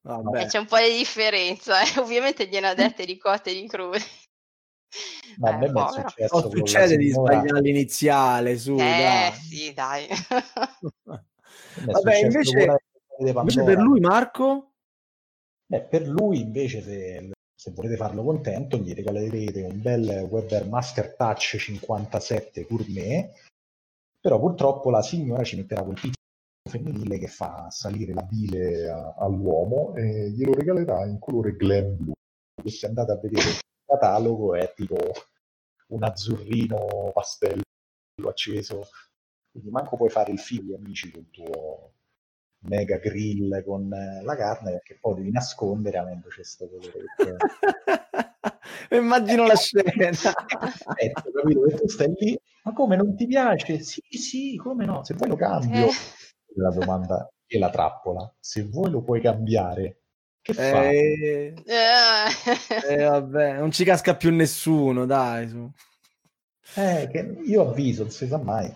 vabbè. 0.03 0.41
E 0.41 0.45
c'è 0.45 0.57
un 0.59 0.67
po' 0.67 0.77
di 0.77 0.95
differenza, 0.99 1.81
eh. 1.81 1.99
ovviamente 1.99 2.47
gliene 2.47 2.69
ha 2.69 2.73
dette 2.73 3.03
di 3.05 3.17
cotte 3.17 3.49
e 3.49 3.59
di 3.61 3.67
crude. 3.67 3.99
A 5.41 5.49
Eh, 5.49 5.69
povero. 5.69 6.07
successo 6.07 6.49
succede 6.49 6.95
di 6.95 7.09
sbagliare 7.09 7.59
l'iniziale, 7.59 8.57
su, 8.57 8.71
Eh 8.75 8.77
dai. 8.77 9.33
sì, 9.33 9.73
dai. 9.73 10.07
Vabbè, 11.83 12.15
invece- 12.23 12.77
Invece 13.19 13.63
per 13.63 13.77
lui, 13.77 13.99
Marco, 13.99 14.70
Beh, 15.71 15.83
per 15.83 16.05
lui 16.05 16.41
invece 16.41 16.81
se, 16.81 17.31
se 17.55 17.71
volete 17.71 17.95
farlo 17.95 18.23
contento 18.23 18.75
gli 18.75 18.93
regalerete 18.93 19.61
un 19.61 19.81
bel 19.81 20.27
Weber 20.29 20.67
Master 20.67 21.15
Touch 21.15 21.55
57 21.57 22.65
gourmet 22.69 23.31
però 24.19 24.37
purtroppo 24.37 24.89
la 24.89 25.01
signora 25.01 25.45
ci 25.45 25.55
metterà 25.55 25.81
quel 25.83 25.95
pizzo 25.95 26.19
femminile 26.69 27.17
che 27.17 27.27
fa 27.27 27.69
salire 27.69 28.13
la 28.13 28.21
bile 28.21 28.89
a- 28.89 29.13
all'uomo 29.17 29.95
e 29.95 30.31
glielo 30.31 30.53
regalerà 30.53 31.05
in 31.05 31.19
colore 31.19 31.55
glam 31.55 31.95
blu. 31.95 32.11
E 32.61 32.69
se 32.69 32.87
andate 32.87 33.13
a 33.13 33.15
vedere 33.15 33.49
il 33.51 33.59
catalogo 33.85 34.55
è 34.55 34.73
tipo 34.75 34.97
un 35.87 36.03
azzurrino 36.03 37.11
pastello 37.13 37.61
acceso. 38.27 38.89
Quindi 39.49 39.69
manco 39.69 39.95
puoi 39.95 40.09
fare 40.09 40.33
il 40.33 40.39
figlio 40.39 40.75
amici 40.75 41.09
col 41.11 41.29
tuo 41.29 41.93
mega 42.63 42.97
grill 42.97 43.63
con 43.63 43.91
eh, 43.93 44.21
la 44.23 44.35
carne 44.35 44.71
perché 44.71 44.97
poi 44.99 45.15
devi 45.15 45.31
nascondere 45.31 45.97
avendo 45.97 46.27
questo 46.33 46.67
colore. 46.69 47.37
Immagino 48.97 49.45
la 49.45 49.55
scena. 49.55 49.91
Ecco, 50.95 51.31
capito? 51.31 51.65
E 51.65 51.75
tu 51.75 51.87
stai 51.87 52.13
lì, 52.17 52.39
ma 52.63 52.73
come 52.73 52.95
non 52.95 53.15
ti 53.15 53.25
piace? 53.25 53.79
Sì, 53.79 54.01
sì, 54.09 54.55
come 54.57 54.85
no? 54.85 55.03
Se 55.03 55.13
vuoi 55.13 55.29
lo 55.29 55.35
cambio. 55.35 55.87
Eh. 55.87 55.91
La 56.55 56.69
domanda 56.69 57.29
e 57.45 57.57
la 57.57 57.69
trappola. 57.69 58.33
Se 58.39 58.63
vuoi 58.63 58.91
lo 58.91 59.01
puoi 59.01 59.21
cambiare, 59.21 60.01
che 60.41 60.53
fai? 60.53 60.95
Eh, 60.95 61.53
Eh. 61.65 62.93
eh, 62.93 63.03
vabbè, 63.03 63.59
non 63.59 63.71
ci 63.71 63.83
casca 63.85 64.15
più 64.15 64.31
nessuno, 64.33 65.05
dai. 65.05 65.47
su. 65.47 65.71
Eh, 66.75 67.07
che 67.11 67.37
io 67.45 67.69
avviso, 67.69 68.03
non 68.03 68.11
si 68.11 68.27
sa 68.27 68.37
mai. 68.37 68.73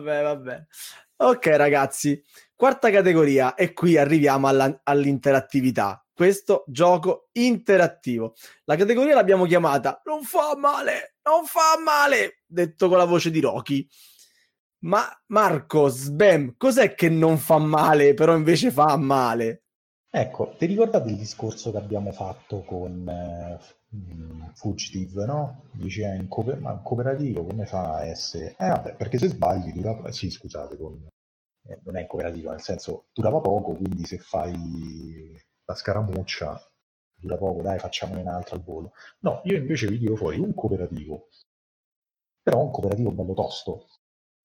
Vabbè, 0.00 0.22
vabbè. 0.22 0.66
Ok, 1.16 1.46
ragazzi, 1.48 2.22
quarta 2.54 2.90
categoria 2.90 3.54
e 3.54 3.72
qui 3.72 3.96
arriviamo 3.96 4.46
alla- 4.46 4.80
all'interattività. 4.84 6.04
Questo 6.12 6.64
gioco 6.68 7.28
interattivo. 7.32 8.34
La 8.64 8.76
categoria 8.76 9.14
l'abbiamo 9.14 9.44
chiamata 9.44 10.00
Non 10.04 10.22
fa 10.22 10.56
male, 10.56 11.16
non 11.22 11.44
fa 11.44 11.80
male, 11.82 12.42
detto 12.46 12.88
con 12.88 12.98
la 12.98 13.04
voce 13.04 13.30
di 13.30 13.40
Rocky. 13.40 13.86
Ma 14.80 15.06
Marco, 15.26 15.88
Sbam, 15.88 16.54
cos'è 16.56 16.94
che 16.94 17.08
non 17.08 17.38
fa 17.38 17.58
male, 17.58 18.14
però 18.14 18.36
invece 18.36 18.70
fa 18.70 18.96
male? 18.96 19.64
Ecco, 20.10 20.54
ti 20.56 20.66
ricordate 20.66 21.08
il 21.08 21.16
discorso 21.16 21.70
che 21.72 21.78
abbiamo 21.78 22.12
fatto 22.12 22.62
con 22.62 23.08
eh, 23.08 23.58
mm, 23.94 24.42
Fugitive, 24.54 25.24
no? 25.26 25.62
Dice, 25.72 26.02
"Eh, 26.04 26.16
in 26.16 26.28
cooper- 26.28 26.58
ma 26.60 26.72
in 26.72 26.82
cooperativo 26.82 27.44
come 27.44 27.66
fa 27.66 27.94
a 27.96 28.04
essere... 28.06 28.54
Eh 28.58 28.68
vabbè, 28.68 28.94
perché 28.96 29.18
se 29.18 29.28
sbagli 29.28 29.72
dura... 29.72 30.10
Sì, 30.12 30.30
scusate, 30.30 30.76
con- 30.76 31.06
eh, 31.68 31.80
non 31.84 31.96
è 31.96 32.00
in 32.02 32.06
cooperativo, 32.06 32.50
nel 32.50 32.60
senso 32.62 33.06
durava 33.12 33.40
poco, 33.40 33.74
quindi 33.74 34.04
se 34.06 34.18
fai 34.18 35.36
la 35.64 35.74
scaramuccia 35.74 36.60
dura 37.14 37.36
poco, 37.36 37.62
dai, 37.62 37.78
facciamone 37.78 38.20
un'altra 38.20 38.56
al 38.56 38.62
volo. 38.62 38.92
No, 39.20 39.40
io 39.44 39.56
invece 39.56 39.88
vi 39.88 39.98
tiro 39.98 40.16
fuori 40.16 40.38
un 40.38 40.54
cooperativo, 40.54 41.28
però 42.42 42.62
un 42.62 42.70
cooperativo 42.70 43.10
bello 43.12 43.34
tosto, 43.34 43.86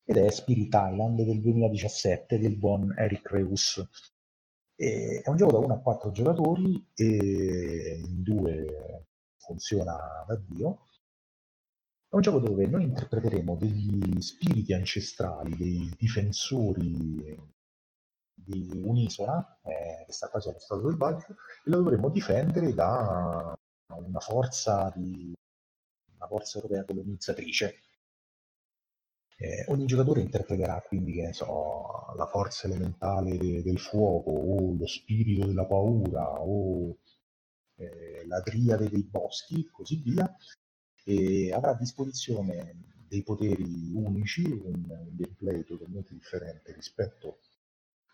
ed 0.04 0.18
è 0.18 0.30
Spirit 0.30 0.74
Island 0.74 1.22
del 1.22 1.42
2017 1.42 2.38
del 2.40 2.58
buon 2.58 2.94
Eric 2.98 3.30
Reus. 3.32 3.88
È 4.76 5.22
un 5.30 5.38
gioco 5.38 5.52
da 5.54 5.58
1 5.60 5.74
a 5.76 5.80
4 5.80 6.12
giocatori 6.12 6.86
e 6.96 8.02
in 8.04 8.22
due 8.24 9.06
funziona 9.46 10.24
da 10.28 10.36
Dio. 10.36 10.88
È 12.08 12.16
un 12.16 12.22
gioco 12.22 12.40
dove 12.40 12.68
noi 12.68 12.84
interpreteremo 12.84 13.56
degli 13.56 14.22
spiriti 14.22 14.74
ancestrali, 14.74 15.56
dei 15.56 15.92
difensori 15.98 17.52
di 18.34 18.70
un'isola, 18.84 19.60
eh, 19.64 20.04
che 20.06 20.12
sta 20.12 20.30
quasi 20.30 20.50
allo 20.50 20.60
stato 20.60 20.88
selvaggio, 20.88 21.26
e 21.30 21.70
la 21.70 21.78
dovremo 21.78 22.10
difendere 22.10 22.74
da 22.74 23.58
una 23.88 24.20
forza, 24.20 24.92
di, 24.96 25.34
una 26.16 26.28
forza 26.28 26.58
europea 26.60 26.86
colonizzatrice. 26.86 27.80
Eh, 29.38 29.66
ogni 29.70 29.86
giocatore 29.86 30.22
interpreterà 30.22 30.82
quindi, 30.88 31.14
che 31.14 31.24
ne 31.24 31.34
so, 31.34 32.14
la 32.16 32.28
forza 32.28 32.68
elementale 32.68 33.38
de- 33.38 33.64
del 33.64 33.80
fuoco, 33.80 34.30
o 34.32 34.76
lo 34.78 34.88
spirito 34.88 35.48
della 35.48 35.66
paura, 35.66 36.40
o 36.42 36.98
eh, 37.84 38.26
la 38.28 38.42
triade 38.42 38.90
dei 38.90 39.04
boschi, 39.04 39.68
così 39.72 39.98
via, 39.98 40.34
e 41.04 41.52
avrà 41.52 41.72
a 41.72 41.78
disposizione 41.78 42.92
dei 43.08 43.24
poteri 43.24 43.92
unici, 43.94 44.44
un, 44.44 44.86
un 44.90 45.16
gameplay 45.16 45.64
totalmente 45.64 46.14
differente 46.14 46.74
rispetto 46.74 47.40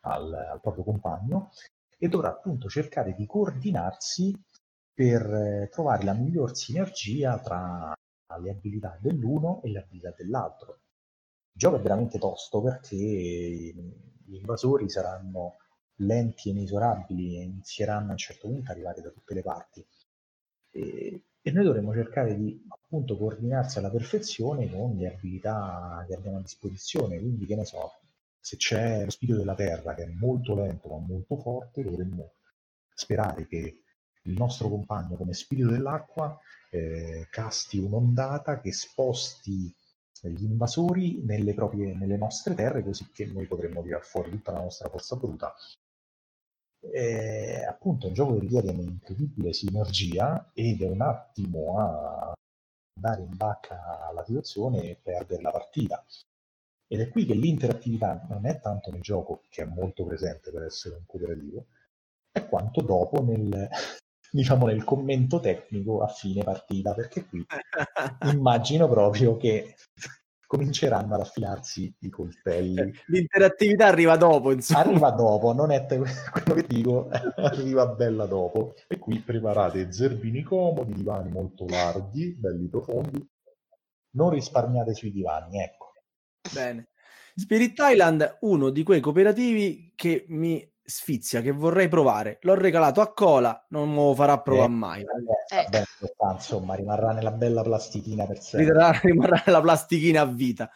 al, 0.01 0.33
al 0.33 0.59
proprio 0.61 0.83
compagno, 0.83 1.51
e 1.97 2.07
dovrà 2.07 2.29
appunto 2.29 2.69
cercare 2.69 3.13
di 3.13 3.25
coordinarsi 3.25 4.35
per 4.93 5.21
eh, 5.33 5.69
trovare 5.71 6.03
la 6.03 6.13
miglior 6.13 6.55
sinergia 6.55 7.39
tra 7.39 7.93
le 8.41 8.49
abilità 8.49 8.97
dell'uno 9.01 9.61
e 9.63 9.69
le 9.69 9.79
abilità 9.79 10.13
dell'altro. 10.15 10.81
Il 11.51 11.59
gioco 11.59 11.77
è 11.77 11.81
veramente 11.81 12.19
tosto 12.19 12.61
perché 12.61 12.95
gli 12.95 14.35
invasori 14.35 14.89
saranno 14.89 15.57
lenti 15.99 16.49
e 16.49 16.51
inesorabili 16.51 17.37
e 17.37 17.43
inizieranno 17.43 18.09
a 18.09 18.11
un 18.11 18.17
certo 18.17 18.47
punto 18.47 18.71
ad 18.71 18.77
arrivare 18.77 19.01
da 19.01 19.09
tutte 19.09 19.33
le 19.33 19.41
parti. 19.41 19.85
E, 20.71 21.23
e 21.41 21.51
noi 21.51 21.63
dovremo 21.63 21.93
cercare 21.93 22.35
di 22.35 22.65
appunto 22.67 23.17
coordinarsi 23.17 23.79
alla 23.79 23.89
perfezione 23.89 24.69
con 24.69 24.95
le 24.95 25.13
abilità 25.13 26.05
che 26.07 26.15
abbiamo 26.15 26.37
a 26.37 26.41
disposizione. 26.41 27.19
Quindi, 27.19 27.45
che 27.45 27.55
ne 27.55 27.65
so, 27.65 27.91
se 28.39 28.57
c'è 28.57 29.05
lo 29.05 29.11
spirito 29.11 29.37
della 29.37 29.55
terra 29.55 29.93
che 29.93 30.03
è 30.03 30.07
molto 30.07 30.55
lento 30.55 30.89
ma 30.89 30.97
molto 30.97 31.37
forte, 31.37 31.83
dovremmo 31.83 32.33
sperare 32.93 33.47
che 33.47 33.83
il 34.23 34.33
nostro 34.33 34.67
compagno 34.69 35.15
come 35.15 35.33
spirito 35.33 35.69
dell'acqua 35.69 36.37
eh, 36.71 37.27
casti 37.31 37.77
un'ondata 37.79 38.59
che 38.59 38.71
sposti 38.71 39.73
gli 40.21 40.43
invasori 40.43 41.21
nelle, 41.23 41.53
proprie, 41.53 41.95
nelle 41.95 42.17
nostre 42.17 42.53
terre 42.53 42.83
così 42.83 43.09
che 43.11 43.25
noi 43.25 43.45
potremmo 43.45 43.81
tirar 43.81 44.03
fuori 44.03 44.31
tutta 44.31 44.51
la 44.51 44.61
nostra 44.61 44.89
forza 44.89 45.15
bruta. 45.15 45.53
È 46.79 47.65
appunto 47.67 48.07
un 48.07 48.13
gioco 48.13 48.33
che 48.33 48.39
richiede 48.39 48.71
un'incredibile 48.71 49.53
sinergia 49.53 50.49
ed 50.53 50.81
è 50.81 50.87
un 50.87 51.01
attimo 51.01 51.77
a 51.79 52.33
andare 52.95 53.21
in 53.23 53.35
bacca 53.35 54.07
alla 54.07 54.23
situazione 54.25 54.83
e 54.83 54.99
perdere 55.01 55.41
la 55.41 55.51
partita. 55.51 56.03
Ed 56.87 57.01
è 57.01 57.09
qui 57.09 57.25
che 57.25 57.33
l'interattività 57.33 58.25
non 58.29 58.45
è 58.45 58.59
tanto 58.59 58.91
nel 58.91 59.01
gioco, 59.01 59.43
che 59.49 59.61
è 59.61 59.65
molto 59.65 60.05
presente 60.05 60.51
per 60.51 60.63
essere 60.63 60.95
un 60.95 61.05
cooperativo, 61.05 61.67
è 62.31 62.47
quanto 62.47 62.81
dopo 62.81 63.21
nel, 63.21 63.69
diciamo, 64.31 64.65
nel 64.65 64.83
commento 64.83 65.39
tecnico 65.39 66.01
a 66.01 66.07
fine 66.07 66.43
partita, 66.43 66.93
perché 66.93 67.25
qui 67.25 67.45
immagino 68.33 68.87
proprio 68.89 69.37
che 69.37 69.75
cominceranno 70.49 71.13
ad 71.13 71.21
affilarsi 71.21 71.93
i 71.99 72.09
coltelli. 72.09 72.91
L'interattività 73.05 73.85
arriva 73.85 74.17
dopo, 74.17 74.51
insomma. 74.51 74.79
Arriva 74.79 75.11
dopo, 75.11 75.53
non 75.53 75.69
è 75.69 75.85
te- 75.85 76.01
quello 76.33 76.59
che 76.59 76.65
dico, 76.67 77.07
arriva 77.37 77.85
bella 77.85 78.25
dopo. 78.25 78.73
E 78.87 78.97
qui 78.97 79.19
preparate 79.19 79.91
zerbini 79.91 80.41
comodi, 80.41 80.93
divani 80.93 81.29
molto 81.29 81.67
larghi, 81.67 82.33
belli 82.33 82.67
profondi. 82.67 83.23
Non 84.13 84.31
risparmiate 84.31 84.95
sui 84.95 85.11
divani, 85.11 85.61
ecco. 85.61 85.93
Bene. 86.51 86.87
Spirit 87.35 87.75
Island, 87.77 88.37
uno 88.39 88.71
di 88.71 88.81
quei 88.81 89.01
cooperativi 89.01 89.93
che 89.95 90.25
mi 90.29 90.67
sfizia, 90.89 91.41
che 91.41 91.51
vorrei 91.51 91.87
provare. 91.87 92.39
L'ho 92.41 92.55
regalato 92.55 92.99
a 93.01 93.13
Cola, 93.13 93.65
non 93.69 93.93
lo 93.93 94.13
farà 94.15 94.39
provare 94.39 94.67
Eh, 94.67 94.73
mai. 94.75 95.01
Eh. 95.01 95.63
vabbè, 95.63 95.83
insomma, 96.33 96.75
rimarrà 96.75 97.13
nella 97.13 97.31
bella 97.31 97.61
plastichina 97.61 98.25
per 98.25 98.41
sempre. 98.41 98.73
Rimarrà, 98.73 98.99
rimarrà 99.03 99.43
la 99.45 99.61
plastichina 99.61 100.21
a 100.21 100.25
vita. 100.25 100.69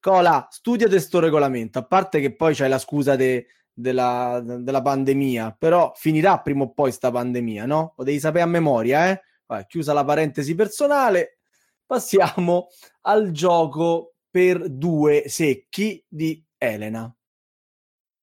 Cola, 0.00 0.46
studiate 0.50 0.98
sto 0.98 1.20
regolamento, 1.20 1.78
a 1.78 1.84
parte 1.86 2.20
che 2.20 2.34
poi 2.34 2.54
c'è 2.54 2.68
la 2.68 2.78
scusa 2.78 3.16
de- 3.16 3.46
della, 3.72 4.42
della 4.44 4.82
pandemia, 4.82 5.56
però 5.58 5.92
finirà 5.94 6.40
prima 6.40 6.64
o 6.64 6.72
poi 6.72 6.92
sta 6.92 7.10
pandemia, 7.10 7.66
no? 7.66 7.94
Lo 7.96 8.04
devi 8.04 8.18
sapere 8.18 8.44
a 8.44 8.46
memoria, 8.46 9.10
eh? 9.10 9.20
Vabbè, 9.46 9.66
chiusa 9.66 9.92
la 9.92 10.04
parentesi 10.04 10.54
personale, 10.54 11.38
passiamo 11.86 12.68
al 13.02 13.30
gioco 13.30 14.14
per 14.30 14.68
due 14.70 15.24
secchi 15.26 16.02
di 16.08 16.42
Elena. 16.56 17.12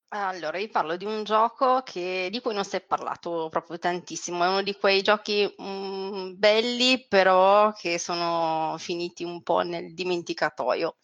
Allora, 0.10 0.58
vi 0.58 0.70
parlo 0.70 0.96
di 0.96 1.04
un 1.04 1.24
gioco 1.26 1.82
che- 1.84 2.30
di 2.32 2.40
cui 2.40 2.54
non 2.54 2.64
si 2.64 2.78
è 2.78 2.82
parlato 2.82 3.50
proprio 3.50 3.78
tantissimo. 3.78 4.44
È 4.44 4.48
uno 4.48 4.62
di 4.62 4.74
quei 4.76 5.02
giochi 5.02 5.54
mm, 5.62 6.34
belli, 6.36 7.06
però 7.10 7.74
che 7.74 8.00
sono 8.00 8.76
finiti 8.78 9.26
un 9.26 9.44
po' 9.44 9.62
nel 9.62 9.94
dimenticatoio. 9.94 10.96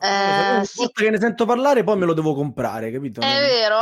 Eh, 0.00 0.52
Ogni 0.52 0.64
sì, 0.64 0.78
volta 0.78 1.02
che 1.02 1.10
ne 1.10 1.18
sento 1.18 1.44
parlare, 1.46 1.82
poi 1.84 1.96
me 1.96 2.06
lo 2.06 2.14
devo 2.14 2.34
comprare, 2.34 2.92
capito? 2.92 3.20
è 3.20 3.40
vero. 3.40 3.78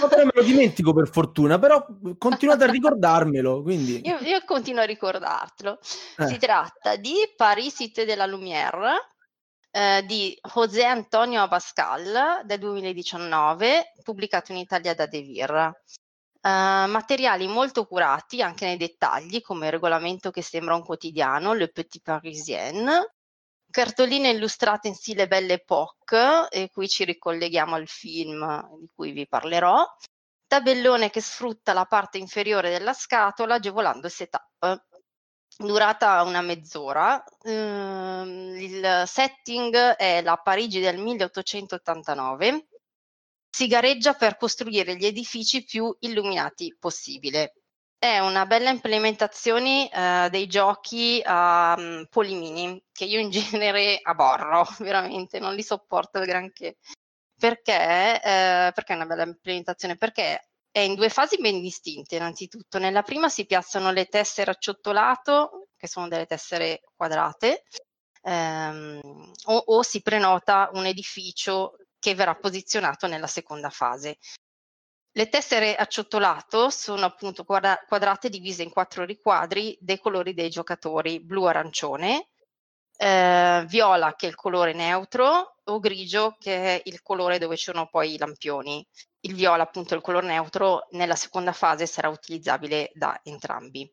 No, 0.00 0.08
però 0.08 0.24
me 0.24 0.32
lo 0.34 0.42
dimentico 0.42 0.92
per 0.92 1.08
fortuna, 1.08 1.58
però 1.58 1.86
continuate 2.18 2.64
a 2.64 2.70
ricordarmelo, 2.70 3.62
quindi... 3.62 4.00
Io, 4.04 4.18
io 4.18 4.42
continuo 4.44 4.82
a 4.82 4.84
ricordartelo. 4.84 5.78
Eh. 6.18 6.26
Si 6.26 6.38
tratta 6.38 6.96
di 6.96 7.14
Paris 7.36 7.74
Cité 7.74 8.04
de 8.04 8.14
la 8.14 8.26
Lumière 8.26 9.14
eh, 9.76 10.02
di 10.06 10.34
José 10.54 10.84
Antonio 10.84 11.42
Abascal 11.42 12.40
del 12.44 12.58
2019, 12.58 13.92
pubblicato 14.02 14.52
in 14.52 14.58
Italia 14.58 14.94
da 14.94 15.04
Devir. 15.04 15.52
Eh, 15.52 15.70
materiali 16.40 17.46
molto 17.46 17.84
curati 17.84 18.40
anche 18.40 18.64
nei 18.64 18.78
dettagli, 18.78 19.42
come 19.42 19.66
il 19.66 19.72
regolamento 19.72 20.30
che 20.30 20.40
sembra 20.40 20.74
un 20.74 20.82
quotidiano, 20.82 21.52
Le 21.52 21.68
Petit 21.68 22.02
Parisien, 22.02 22.90
cartoline 23.70 24.30
illustrate 24.30 24.88
in 24.88 24.94
stile 24.94 25.28
Belle 25.28 25.54
Époque, 25.54 26.48
e 26.48 26.70
qui 26.70 26.88
ci 26.88 27.04
ricolleghiamo 27.04 27.74
al 27.74 27.86
film 27.86 28.78
di 28.78 28.88
cui 28.94 29.12
vi 29.12 29.28
parlerò. 29.28 29.84
Tabellone 30.46 31.10
che 31.10 31.20
sfrutta 31.20 31.74
la 31.74 31.84
parte 31.84 32.16
inferiore 32.16 32.70
della 32.70 32.94
scatola 32.94 33.56
agevolando 33.56 34.06
il 34.06 34.12
setup. 34.12 34.86
Durata 35.58 36.22
una 36.22 36.42
mezz'ora. 36.42 37.24
Ehm, 37.42 38.56
il 38.58 39.02
setting 39.06 39.74
è 39.96 40.20
la 40.22 40.36
Parigi 40.36 40.80
del 40.80 40.98
1889. 40.98 42.66
Si 43.48 43.66
gareggia 43.66 44.12
per 44.12 44.36
costruire 44.36 44.96
gli 44.96 45.06
edifici 45.06 45.64
più 45.64 45.94
illuminati 46.00 46.76
possibile. 46.78 47.54
È 47.98 48.18
una 48.18 48.44
bella 48.44 48.68
implementazione 48.68 49.90
eh, 49.90 50.28
dei 50.30 50.46
giochi 50.46 51.22
a 51.24 51.74
um, 51.78 52.06
polimini 52.10 52.82
che 52.92 53.06
io 53.06 53.18
in 53.18 53.30
genere 53.30 53.98
aborro, 54.02 54.66
veramente 54.80 55.38
non 55.38 55.54
li 55.54 55.62
sopporto 55.62 56.20
granché. 56.20 56.76
Perché? 57.38 58.20
Eh, 58.22 58.72
perché 58.74 58.92
è 58.92 58.96
una 58.96 59.06
bella 59.06 59.24
implementazione? 59.24 59.96
Perché 59.96 60.48
è 60.76 60.80
in 60.80 60.94
due 60.94 61.08
fasi 61.08 61.38
ben 61.38 61.62
distinte, 61.62 62.16
innanzitutto. 62.16 62.78
Nella 62.78 63.00
prima 63.00 63.30
si 63.30 63.46
piazzano 63.46 63.92
le 63.92 64.04
tessere 64.08 64.50
a 64.50 64.56
ciottolato, 64.58 65.68
che 65.74 65.88
sono 65.88 66.06
delle 66.06 66.26
tessere 66.26 66.82
quadrate, 66.94 67.62
ehm, 68.20 69.00
o, 69.46 69.56
o 69.56 69.82
si 69.82 70.02
prenota 70.02 70.68
un 70.74 70.84
edificio 70.84 71.78
che 71.98 72.14
verrà 72.14 72.34
posizionato 72.34 73.06
nella 73.06 73.26
seconda 73.26 73.70
fase. 73.70 74.18
Le 75.12 75.28
tessere 75.30 75.76
a 75.76 75.86
ciottolato 75.86 76.68
sono 76.68 77.06
appunto 77.06 77.44
quadra- 77.44 77.82
quadrate 77.88 78.28
divise 78.28 78.62
in 78.62 78.70
quattro 78.70 79.06
riquadri 79.06 79.78
dei 79.80 79.98
colori 79.98 80.34
dei 80.34 80.50
giocatori, 80.50 81.24
blu-arancione, 81.24 82.28
eh, 82.96 83.64
viola 83.66 84.14
che 84.14 84.26
è 84.26 84.28
il 84.28 84.34
colore 84.34 84.72
neutro 84.72 85.56
o 85.64 85.78
grigio 85.78 86.36
che 86.38 86.76
è 86.76 86.82
il 86.84 87.02
colore 87.02 87.38
dove 87.38 87.56
ci 87.56 87.64
sono 87.64 87.88
poi 87.88 88.14
i 88.14 88.18
lampioni. 88.18 88.86
Il 89.20 89.34
viola 89.34 89.64
appunto 89.64 89.94
il 89.94 90.00
colore 90.00 90.26
neutro 90.26 90.86
nella 90.92 91.16
seconda 91.16 91.52
fase 91.52 91.86
sarà 91.86 92.08
utilizzabile 92.08 92.90
da 92.94 93.18
entrambi. 93.24 93.90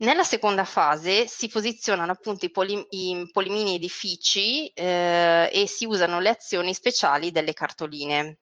Nella 0.00 0.24
seconda 0.24 0.64
fase 0.64 1.26
si 1.26 1.48
posizionano 1.48 2.12
appunto 2.12 2.46
i, 2.46 2.50
poli- 2.50 2.86
i 2.90 3.28
polimini 3.30 3.74
edifici 3.74 4.66
eh, 4.68 5.50
e 5.52 5.66
si 5.66 5.84
usano 5.84 6.20
le 6.20 6.30
azioni 6.30 6.72
speciali 6.72 7.30
delle 7.30 7.52
cartoline. 7.52 8.38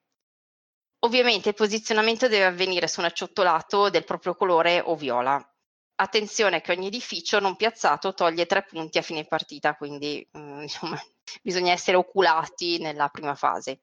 Ovviamente 0.99 1.49
il 1.49 1.55
posizionamento 1.55 2.27
deve 2.27 2.45
avvenire 2.45 2.87
su 2.87 3.01
un 3.01 3.07
acciottolato 3.07 3.89
del 3.89 4.05
proprio 4.05 4.35
colore 4.35 4.81
o 4.83 4.95
viola. 4.95 5.41
Attenzione 6.01 6.61
che 6.61 6.71
ogni 6.71 6.87
edificio 6.87 7.39
non 7.39 7.57
piazzato 7.57 8.13
toglie 8.13 8.45
tre 8.45 8.63
punti 8.63 8.97
a 8.97 9.01
fine 9.01 9.25
partita, 9.25 9.75
quindi 9.75 10.25
mm, 10.37 10.61
insomma, 10.63 10.97
bisogna 11.41 11.73
essere 11.73 11.97
oculati 11.97 12.79
nella 12.79 13.09
prima 13.09 13.35
fase. 13.35 13.81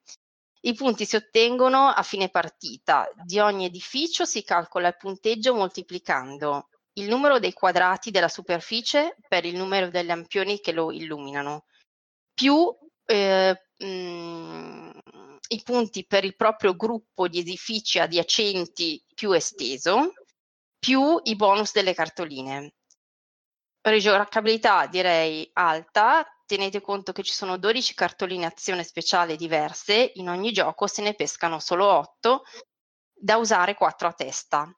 I 0.63 0.73
punti 0.73 1.05
si 1.05 1.17
ottengono 1.17 1.89
a 1.89 2.03
fine 2.03 2.31
partita. 2.31 3.07
Di 3.23 3.39
ogni 3.39 3.67
edificio 3.67 4.25
si 4.25 4.43
calcola 4.43 4.89
il 4.89 4.97
punteggio 4.97 5.55
moltiplicando 5.55 6.69
il 6.95 7.09
numero 7.09 7.39
dei 7.39 7.53
quadrati 7.53 8.11
della 8.11 8.29
superficie 8.29 9.17
per 9.29 9.45
il 9.45 9.55
numero 9.55 9.91
dei 9.91 10.07
lampioni 10.07 10.61
che 10.61 10.73
lo 10.73 10.91
illuminano, 10.91 11.67
più 12.33 12.75
eh, 13.05 13.63
mh, 13.77 13.87
mm, 13.87 14.91
i 15.49 15.63
punti 15.63 16.07
per 16.07 16.25
il 16.25 16.35
proprio 16.35 16.75
gruppo 16.75 17.29
di 17.29 17.41
edifici 17.41 17.99
adiacenti 17.99 19.05
più 19.15 19.33
esteso, 19.33 20.13
più 20.87 21.19
i 21.25 21.35
bonus 21.35 21.73
delle 21.73 21.95
cartoline. 21.95 22.75
Rigiocabilità 23.81 24.87
direi 24.87 25.51
alta, 25.55 26.25
tenete 26.47 26.81
conto 26.81 27.11
che 27.11 27.25
ci 27.25 27.33
sono 27.33 27.57
12 27.57 27.93
cartoline 27.93 28.47
azione 28.47 28.85
speciale 28.85 29.35
diverse, 29.35 30.13
in 30.15 30.29
ogni 30.29 30.53
gioco 30.53 30.87
se 30.87 31.03
ne 31.03 31.15
pescano 31.15 31.59
solo 31.59 31.87
8, 31.87 32.43
da 33.13 33.37
usare 33.37 33.75
4 33.75 34.07
a 34.07 34.13
testa. 34.13 34.77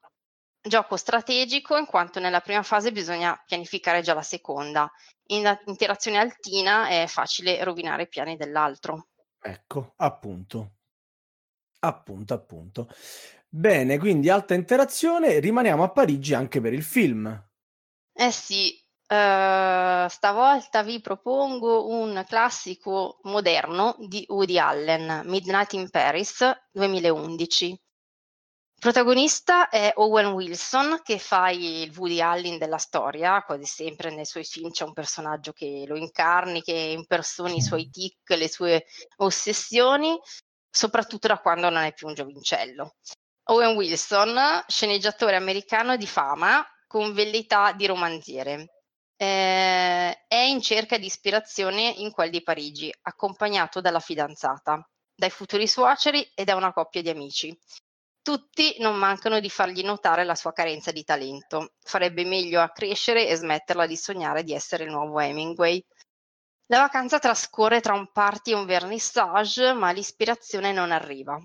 Gioco 0.59 0.97
strategico 0.97 1.77
in 1.77 1.85
quanto 1.85 2.19
nella 2.19 2.41
prima 2.41 2.63
fase 2.63 2.91
bisogna 2.91 3.39
pianificare 3.45 4.01
già 4.01 4.15
la 4.15 4.23
seconda. 4.23 4.91
In 5.27 5.59
interazione 5.65 6.17
altina 6.17 6.87
è 6.87 7.05
facile 7.05 7.63
rovinare 7.63 8.03
i 8.03 8.07
piani 8.07 8.35
dell'altro. 8.35 9.09
Ecco, 9.39 9.93
appunto. 9.97 10.71
Appunto, 11.81 12.33
appunto. 12.33 12.89
Bene, 13.51 13.97
quindi 13.97 14.29
alta 14.29 14.53
interazione, 14.53 15.39
rimaniamo 15.39 15.81
a 15.81 15.89
Parigi 15.89 16.35
anche 16.35 16.61
per 16.61 16.71
il 16.71 16.83
film. 16.83 17.27
Eh 18.13 18.31
sì, 18.31 18.79
uh, 19.07 20.07
stavolta 20.07 20.83
vi 20.83 21.01
propongo 21.01 21.87
un 21.89 22.23
classico 22.27 23.19
moderno 23.23 23.95
di 24.07 24.23
Woody 24.27 24.59
Allen, 24.59 25.23
Midnight 25.25 25.73
in 25.73 25.89
Paris 25.89 26.43
2011. 26.71 27.69
Il 27.69 27.79
protagonista 28.79 29.67
è 29.69 29.93
Owen 29.95 30.27
Wilson, 30.27 30.99
che 31.01 31.17
fa 31.17 31.49
il 31.49 31.91
Woody 31.97 32.21
Allen 32.21 32.59
della 32.59 32.77
storia, 32.77 33.41
quasi 33.41 33.65
sempre 33.65 34.13
nei 34.13 34.25
suoi 34.25 34.43
film 34.43 34.69
c'è 34.69 34.83
un 34.83 34.93
personaggio 34.93 35.53
che 35.53 35.85
lo 35.87 35.97
incarni, 35.97 36.61
che 36.61 36.73
impersoni 36.73 37.57
i 37.57 37.61
suoi 37.63 37.89
tic, 37.89 38.29
le 38.29 38.47
sue 38.47 38.85
ossessioni, 39.17 40.15
soprattutto 40.69 41.27
da 41.27 41.39
quando 41.39 41.69
non 41.69 41.81
è 41.81 41.93
più 41.93 42.07
un 42.07 42.13
giovincello. 42.13 42.93
Owen 43.51 43.75
Wilson, 43.75 44.63
sceneggiatore 44.67 45.35
americano 45.35 45.97
di 45.97 46.05
fama, 46.05 46.63
con 46.85 47.13
velleità 47.13 47.71
di 47.71 47.87
romanziere. 47.87 48.83
Eh, 49.15 50.25
è 50.27 50.35
in 50.35 50.61
cerca 50.61 50.99
di 50.99 51.07
ispirazione 51.07 51.81
in 51.97 52.11
quel 52.11 52.29
di 52.29 52.43
Parigi, 52.43 52.93
accompagnato 53.01 53.81
dalla 53.81 53.99
fidanzata, 53.99 54.87
dai 55.15 55.31
futuri 55.31 55.67
suoceri 55.67 56.21
e 56.35 56.43
da 56.43 56.55
una 56.55 56.71
coppia 56.71 57.01
di 57.01 57.09
amici. 57.09 57.59
Tutti 58.21 58.75
non 58.79 58.95
mancano 58.97 59.39
di 59.39 59.49
fargli 59.49 59.83
notare 59.83 60.25
la 60.25 60.35
sua 60.35 60.53
carenza 60.53 60.91
di 60.91 61.03
talento. 61.03 61.73
Farebbe 61.79 62.25
meglio 62.25 62.61
a 62.61 62.69
crescere 62.69 63.27
e 63.27 63.35
smetterla 63.35 63.87
di 63.87 63.97
sognare 63.97 64.43
di 64.43 64.53
essere 64.53 64.83
il 64.83 64.91
nuovo 64.91 65.19
Hemingway. 65.19 65.83
La 66.67 66.81
vacanza 66.81 67.17
trascorre 67.17 67.81
tra 67.81 67.93
un 67.95 68.11
party 68.11 68.51
e 68.51 68.55
un 68.55 68.67
vernissage, 68.67 69.73
ma 69.73 69.89
l'ispirazione 69.89 70.71
non 70.71 70.91
arriva. 70.91 71.43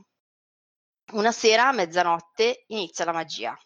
Una 1.14 1.30
sera 1.30 1.68
a 1.68 1.72
mezzanotte 1.72 2.64
inizia 2.68 3.04
la 3.04 3.12
magia. 3.12 3.56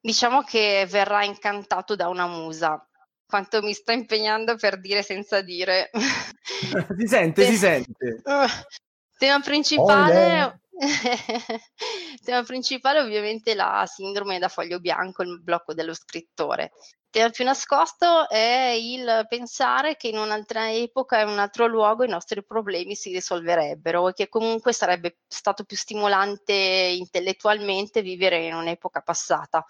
Diciamo 0.00 0.42
che 0.42 0.86
verrà 0.88 1.24
incantato 1.24 1.96
da 1.96 2.08
una 2.08 2.26
musa. 2.26 2.84
Quanto 3.26 3.62
mi 3.62 3.72
sto 3.72 3.92
impegnando 3.92 4.56
per 4.56 4.78
dire 4.80 5.02
senza 5.02 5.40
dire. 5.40 5.90
si 6.98 7.06
sente, 7.06 7.44
si 7.46 7.56
sente. 7.56 8.22
Tema 9.18 9.40
principale, 9.40 10.62
tema 12.24 12.42
principale 12.42 13.00
ovviamente 13.00 13.54
la 13.54 13.84
sindrome 13.86 14.40
da 14.40 14.48
foglio 14.48 14.80
bianco, 14.80 15.22
il 15.22 15.40
blocco 15.40 15.74
dello 15.74 15.94
scrittore. 15.94 16.72
Tema 17.12 17.28
più 17.28 17.44
nascosto 17.44 18.26
è 18.30 18.74
il 18.74 19.26
pensare 19.28 19.96
che 19.96 20.08
in 20.08 20.16
un'altra 20.16 20.72
epoca 20.72 21.18
e 21.18 21.24
in 21.24 21.28
un 21.28 21.38
altro 21.40 21.66
luogo 21.66 22.04
i 22.04 22.08
nostri 22.08 22.42
problemi 22.42 22.94
si 22.94 23.12
risolverebbero 23.12 24.08
e 24.08 24.12
che 24.14 24.30
comunque 24.30 24.72
sarebbe 24.72 25.18
stato 25.26 25.64
più 25.64 25.76
stimolante 25.76 26.54
intellettualmente 26.54 28.00
vivere 28.00 28.46
in 28.46 28.54
un'epoca 28.54 29.02
passata. 29.02 29.62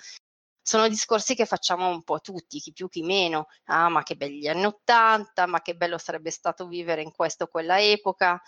Sono 0.62 0.86
discorsi 0.86 1.34
che 1.34 1.45
facciamo 1.45 1.88
un 1.88 2.05
po' 2.05 2.20
tutti, 2.20 2.61
chi 2.61 2.72
più 2.72 2.88
chi 2.88 3.03
meno. 3.03 3.49
Ah, 3.64 3.88
ma 3.88 4.05
che 4.05 4.14
belli 4.14 4.47
anni 4.47 4.66
Ottanta, 4.66 5.47
ma 5.47 5.62
che 5.62 5.74
bello 5.74 5.99
sarebbe 5.99 6.30
stato 6.30 6.68
vivere 6.68 7.03
in 7.03 7.11
questa 7.11 7.43
o 7.43 7.49
quella 7.49 7.82
epoca. 7.82 8.40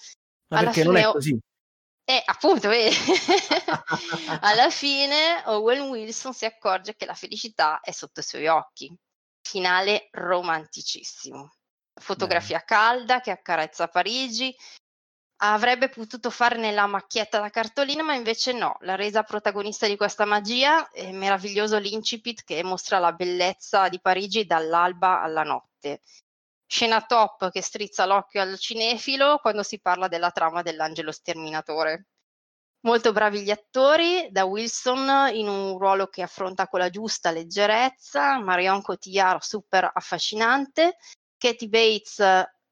Ma 0.50 0.58
Alla 0.58 0.66
perché 0.66 0.84
non 0.84 0.98
è 0.98 1.10
così? 1.10 1.36
Eh, 2.06 2.22
appunto, 2.26 2.70
eh. 2.70 2.90
alla 4.42 4.68
fine 4.68 5.42
Owen 5.46 5.88
Wilson 5.88 6.34
si 6.34 6.44
accorge 6.44 6.94
che 6.96 7.06
la 7.06 7.14
felicità 7.14 7.80
è 7.80 7.92
sotto 7.92 8.20
i 8.20 8.22
suoi 8.22 8.46
occhi. 8.46 8.94
Finale 9.40 10.08
romanticissimo. 10.10 11.54
Fotografia 11.98 12.58
Beh. 12.58 12.64
calda 12.64 13.20
che 13.20 13.30
accarezza 13.30 13.88
Parigi. 13.88 14.54
Avrebbe 15.42 15.88
potuto 15.88 16.30
farne 16.30 16.72
la 16.72 16.86
macchietta 16.86 17.40
da 17.40 17.50
cartolina, 17.50 18.02
ma 18.02 18.14
invece 18.14 18.52
no. 18.52 18.76
La 18.80 18.96
resa 18.96 19.22
protagonista 19.22 19.86
di 19.86 19.96
questa 19.96 20.26
magia 20.26 20.90
è 20.90 21.10
meraviglioso 21.10 21.78
l'incipit 21.78 22.44
che 22.44 22.62
mostra 22.62 22.98
la 22.98 23.12
bellezza 23.12 23.88
di 23.88 24.00
Parigi 24.00 24.44
dall'alba 24.44 25.22
alla 25.22 25.42
notte 25.42 26.02
scena 26.66 27.02
top 27.02 27.50
che 27.50 27.62
strizza 27.62 28.06
l'occhio 28.06 28.40
al 28.40 28.58
cinefilo 28.58 29.38
quando 29.38 29.62
si 29.62 29.80
parla 29.80 30.08
della 30.08 30.30
trama 30.30 30.62
dell'angelo 30.62 31.12
sterminatore. 31.12 32.06
Molto 32.84 33.12
bravi 33.12 33.42
gli 33.42 33.50
attori, 33.50 34.28
da 34.30 34.44
Wilson 34.44 35.30
in 35.32 35.48
un 35.48 35.78
ruolo 35.78 36.08
che 36.08 36.20
affronta 36.20 36.68
con 36.68 36.80
la 36.80 36.90
giusta 36.90 37.30
leggerezza, 37.30 38.38
Marion 38.40 38.82
Cotillard 38.82 39.40
super 39.40 39.90
affascinante, 39.90 40.96
Katie 41.38 41.68
Bates 41.68 42.22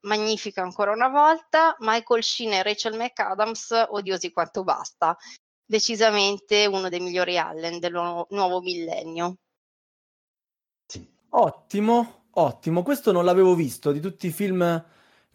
magnifica 0.01 0.61
ancora 0.61 0.91
una 0.91 1.09
volta, 1.09 1.75
Michael 1.79 2.23
Sheen 2.23 2.53
e 2.53 2.63
Rachel 2.63 2.95
McAdams 2.95 3.85
odiosi 3.89 4.31
quanto 4.31 4.63
basta. 4.63 5.17
Decisamente 5.65 6.67
uno 6.67 6.89
dei 6.89 6.99
migliori 6.99 7.37
Allen 7.37 7.79
del 7.79 7.91
nuovo 7.91 8.61
millennio. 8.61 9.37
Ottimo, 11.29 12.22
Ottimo, 12.35 12.81
questo 12.81 13.11
non 13.11 13.25
l'avevo 13.25 13.53
visto 13.53 13.91
di 13.91 13.99
tutti 13.99 14.27
i 14.27 14.31
film 14.31 14.83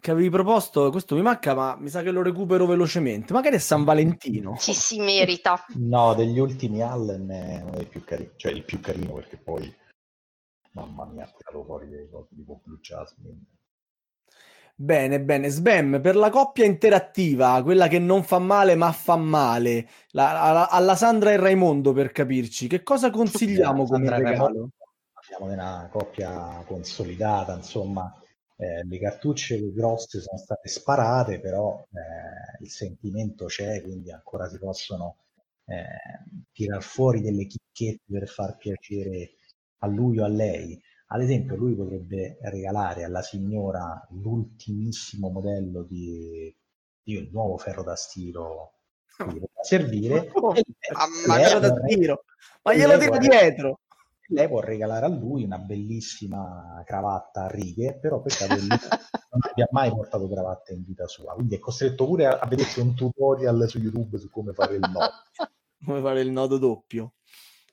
che 0.01 0.11
avevi 0.11 0.29
proposto, 0.29 0.91
questo 0.91 1.15
mi 1.15 1.21
manca, 1.21 1.53
ma 1.53 1.75
mi 1.77 1.89
sa 1.89 2.01
che 2.01 2.11
lo 2.11 2.21
recupero 2.21 2.65
velocemente. 2.65 3.31
Magari 3.31 3.55
è 3.55 3.59
San 3.59 3.83
Valentino. 3.83 4.57
Ci 4.57 4.73
si 4.73 4.99
merita. 4.99 5.63
No, 5.75 6.13
degli 6.13 6.39
ultimi 6.39 6.81
Allen 6.81 7.27
è 7.29 7.61
uno 7.61 7.75
dei 7.77 7.85
più 7.85 8.03
carini, 8.03 8.31
cioè 8.35 8.51
il 8.51 8.63
più 8.63 8.79
carino 8.81 9.13
perché 9.13 9.37
poi, 9.37 9.73
mamma 10.71 11.05
mia, 11.05 11.23
ha 11.23 11.33
tirato 11.35 11.63
fuori 11.63 11.87
dei 11.87 12.09
cose 12.09 12.29
tipo 12.35 12.59
Blue 12.63 12.79
Jasmine. 12.79 13.39
Bene, 14.75 15.21
bene. 15.21 15.49
Sbam, 15.49 15.99
per 16.01 16.15
la 16.15 16.29
coppia 16.29 16.63
interattiva, 16.63 17.61
quella 17.63 17.87
che 17.87 17.99
non 17.99 18.23
fa 18.23 18.39
male 18.39 18.75
ma 18.75 18.91
fa 18.93 19.17
male, 19.17 19.89
la- 20.11 20.41
alla, 20.41 20.69
alla 20.69 20.95
Sandra 20.95 21.31
e 21.31 21.37
Raimondo 21.37 21.91
per 21.91 22.11
capirci, 22.11 22.67
che 22.67 22.83
cosa 22.83 23.09
consigliamo 23.09 23.85
come 23.85 24.05
Sandra 24.05 24.15
regalo? 24.17 24.69
Parliamo 25.29 25.47
di 25.47 25.59
una 25.59 25.89
coppia 25.91 26.63
consolidata, 26.65 27.53
insomma, 27.55 28.11
eh, 28.55 28.83
le 28.83 28.99
cartucce 28.99 29.71
grosse 29.71 30.21
sono 30.21 30.39
state 30.39 30.67
sparate, 30.67 31.39
però 31.39 31.79
eh, 31.79 32.63
il 32.63 32.69
sentimento 32.69 33.45
c'è, 33.45 33.81
quindi 33.83 34.11
ancora 34.11 34.49
si 34.49 34.57
possono 34.57 35.17
eh, 35.65 35.85
tirar 36.51 36.81
fuori 36.81 37.21
delle 37.21 37.45
chicchette 37.45 38.01
per 38.11 38.27
far 38.27 38.57
piacere 38.57 39.35
a 39.79 39.87
lui 39.87 40.19
o 40.19 40.25
a 40.25 40.27
lei. 40.27 40.81
Ad 41.11 41.21
esempio, 41.21 41.55
lui 41.55 41.75
potrebbe 41.75 42.37
regalare 42.41 43.03
alla 43.03 43.21
signora 43.21 44.05
l'ultimissimo 44.11 45.29
modello 45.29 45.83
di, 45.83 46.53
di 47.03 47.15
un 47.17 47.29
nuovo 47.31 47.57
ferro 47.57 47.83
da 47.83 47.95
stiro 47.95 48.79
servire. 49.61 50.31
Oh, 50.33 50.55
e 50.55 50.63
ma 51.27 51.37
lei 51.37 51.95
tiro. 51.95 52.23
Ma 52.63 52.71
e 52.73 52.77
glielo 52.77 52.97
vorrebbe- 52.97 53.19
dietro. 53.19 53.79
Lei 54.31 54.47
può 54.47 54.59
regalare 54.59 55.05
a 55.05 55.09
lui 55.09 55.43
una 55.43 55.57
bellissima 55.57 56.81
cravatta 56.85 57.45
a 57.45 57.47
righe, 57.49 57.97
però 57.99 58.21
peccato 58.21 58.53
che 58.53 58.59
lui 58.59 58.67
non 59.31 59.41
abbia 59.49 59.67
mai 59.71 59.89
portato 59.89 60.29
cravatte 60.29 60.73
in 60.73 60.83
vita 60.83 61.07
sua, 61.07 61.33
quindi 61.33 61.55
è 61.55 61.59
costretto 61.59 62.05
pure 62.05 62.25
a, 62.25 62.39
a 62.39 62.47
vedersi 62.47 62.79
un 62.79 62.93
tutorial 62.95 63.67
su 63.67 63.79
YouTube 63.79 64.17
su 64.17 64.29
come 64.29 64.53
fare 64.53 64.75
il 64.75 64.81
nodo. 64.81 64.99
Come 65.85 66.01
fare 66.01 66.19
il 66.19 66.29
nodo 66.29 66.57
doppio. 66.57 67.13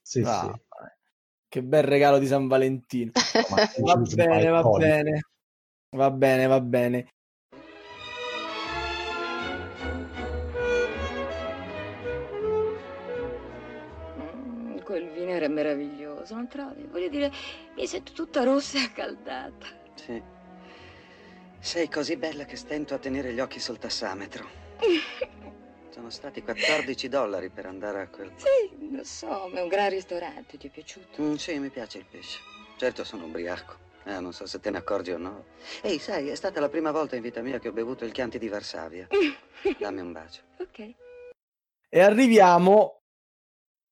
Sì, 0.00 0.22
Ah, 0.22 0.52
sì. 0.52 0.60
Che 1.48 1.62
bel 1.62 1.82
regalo 1.82 2.18
di 2.18 2.26
San 2.28 2.46
Valentino. 2.46 3.10
Ma 3.50 3.56
Va 3.80 3.96
bene, 3.96 4.48
va 4.48 4.62
colico. 4.62 4.78
bene. 4.88 5.20
Va 5.96 6.10
bene, 6.12 6.46
va 6.46 6.60
bene. 6.60 7.08
Mm, 14.18 14.78
quel 14.84 15.10
vino 15.12 15.30
era 15.30 15.48
meraviglioso, 15.48 16.05
non 16.34 16.48
trovi? 16.48 16.86
Voglio 16.90 17.08
dire, 17.08 17.32
mi 17.74 17.86
sento 17.86 18.12
tutta 18.12 18.42
rossa 18.42 18.78
e 18.78 18.82
accaldata. 18.82 19.66
Sì. 19.94 20.22
Sei 21.58 21.88
così 21.88 22.16
bella 22.16 22.44
che 22.44 22.56
stento 22.56 22.94
a 22.94 22.98
tenere 22.98 23.32
gli 23.32 23.40
occhi 23.40 23.58
sul 23.60 23.78
tassametro. 23.78 24.46
Sono 25.90 26.10
stati 26.10 26.42
14 26.42 27.08
dollari 27.08 27.48
per 27.48 27.66
andare 27.66 28.02
a 28.02 28.08
quel... 28.08 28.30
Sì, 28.36 28.94
lo 28.94 29.02
so, 29.02 29.48
ma 29.50 29.60
è 29.60 29.62
un 29.62 29.68
gran 29.68 29.88
ristorante, 29.88 30.58
ti 30.58 30.66
è 30.66 30.70
piaciuto? 30.70 31.22
Mm, 31.22 31.34
sì, 31.36 31.58
mi 31.58 31.70
piace 31.70 31.98
il 31.98 32.04
pesce. 32.04 32.40
Certo 32.76 33.02
sono 33.02 33.24
ubriaco. 33.24 33.84
Eh, 34.04 34.20
non 34.20 34.32
so 34.32 34.46
se 34.46 34.60
te 34.60 34.70
ne 34.70 34.78
accorgi 34.78 35.10
o 35.12 35.18
no. 35.18 35.46
Ehi, 35.80 35.98
sai, 35.98 36.28
è 36.28 36.34
stata 36.34 36.60
la 36.60 36.68
prima 36.68 36.92
volta 36.92 37.16
in 37.16 37.22
vita 37.22 37.40
mia 37.40 37.58
che 37.58 37.68
ho 37.68 37.72
bevuto 37.72 38.04
il 38.04 38.12
Chianti 38.12 38.38
di 38.38 38.48
Varsavia. 38.48 39.08
Dammi 39.78 40.00
un 40.00 40.12
bacio. 40.12 40.42
ok. 40.58 40.94
E 41.88 42.00
arriviamo, 42.00 43.02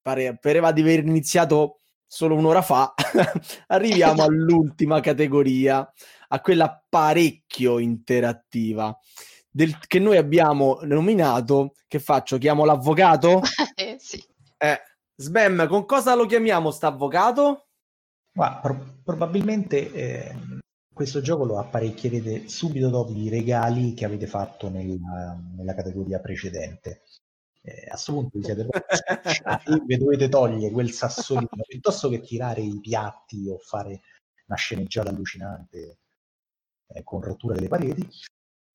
pare, 0.03 0.37
pareva 0.39 0.73
di 0.73 0.83
aver 0.83 1.01
iniziato 1.01 1.84
solo 2.15 2.37
un'ora 2.37 2.63
fa, 2.63 2.95
arriviamo 3.67 4.23
all'ultima 4.23 5.01
categoria, 5.01 5.93
a 6.29 6.41
quella 6.41 6.81
parecchio 6.89 7.81
interattiva, 7.81 8.97
del, 9.51 9.77
che 9.85 9.99
noi 9.99 10.17
abbiamo 10.17 10.79
nominato, 10.83 11.75
che 11.89 11.99
faccio, 11.99 12.39
chiamo 12.39 12.65
l'avvocato? 12.65 13.41
Eh, 13.77 13.97
sì. 13.99 14.25
Eh, 14.57 14.81
Sbam, 15.17 15.67
con 15.67 15.85
cosa 15.85 16.15
lo 16.15 16.27
chiamiamo 16.27 16.71
sta 16.71 16.87
avvocato? 16.87 17.67
Ma 18.35 18.61
pro- 18.61 19.01
probabilmente 19.03 19.93
eh, 19.93 20.37
questo 20.93 21.21
gioco 21.21 21.45
lo 21.45 21.59
apparecchierete 21.59 22.49
subito 22.49 22.89
dopo 22.91 23.11
i 23.11 23.29
regali 23.29 23.95
che 23.95 24.05
avete 24.05 24.29
fatto 24.29 24.69
nella, 24.69 25.37
nella 25.57 25.75
categoria 25.75 26.21
precedente. 26.21 27.03
Eh, 27.67 27.87
a 27.87 27.91
questo 27.93 28.13
punto 28.13 28.39
vi 28.39 28.45
siete 28.45 28.69
vi 29.87 29.97
dovete 29.97 30.29
togliere 30.29 30.71
quel 30.71 30.91
sassolino 30.91 31.49
piuttosto 31.67 32.11
che 32.11 32.21
tirare 32.21 32.61
i 32.61 32.79
piatti 32.79 33.49
o 33.49 33.57
fare 33.57 34.03
una 34.47 34.59
sceneggiata 34.59 35.09
allucinante 35.09 35.99
eh, 36.89 37.03
con 37.03 37.23
rottura 37.23 37.55
delle 37.55 37.69
pareti. 37.69 38.07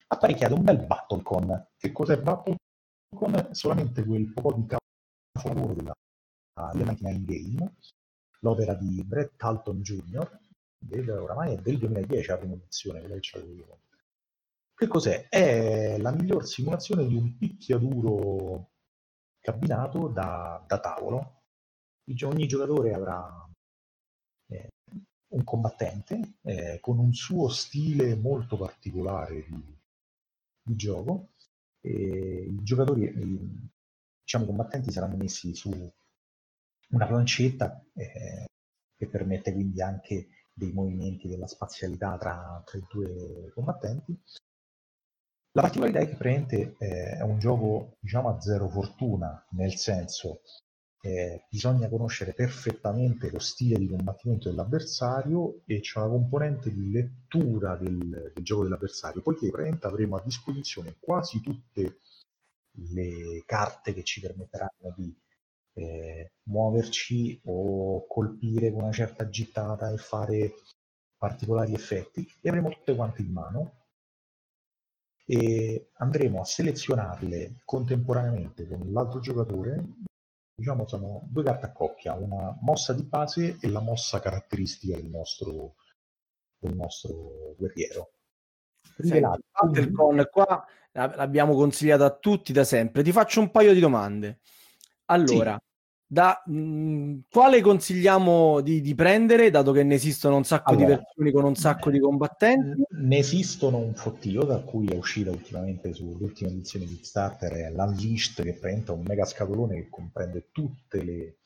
Apparecchiate 0.07 0.53
un 0.53 0.63
bel 0.63 0.85
Battlecon. 0.87 1.67
Che 1.77 1.91
cos'è 1.91 2.19
Battlecon? 2.19 3.49
Solamente 3.51 4.03
quel 4.03 4.33
po' 4.33 4.53
di 4.53 4.65
capolavoro 4.65 5.73
della, 5.75 5.93
della 6.73 6.85
99 6.85 7.23
Game 7.25 7.73
l'opera 8.39 8.73
di 8.73 9.03
Brett 9.03 9.41
Halton 9.43 9.81
Jr., 9.81 10.39
del, 10.77 11.09
oramai 11.09 11.53
è 11.53 11.57
del 11.57 11.77
2010 11.77 12.27
la 12.29 12.37
prima 12.37 12.53
edizione, 12.53 12.99
quella 12.99 13.15
che 13.15 13.21
c'avevo 13.21 13.53
io. 13.53 13.79
Che 14.73 14.87
cos'è? 14.87 15.27
È 15.27 15.97
la 15.99 16.11
miglior 16.11 16.47
simulazione 16.47 17.05
di 17.05 17.15
un 17.15 17.37
picchiaduro 17.37 18.71
cabinato 19.51 20.07
da, 20.07 20.63
da 20.67 20.79
tavolo. 20.79 21.43
Ogni 22.23 22.47
giocatore 22.47 22.93
avrà 22.93 23.47
eh, 24.47 24.69
un 25.33 25.43
combattente 25.43 26.37
eh, 26.41 26.79
con 26.81 26.97
un 26.97 27.13
suo 27.13 27.49
stile 27.49 28.15
molto 28.15 28.57
particolare 28.57 29.45
di, 29.47 29.77
di 30.63 30.75
gioco. 30.75 31.33
E 31.81 32.47
I 32.49 32.63
giocatori, 32.63 33.03
i, 33.03 33.69
diciamo, 34.21 34.45
combattenti 34.45 34.91
saranno 34.91 35.17
messi 35.17 35.53
su 35.53 35.69
una 36.91 37.05
plancetta 37.05 37.83
eh, 37.93 38.45
che 38.95 39.07
permette 39.07 39.53
quindi 39.53 39.81
anche 39.81 40.29
dei 40.51 40.73
movimenti 40.73 41.27
della 41.27 41.47
spazialità 41.47 42.17
tra, 42.17 42.61
tra 42.65 42.77
i 42.77 42.85
due 42.91 43.51
combattenti. 43.53 44.19
La 45.53 45.61
particolarità 45.61 45.99
è 45.99 46.07
che 46.07 46.15
praticamente 46.15 46.75
eh, 46.77 47.17
è 47.17 47.21
un 47.21 47.39
gioco 47.39 47.97
diciamo 47.99 48.29
a 48.29 48.39
zero 48.39 48.69
fortuna, 48.69 49.45
nel 49.51 49.75
senso 49.75 50.41
eh, 51.01 51.45
bisogna 51.49 51.89
conoscere 51.89 52.33
perfettamente 52.33 53.31
lo 53.31 53.39
stile 53.39 53.77
di 53.77 53.87
combattimento 53.87 54.49
dell'avversario 54.49 55.61
e 55.65 55.79
c'è 55.79 55.99
una 55.99 56.09
componente 56.09 56.71
di 56.71 56.91
lettura 56.91 57.75
del, 57.77 58.31
del 58.33 58.43
gioco 58.43 58.63
dell'avversario, 58.63 59.21
poiché 59.21 59.49
praticamente 59.49 59.87
avremo 59.87 60.17
a 60.17 60.21
disposizione 60.23 60.97
quasi 60.99 61.41
tutte 61.41 61.99
le 62.91 63.43
carte 63.45 63.93
che 63.93 64.03
ci 64.03 64.21
permetteranno 64.21 64.93
di 64.95 65.17
eh, 65.73 66.33
muoverci 66.43 67.41
o 67.45 68.05
colpire 68.07 68.71
con 68.71 68.83
una 68.83 68.91
certa 68.91 69.29
gittata 69.29 69.89
e 69.89 69.97
fare 69.97 70.53
particolari 71.17 71.73
effetti 71.73 72.27
e 72.41 72.49
avremo 72.49 72.69
tutte 72.69 72.95
quante 72.95 73.21
in 73.21 73.31
mano 73.31 73.78
e 75.31 75.89
andremo 75.97 76.41
a 76.41 76.43
selezionarle 76.45 77.61
contemporaneamente 77.63 78.67
con 78.67 78.91
l'altro 78.91 79.19
giocatore 79.19 79.85
diciamo 80.55 80.87
sono 80.87 81.27
due 81.29 81.43
carte 81.43 81.67
a 81.67 81.71
coppia 81.71 82.15
una 82.15 82.57
mossa 82.61 82.93
di 82.93 83.03
base 83.03 83.57
e 83.61 83.69
la 83.69 83.79
mossa 83.79 84.19
caratteristica 84.19 84.95
del 84.95 85.05
nostro, 85.05 85.75
del 86.57 86.75
nostro 86.75 87.53
guerriero 87.57 88.13
Rivelate 88.95 89.41
Battlecon 89.51 90.27
qua 90.31 90.65
la- 90.93 91.13
l'abbiamo 91.15 91.53
consigliato 91.53 92.03
a 92.03 92.17
tutti 92.17 92.51
da 92.51 92.63
sempre. 92.63 93.03
Ti 93.03 93.11
faccio 93.11 93.39
un 93.39 93.51
paio 93.51 93.73
di 93.73 93.79
domande. 93.79 94.39
Allora, 95.05 95.61
da, 96.11 96.41
mh, 96.43 97.25
quale 97.29 97.61
consigliamo 97.61 98.61
di, 98.61 98.81
di 98.81 98.95
prendere, 98.95 99.51
dato 99.51 99.71
che 99.71 99.83
ne 99.83 99.93
esistono 99.93 100.37
un 100.37 100.43
sacco 100.43 100.73
di 100.73 100.83
Allora, 100.83 100.97
versioni 100.97 101.31
con 101.31 101.43
un 101.43 101.55
sacco 101.55 101.91
di 101.91 101.99
combattenti? 101.99 102.81
Ne 102.89 103.17
esistono 103.17 103.77
un 103.77 103.93
fottio, 103.93 104.43
da 104.43 104.59
cui 104.61 104.87
è 104.87 104.95
uscita 104.95 105.29
ultimamente 105.29 105.93
sull'ultima 105.93 106.49
edizione 106.49 106.85
di 106.85 106.95
Kickstarter, 106.95 107.51
è 107.51 107.69
l'Unleashed, 107.69 108.43
che 108.43 108.53
presenta 108.53 108.91
un 108.91 109.03
mega 109.05 109.23
scatolone 109.23 109.75
che 109.75 109.89
comprende 109.89 110.49
tutte 110.51 111.03
le, 111.03 111.37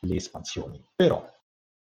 le 0.00 0.16
espansioni. 0.16 0.84
Però 0.96 1.24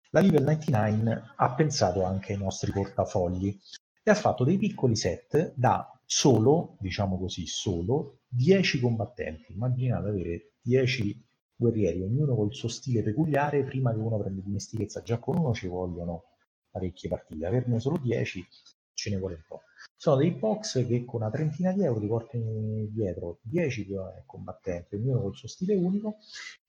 la 0.10 0.20
Level 0.20 0.42
99 0.42 1.24
ha 1.38 1.54
pensato 1.54 2.04
anche 2.04 2.34
ai 2.34 2.40
nostri 2.40 2.72
portafogli 2.74 3.58
e 4.04 4.12
ha 4.12 4.16
fatto 4.16 4.44
dei 4.44 4.58
piccoli 4.58 4.98
set 4.98 5.54
da 5.56 5.90
solo, 6.04 6.76
diciamo 6.82 7.18
così, 7.18 7.46
solo 7.46 8.24
10 8.28 8.82
combattenti. 8.82 9.54
Immaginate 9.54 10.08
avere 10.10 10.52
10 10.62 11.28
guerrieri, 11.60 12.02
ognuno 12.02 12.36
col 12.36 12.54
suo 12.54 12.70
stile 12.70 13.04
peculiare, 13.04 13.64
prima 13.64 13.92
che 13.92 14.00
uno 14.00 14.18
prenda 14.18 14.42
dimestichezza 14.42 15.02
già 15.02 15.20
con 15.20 15.38
uno 15.38 15.54
ci 15.54 15.68
vogliono 15.68 16.24
parecchie 16.72 17.10
partite, 17.10 17.46
averne 17.46 17.80
solo 17.80 17.98
10 17.98 18.48
ce 18.94 19.10
ne 19.10 19.18
vuole 19.18 19.36
un 19.36 19.44
po'. 19.48 19.62
Sono 19.96 20.16
dei 20.18 20.32
box 20.32 20.86
che 20.88 21.04
con 21.04 21.22
una 21.22 21.30
trentina 21.30 21.74
di 21.74 21.84
euro 21.84 22.00
ti 22.00 22.08
portano 22.08 22.86
dietro 22.90 23.40
10 23.42 23.88
combattenti, 24.26 24.96
ognuno 24.96 25.22
col 25.22 25.36
suo 25.36 25.48
stile 25.50 25.76
unico, 25.76 26.18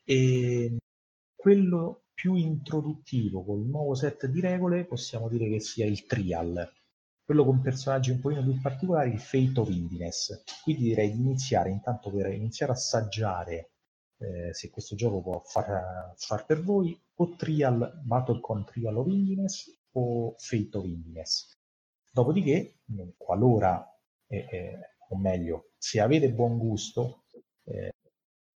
e 0.04 0.76
quello 1.36 2.02
più 2.12 2.34
introduttivo 2.34 3.44
col 3.44 3.60
nuovo 3.60 3.94
set 3.94 4.26
di 4.26 4.40
regole 4.40 4.84
possiamo 4.84 5.28
dire 5.28 5.48
che 5.48 5.60
sia 5.60 5.86
il 5.86 6.04
trial. 6.06 6.68
quello 7.30 7.44
con 7.44 7.60
personaggi 7.60 8.10
un 8.10 8.18
pochino 8.18 8.42
più 8.42 8.60
particolari, 8.60 9.12
il 9.12 9.20
Fate 9.20 9.60
of 9.60 9.70
Indiness. 9.70 10.42
Quindi 10.64 10.82
direi 10.82 11.12
di 11.12 11.20
iniziare 11.20 11.70
intanto 11.70 12.10
per 12.10 12.32
iniziare 12.32 12.72
a 12.72 12.74
assaggiare 12.74 13.70
eh, 14.20 14.52
se 14.52 14.70
questo 14.70 14.94
gioco 14.94 15.22
può 15.22 15.42
far, 15.44 16.12
far, 16.16 16.44
per 16.44 16.62
voi 16.62 16.98
o 17.14 17.34
Trial, 17.36 18.00
Battlecon 18.04 18.64
Trial 18.64 18.96
of 18.96 19.08
Indiness 19.08 19.80
o 19.92 20.34
Fate 20.36 20.76
of 20.76 20.84
Indiness. 20.84 21.56
Dopodiché, 22.12 22.80
qualora, 23.16 23.84
eh, 24.26 24.46
eh, 24.50 24.78
o 25.08 25.16
meglio, 25.16 25.70
se 25.78 26.00
avete 26.00 26.30
buon 26.32 26.58
gusto, 26.58 27.24
eh, 27.64 27.92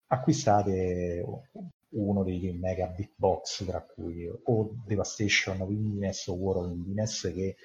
acquistate 0.08 1.24
uno 1.90 2.24
dei 2.24 2.52
mega 2.52 2.86
big 2.88 3.12
box, 3.16 3.64
tra 3.64 3.80
cui 3.82 4.26
o 4.26 4.74
Devastation 4.84 5.60
of 5.60 5.70
Indiness 5.70 6.26
o 6.26 6.34
War 6.34 6.58
of 6.58 6.70
Indiness, 6.70 7.32
che 7.32 7.56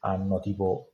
hanno 0.00 0.40
tipo 0.40 0.92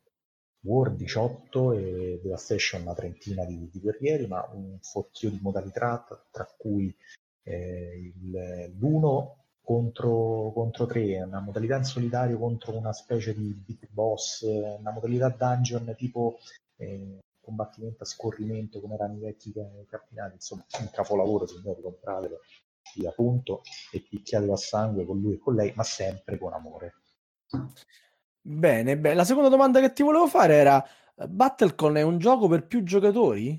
War 0.65 0.91
18 0.93 1.73
e 1.73 2.21
Devastation 2.23 2.83
una 2.83 2.95
trentina 2.95 3.45
di, 3.45 3.69
di 3.71 3.81
guerrieri, 3.81 4.27
ma 4.27 4.49
un 4.53 4.79
fottio 4.81 5.31
di 5.31 5.39
modalità, 5.43 6.07
tra 6.31 6.47
cui 6.57 6.95
eh, 7.43 8.13
il, 8.15 8.75
l'uno 8.79 9.45
contro, 9.63 10.53
contro 10.55 10.87
tre, 10.87 11.23
una 11.23 11.41
modalità 11.41 11.77
in 11.77 11.85
solitario 11.85 12.39
contro 12.39 12.77
una 12.77 12.93
specie 12.93 13.35
di 13.35 13.53
big 13.65 13.89
boss, 13.91 14.43
una 14.43 14.91
modalità 14.91 15.29
dungeon 15.29 15.95
tipo 15.97 16.39
eh, 16.77 17.19
combattimento 17.41 18.03
a 18.03 18.07
scorrimento 18.07 18.81
come 18.81 18.95
erano 18.95 19.17
i 19.17 19.21
vecchi 19.21 19.53
campionati, 19.89 20.35
insomma 20.35 20.65
un 20.81 20.91
capolavoro 20.91 21.47
signori, 21.47 21.83
compratelo 21.83 22.41
via 22.95 23.11
punto 23.11 23.63
e 23.93 24.01
picchiatelo 24.01 24.53
a 24.53 24.57
sangue 24.57 25.05
con 25.05 25.21
lui 25.21 25.35
e 25.35 25.39
con 25.39 25.55
lei, 25.55 25.73
ma 25.75 25.83
sempre 25.83 26.39
con 26.39 26.53
amore. 26.53 26.95
Bene, 28.47 28.99
bene. 28.99 29.15
La 29.15 29.25
seconda 29.25 29.49
domanda 29.49 29.81
che 29.81 29.93
ti 29.93 30.03
volevo 30.03 30.27
fare 30.27 30.55
era: 30.55 30.87
Battlecon 31.15 31.97
è 31.97 32.03
un 32.03 32.19
gioco 32.19 32.47
per 32.47 32.67
più 32.67 32.83
giocatori? 32.83 33.59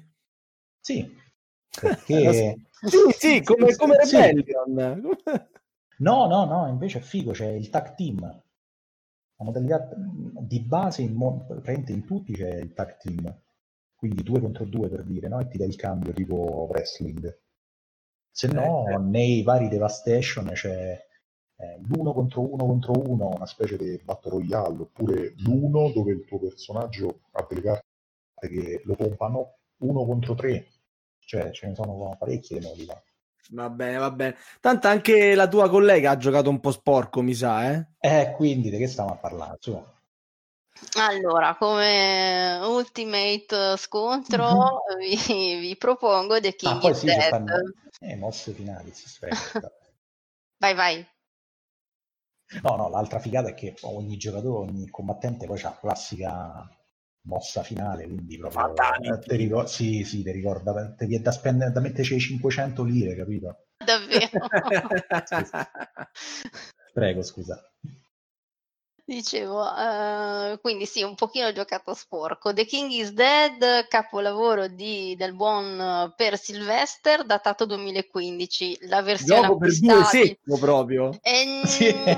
Sì, 0.80 1.12
perché... 1.82 2.68
sì, 2.70 2.98
sì, 3.18 3.42
come, 3.42 3.76
come. 3.76 3.98
Rebellion. 3.98 5.10
no, 5.98 6.28
no, 6.28 6.46
no, 6.46 6.68
invece 6.68 7.00
è 7.00 7.02
figo, 7.02 7.32
c'è 7.32 7.48
il 7.48 7.72
tag 7.72 7.96
team. 7.96 8.22
La 9.38 9.44
modalità 9.44 9.90
di 9.96 10.60
base 10.62 11.02
in, 11.02 11.18
praticamente 11.48 11.92
in 11.92 12.06
tutti 12.06 12.34
c'è 12.34 12.54
il 12.54 12.74
tag 12.74 12.98
team, 12.98 13.42
quindi 13.96 14.22
due 14.22 14.40
contro 14.40 14.66
due 14.66 14.88
per 14.88 15.04
dire, 15.04 15.28
no? 15.28 15.40
E 15.40 15.48
ti 15.48 15.58
dai 15.58 15.68
il 15.68 15.76
cambio 15.76 16.14
tipo 16.14 16.68
wrestling. 16.70 17.42
Se 18.30 18.48
no, 18.48 18.88
eh, 18.88 18.98
nei 19.00 19.42
vari 19.42 19.68
Devastation 19.68 20.52
c'è 20.54 21.04
eh, 21.58 21.80
l'uno 21.88 22.14
contro 22.14 22.42
uno 22.42 22.66
contro 22.66 22.94
uno, 22.94 23.30
una 23.30 23.46
specie 23.46 23.78
di 23.78 24.00
battle 24.04 24.32
royale, 24.32 24.82
oppure 24.82 25.34
l'uno 25.38 25.92
dove 25.92 26.12
il 26.12 26.26
tuo 26.26 26.40
personaggio 26.40 27.22
ha 27.32 27.46
delle 27.48 27.62
carte 27.62 27.86
che 28.40 28.82
lo 28.84 28.96
compano 28.96 29.58
uno 29.78 30.06
contro 30.06 30.36
tre, 30.36 30.68
cioè 31.20 31.52
ce 31.52 31.68
ne 31.68 31.76
sono 31.76 32.16
parecchie 32.20 32.62
modalità. 32.62 33.02
Va 33.52 33.70
bene, 33.70 33.98
va 33.98 34.12
bene. 34.12 34.36
Tanto 34.60 34.88
anche 34.88 35.36
la 35.36 35.48
tua 35.48 35.70
collega 35.70 36.12
ha 36.12 36.18
giocato 36.18 36.50
un 36.50 36.60
po' 36.60 36.72
sporco, 36.72 37.22
mi 37.22 37.34
sa, 37.34 37.72
eh? 37.72 37.88
Eh, 38.00 38.34
quindi 38.36 38.70
di 38.70 38.78
che 38.78 38.88
stiamo 38.88 39.12
a 39.12 39.18
parlare? 39.18 39.58
Su. 39.60 39.80
Allora, 40.98 41.56
come 41.56 42.60
ultimate 42.64 43.78
scontro 43.78 44.84
mm-hmm. 44.98 45.28
vi, 45.28 45.56
vi, 45.60 45.78
propongo 45.78 46.40
The 46.40 46.56
King 46.56 46.76
ah, 46.76 46.80
poi 46.80 46.92
is 46.92 46.98
sì, 46.98 47.06
Dead. 47.06 47.22
Stanno... 47.22 47.54
Eh, 48.00 48.16
mosse 48.18 48.52
finali, 48.52 48.92
si 48.94 49.08
vai, 50.60 50.74
vai. 50.74 51.15
No, 52.64 52.76
no, 52.76 52.90
l'altra 52.90 53.20
figata 53.20 53.50
è 53.50 53.54
che 53.54 53.76
ogni 53.82 54.18
giocatore, 54.18 54.70
ogni 54.70 54.90
combattente 54.90 55.46
poi 55.46 55.60
ha 55.62 55.70
la 55.70 55.78
classica 55.80 56.70
mossa 57.28 57.64
finale, 57.64 58.06
quindi 58.06 58.38
proprio 58.38 58.74
eh, 58.76 59.20
ti 59.20 59.36
ricorda, 59.36 59.68
sì, 59.68 60.04
sì, 60.04 60.24
ti 60.24 60.32
ricorda, 60.32 60.94
ti 60.96 61.06
viene 61.06 61.24
da 61.24 61.32
spendere, 61.32 61.72
da 61.72 61.80
metterci 61.80 62.20
500 62.20 62.84
lire, 62.84 63.16
capito? 63.16 63.66
Davvero? 63.84 64.30
Prego, 66.94 67.24
scusa. 67.24 67.60
Dicevo, 69.08 69.62
uh, 69.62 70.60
quindi 70.62 70.88
sì, 70.88 71.04
un 71.04 71.14
pochino 71.14 71.52
giocato 71.52 71.94
sporco. 71.94 72.54
The 72.54 72.66
King 72.66 72.90
is 72.90 73.12
Dead, 73.12 73.88
capolavoro 73.88 74.68
di, 74.68 75.16
del 75.16 75.36
buon 75.36 76.12
Per 76.16 76.40
Sylvester, 76.40 77.24
datato 77.24 77.68
2015. 77.68 78.80
La 78.88 79.04
versione 79.04 79.42
Gioco 79.42 79.58
per 79.58 79.80
due 79.80 80.04
secco 80.06 80.58
proprio. 80.58 81.20
E, 81.22 81.62
sì. 81.70 81.94
No, 81.94 82.16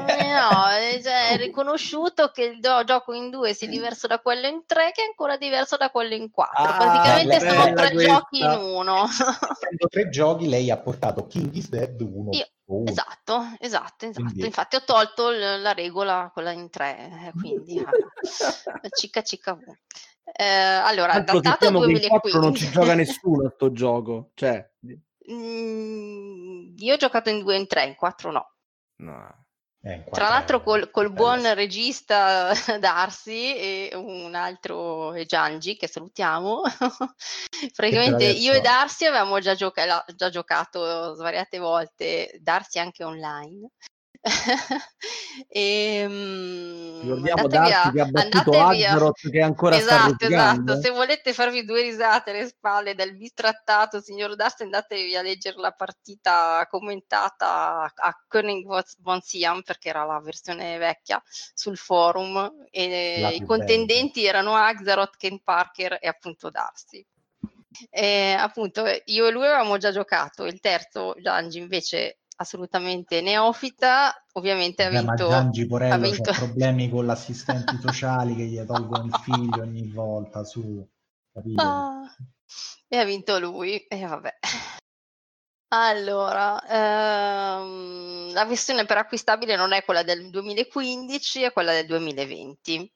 cioè, 1.03 1.31
è 1.31 1.35
riconosciuto 1.37 2.31
che 2.31 2.43
il 2.43 2.59
gioco 2.85 3.11
in 3.11 3.31
due 3.31 3.53
sia 3.53 3.67
diverso 3.67 4.07
da 4.07 4.19
quello 4.19 4.47
in 4.47 4.63
tre, 4.65 4.91
che 4.93 5.01
è 5.01 5.07
ancora 5.07 5.35
diverso 5.35 5.75
da 5.75 5.89
quello 5.89 6.13
in 6.13 6.31
quattro. 6.31 6.63
Ah, 6.63 6.77
Praticamente 6.77 7.49
sono 7.49 7.73
tre 7.73 7.91
questa. 7.91 8.13
giochi 8.13 8.39
in 8.39 8.59
uno. 8.61 9.03
Essendo 9.11 9.87
tre 9.89 10.07
giochi, 10.07 10.47
lei 10.47 10.71
ha 10.71 10.77
portato 10.77 11.27
King 11.27 11.53
is 11.53 11.67
Dead 11.67 11.99
1 11.99 12.29
Io, 12.31 12.47
Oh. 12.69 12.83
Esatto, 12.85 13.55
esatto, 13.59 14.05
esatto. 14.07 14.23
Quindi... 14.25 14.45
Infatti 14.45 14.75
ho 14.75 14.83
tolto 14.83 15.29
l- 15.29 15.61
la 15.61 15.71
regola, 15.71 16.29
quella 16.33 16.51
in 16.51 16.69
tre, 16.69 16.76
eh, 16.85 17.31
quindi 17.39 17.83
cicca 18.97 19.21
cicca 19.21 19.53
v. 19.53 19.61
Eh, 20.33 20.43
allora, 20.43 21.13
Altro 21.13 21.39
datato 21.39 21.71
2015. 21.71 22.39
non 22.39 22.53
ci 22.53 22.69
gioca 22.69 22.93
nessuno 22.95 23.47
a 23.47 23.51
sto 23.51 23.71
gioco, 23.71 24.31
cioè... 24.33 24.69
Mm, 25.31 26.75
io 26.77 26.93
ho 26.93 26.97
giocato 26.97 27.29
in 27.29 27.39
due 27.39 27.55
e 27.55 27.59
in 27.59 27.67
tre, 27.67 27.85
in 27.85 27.95
quattro 27.95 28.31
no. 28.31 28.53
No. 28.97 29.45
Eh, 29.81 30.03
Tra 30.11 30.27
l'altro 30.27 30.63
col, 30.63 30.89
col 30.89 31.13
buon 31.13 31.53
regista 31.53 32.51
Darsi 32.79 33.55
e 33.55 33.91
un 33.93 34.33
altro 34.35 35.13
Giangi 35.23 35.77
che 35.77 35.87
salutiamo, 35.87 36.61
praticamente 37.73 38.25
io 38.25 38.53
e 38.53 38.61
Darsi 38.61 39.05
avevamo 39.05 39.39
già, 39.39 39.53
gioca- 39.53 40.03
già 40.13 40.29
giocato 40.29 41.13
svariate 41.13 41.57
volte, 41.59 42.37
Darsi 42.41 42.79
anche 42.79 43.03
online, 43.03 43.69
e, 45.47 46.05
um, 46.05 47.01
Ricordiamo 47.01 47.47
Darsi 47.47 47.91
che 47.91 48.01
ha 48.01 48.05
battuto 48.05 48.59
Azeroth 48.59 49.29
che 49.29 49.41
ancora 49.41 49.77
esatto, 49.77 50.25
esatto. 50.25 50.81
Se 50.81 50.89
volete 50.89 51.33
farvi 51.33 51.63
due 51.63 51.81
risate 51.81 52.31
alle 52.31 52.47
spalle 52.47 52.95
del 52.95 53.15
bistrattato 53.15 54.01
signor 54.01 54.35
Darsi 54.35 54.63
andatevi 54.63 55.15
a 55.15 55.21
leggere 55.21 55.59
la 55.59 55.71
partita 55.71 56.65
commentata 56.69 57.91
a 57.93 58.23
Koenig 58.27 58.65
von 58.99 59.21
Siam 59.21 59.61
perché 59.61 59.89
era 59.89 60.03
la 60.05 60.19
versione 60.19 60.77
vecchia 60.77 61.21
sul 61.53 61.77
forum 61.77 62.65
e 62.71 63.35
i 63.35 63.45
contendenti 63.45 64.21
bella. 64.21 64.29
erano 64.29 64.55
Azeroth, 64.55 65.17
Ken 65.17 65.41
Parker 65.43 65.97
e 66.01 66.07
appunto 66.07 66.49
Darsi. 66.49 67.05
E, 67.89 68.35
appunto 68.37 68.83
io 69.05 69.27
e 69.27 69.31
lui 69.31 69.45
avevamo 69.45 69.77
già 69.77 69.91
giocato, 69.91 70.45
il 70.45 70.59
terzo 70.59 71.13
Giangi 71.19 71.59
invece 71.59 72.19
assolutamente 72.37 73.21
neofita, 73.21 74.25
ovviamente 74.33 74.83
ha 74.83 74.89
vinto... 74.89 75.05
Ma 75.05 75.15
Giangi 75.15 75.65
Porello 75.65 75.93
ha 75.93 75.97
vinto... 75.97 76.31
problemi 76.31 76.89
con 76.89 77.05
l'assistente 77.05 77.77
sociali 77.81 78.35
che 78.35 78.45
gli 78.45 78.63
tolgono 78.65 79.05
il 79.05 79.15
figlio 79.23 79.61
ogni 79.61 79.87
volta, 79.87 80.43
su, 80.43 80.87
capito? 81.31 81.61
Ah, 81.61 82.15
e 82.87 82.97
ha 82.97 83.03
vinto 83.03 83.39
lui, 83.39 83.77
e 83.87 84.05
vabbè. 84.05 84.37
Allora, 85.69 86.63
ehm, 86.65 88.31
la 88.31 88.45
versione 88.45 88.85
per 88.85 88.97
acquistabile 88.97 89.57
non 89.57 89.73
è 89.73 89.83
quella 89.83 90.03
del 90.03 90.29
2015, 90.29 91.43
è 91.43 91.51
quella 91.51 91.73
del 91.73 91.87
2020. 91.87 92.93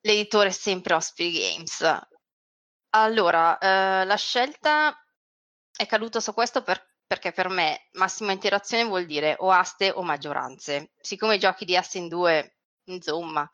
L'editore 0.00 0.48
è 0.48 0.52
sempre 0.52 0.94
Osprey 0.94 1.30
Games. 1.30 2.00
Allora, 2.90 3.58
eh, 3.58 4.04
la 4.04 4.16
scelta 4.16 4.96
è 5.76 5.86
caduta 5.86 6.18
su 6.18 6.32
questo 6.34 6.62
per 6.62 6.87
perché 7.08 7.32
per 7.32 7.48
me 7.48 7.88
massima 7.92 8.32
interazione 8.32 8.84
vuol 8.84 9.06
dire 9.06 9.34
o 9.38 9.50
aste 9.50 9.90
o 9.90 10.02
maggioranze. 10.02 10.90
Siccome 11.00 11.36
i 11.36 11.38
giochi 11.38 11.64
di 11.64 11.74
aste 11.74 11.96
in 11.96 12.06
due, 12.06 12.58
insomma, 12.84 13.50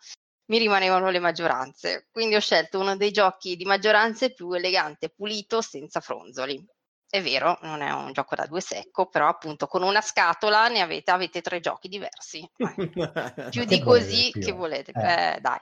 mi 0.47 0.59
rimanevano 0.59 1.09
le 1.09 1.21
maggioranze, 1.21 2.09
quindi 2.11 2.35
ho 2.35 2.41
scelto 2.41 2.81
uno 2.81 2.97
dei 2.97 3.13
giochi 3.13 3.55
di 3.55 3.65
maggioranze 3.65 4.35
più 4.35 4.53
elegante, 4.53 5.09
pulito, 5.09 5.63
senza 5.63 6.01
fronzoli. 6.01 6.63
È 7.09 7.23
vero, 7.23 7.57
non 7.63 7.81
è 7.81 7.93
un 7.93 8.13
gioco 8.13 8.35
da 8.35 8.45
due 8.47 8.61
secco, 8.61 9.07
però 9.07 9.29
appunto 9.29 9.69
con 9.69 9.85
una 9.85 10.01
scatola 10.01 10.67
ne 10.67 10.81
avete, 10.81 11.13
avete 11.13 11.41
tre 11.41 11.61
giochi 11.61 11.87
diversi. 11.87 12.45
più 13.51 13.65
di 13.65 13.81
così 13.81 14.33
che 14.33 14.51
volete. 14.51 14.91
Eh. 14.93 15.35
Eh, 15.35 15.41
dai. 15.41 15.61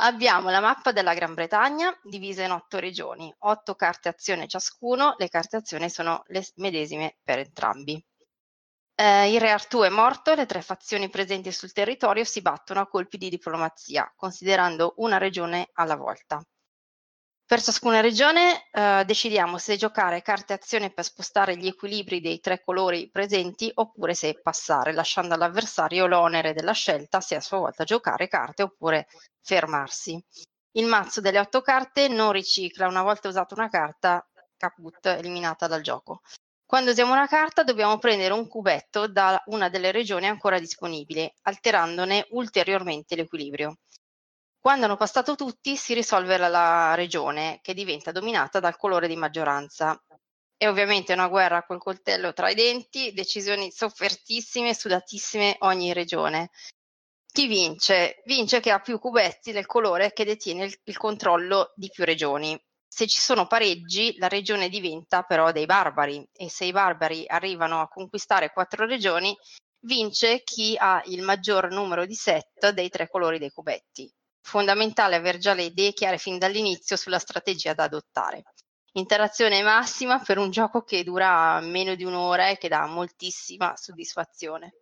Abbiamo 0.00 0.50
la 0.50 0.60
mappa 0.60 0.92
della 0.92 1.14
Gran 1.14 1.34
Bretagna 1.34 1.96
divisa 2.02 2.44
in 2.44 2.52
otto 2.52 2.78
regioni, 2.78 3.32
otto 3.40 3.74
carte 3.74 4.08
azione 4.08 4.46
ciascuno, 4.46 5.14
le 5.18 5.28
carte 5.28 5.56
azione 5.56 5.88
sono 5.88 6.22
le 6.28 6.44
medesime 6.56 7.16
per 7.22 7.38
entrambi. 7.40 8.04
Eh, 8.94 9.32
il 9.32 9.40
re 9.40 9.50
Artù 9.50 9.80
è 9.82 9.88
morto 9.88 10.34
le 10.34 10.46
tre 10.46 10.62
fazioni 10.62 11.08
presenti 11.08 11.50
sul 11.50 11.72
territorio 11.72 12.24
si 12.24 12.42
battono 12.42 12.80
a 12.80 12.86
colpi 12.88 13.18
di 13.18 13.28
diplomazia, 13.28 14.12
considerando 14.16 14.94
una 14.98 15.18
regione 15.18 15.70
alla 15.72 15.96
volta. 15.96 16.40
Per 17.48 17.62
ciascuna 17.62 18.00
regione 18.00 18.68
eh, 18.70 19.04
decidiamo 19.06 19.56
se 19.56 19.78
giocare 19.78 20.20
carte 20.20 20.52
azione 20.52 20.90
per 20.90 21.02
spostare 21.02 21.56
gli 21.56 21.66
equilibri 21.66 22.20
dei 22.20 22.40
tre 22.40 22.60
colori 22.60 23.08
presenti 23.10 23.70
oppure 23.72 24.12
se 24.12 24.38
passare, 24.42 24.92
lasciando 24.92 25.32
all'avversario 25.32 26.06
l'onere 26.06 26.52
della 26.52 26.72
scelta 26.72 27.22
se 27.22 27.36
a 27.36 27.40
sua 27.40 27.56
volta 27.56 27.84
giocare 27.84 28.28
carte 28.28 28.64
oppure 28.64 29.06
fermarsi. 29.40 30.22
Il 30.72 30.84
mazzo 30.84 31.22
delle 31.22 31.38
otto 31.38 31.62
carte 31.62 32.08
non 32.08 32.32
ricicla, 32.32 32.86
una 32.86 33.02
volta 33.02 33.28
usata 33.28 33.54
una 33.54 33.70
carta, 33.70 34.22
caput, 34.58 35.06
eliminata 35.06 35.66
dal 35.66 35.80
gioco. 35.80 36.20
Quando 36.66 36.90
usiamo 36.90 37.12
una 37.14 37.26
carta 37.26 37.62
dobbiamo 37.64 37.96
prendere 37.96 38.34
un 38.34 38.46
cubetto 38.46 39.08
da 39.08 39.42
una 39.46 39.70
delle 39.70 39.90
regioni 39.90 40.26
ancora 40.26 40.58
disponibili, 40.58 41.26
alterandone 41.44 42.26
ulteriormente 42.32 43.16
l'equilibrio. 43.16 43.78
Quando 44.60 44.86
hanno 44.86 44.96
passato 44.96 45.34
tutti 45.36 45.76
si 45.76 45.94
risolve 45.94 46.36
la, 46.36 46.48
la 46.48 46.94
regione 46.94 47.60
che 47.62 47.74
diventa 47.74 48.12
dominata 48.12 48.60
dal 48.60 48.76
colore 48.76 49.06
di 49.06 49.16
maggioranza. 49.16 49.98
È 50.56 50.66
ovviamente 50.66 51.12
una 51.12 51.28
guerra 51.28 51.64
col 51.64 51.78
coltello 51.78 52.32
tra 52.32 52.50
i 52.50 52.54
denti, 52.54 53.12
decisioni 53.12 53.70
soffertissime, 53.70 54.74
sudatissime 54.74 55.56
ogni 55.60 55.92
regione. 55.92 56.50
Chi 57.32 57.46
vince? 57.46 58.20
Vince 58.24 58.58
che 58.58 58.72
ha 58.72 58.80
più 58.80 58.98
cubetti 58.98 59.52
del 59.52 59.66
colore 59.66 60.12
che 60.12 60.24
detiene 60.24 60.64
il, 60.64 60.76
il 60.82 60.96
controllo 60.96 61.72
di 61.76 61.88
più 61.88 62.04
regioni. 62.04 62.60
Se 62.88 63.06
ci 63.06 63.20
sono 63.20 63.46
pareggi, 63.46 64.16
la 64.18 64.26
regione 64.26 64.68
diventa 64.68 65.22
però 65.22 65.52
dei 65.52 65.66
barbari 65.66 66.26
e 66.32 66.50
se 66.50 66.64
i 66.64 66.72
barbari 66.72 67.24
arrivano 67.28 67.80
a 67.80 67.88
conquistare 67.88 68.50
quattro 68.50 68.86
regioni, 68.86 69.36
vince 69.84 70.42
chi 70.42 70.74
ha 70.76 71.00
il 71.04 71.22
maggior 71.22 71.70
numero 71.70 72.04
di 72.06 72.14
set 72.14 72.70
dei 72.70 72.88
tre 72.88 73.08
colori 73.08 73.38
dei 73.38 73.52
cubetti. 73.52 74.12
Fondamentale 74.48 75.14
aver 75.14 75.36
già 75.36 75.52
le 75.52 75.64
idee 75.64 75.92
chiare 75.92 76.16
fin 76.16 76.38
dall'inizio 76.38 76.96
sulla 76.96 77.18
strategia 77.18 77.74
da 77.74 77.84
adottare. 77.84 78.44
Interazione 78.92 79.60
massima 79.60 80.20
per 80.20 80.38
un 80.38 80.50
gioco 80.50 80.84
che 80.84 81.04
dura 81.04 81.60
meno 81.60 81.94
di 81.94 82.04
un'ora 82.04 82.48
e 82.48 82.56
che 82.56 82.68
dà 82.68 82.86
moltissima 82.86 83.76
soddisfazione. 83.76 84.72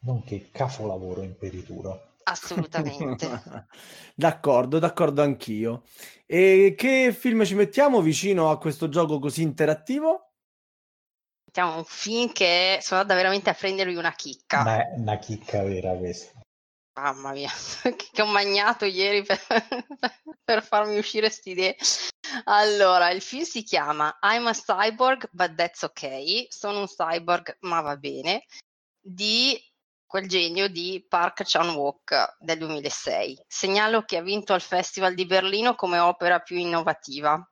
Nonché 0.00 0.50
capolavoro 0.50 1.22
imperituro. 1.22 2.16
Assolutamente. 2.24 3.26
d'accordo, 4.14 4.78
d'accordo 4.78 5.22
anch'io. 5.22 5.84
E 6.26 6.74
che 6.76 7.16
film 7.18 7.42
ci 7.42 7.54
mettiamo 7.54 8.02
vicino 8.02 8.50
a 8.50 8.58
questo 8.58 8.90
gioco 8.90 9.18
così 9.18 9.40
interattivo? 9.40 10.32
Mettiamo 11.46 11.78
un 11.78 11.84
film 11.86 12.32
che 12.32 12.80
sono 12.82 13.00
andata 13.00 13.18
veramente 13.18 13.48
a 13.48 13.54
prendervi 13.54 13.94
una 13.94 14.12
chicca. 14.12 14.76
È 14.76 14.98
una 14.98 15.16
chicca 15.16 15.62
vera 15.62 15.96
questa. 15.96 16.44
Mamma 16.96 17.32
mia, 17.32 17.50
che 18.12 18.22
ho 18.22 18.26
magnato 18.26 18.86
ieri 18.86 19.22
per, 19.22 19.38
per 20.42 20.62
farmi 20.62 20.96
uscire 20.96 21.26
queste 21.26 21.50
idee. 21.50 21.76
Allora, 22.44 23.10
il 23.10 23.20
film 23.20 23.42
si 23.42 23.62
chiama 23.62 24.18
I'm 24.22 24.46
a 24.46 24.52
Cyborg, 24.52 25.28
but 25.30 25.54
that's 25.54 25.82
okay. 25.82 26.46
Sono 26.48 26.80
un 26.80 26.86
cyborg, 26.86 27.58
ma 27.60 27.82
va 27.82 27.96
bene. 27.96 28.46
Di 28.98 29.60
quel 30.06 30.26
genio 30.26 30.68
di 30.68 31.04
Park 31.06 31.42
Chan-wook 31.44 32.36
del 32.38 32.58
2006. 32.58 33.44
Segnalo 33.46 34.02
che 34.02 34.16
ha 34.16 34.22
vinto 34.22 34.54
al 34.54 34.62
Festival 34.62 35.12
di 35.12 35.26
Berlino 35.26 35.74
come 35.74 35.98
opera 35.98 36.40
più 36.40 36.56
innovativa. 36.56 37.46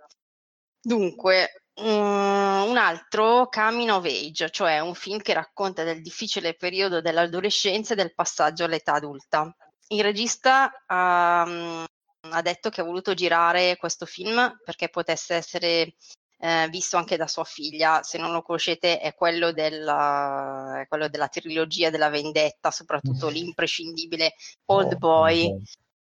Dunque, 0.80 1.63
un 1.76 2.76
altro 2.76 3.48
Coming 3.48 3.90
of 3.90 4.04
Age, 4.04 4.50
cioè 4.50 4.78
un 4.80 4.94
film 4.94 5.20
che 5.20 5.32
racconta 5.32 5.82
del 5.82 6.02
difficile 6.02 6.54
periodo 6.54 7.00
dell'adolescenza 7.00 7.94
e 7.94 7.96
del 7.96 8.14
passaggio 8.14 8.64
all'età 8.64 8.94
adulta. 8.94 9.54
Il 9.88 10.02
regista 10.02 10.72
um, 10.88 11.84
ha 12.30 12.42
detto 12.42 12.70
che 12.70 12.80
ha 12.80 12.84
voluto 12.84 13.14
girare 13.14 13.76
questo 13.76 14.06
film 14.06 14.60
perché 14.64 14.88
potesse 14.88 15.34
essere 15.34 15.94
eh, 16.38 16.68
visto 16.70 16.96
anche 16.96 17.16
da 17.16 17.26
sua 17.26 17.44
figlia. 17.44 18.02
Se 18.02 18.18
non 18.18 18.32
lo 18.32 18.42
conoscete, 18.42 19.00
è 19.00 19.14
quello, 19.14 19.52
della, 19.52 20.80
è 20.80 20.86
quello 20.86 21.08
della 21.08 21.28
trilogia 21.28 21.90
della 21.90 22.10
vendetta, 22.10 22.70
soprattutto 22.70 23.28
l'imprescindibile 23.28 24.34
Old 24.66 24.92
oh, 24.92 24.98
Boy. 24.98 25.62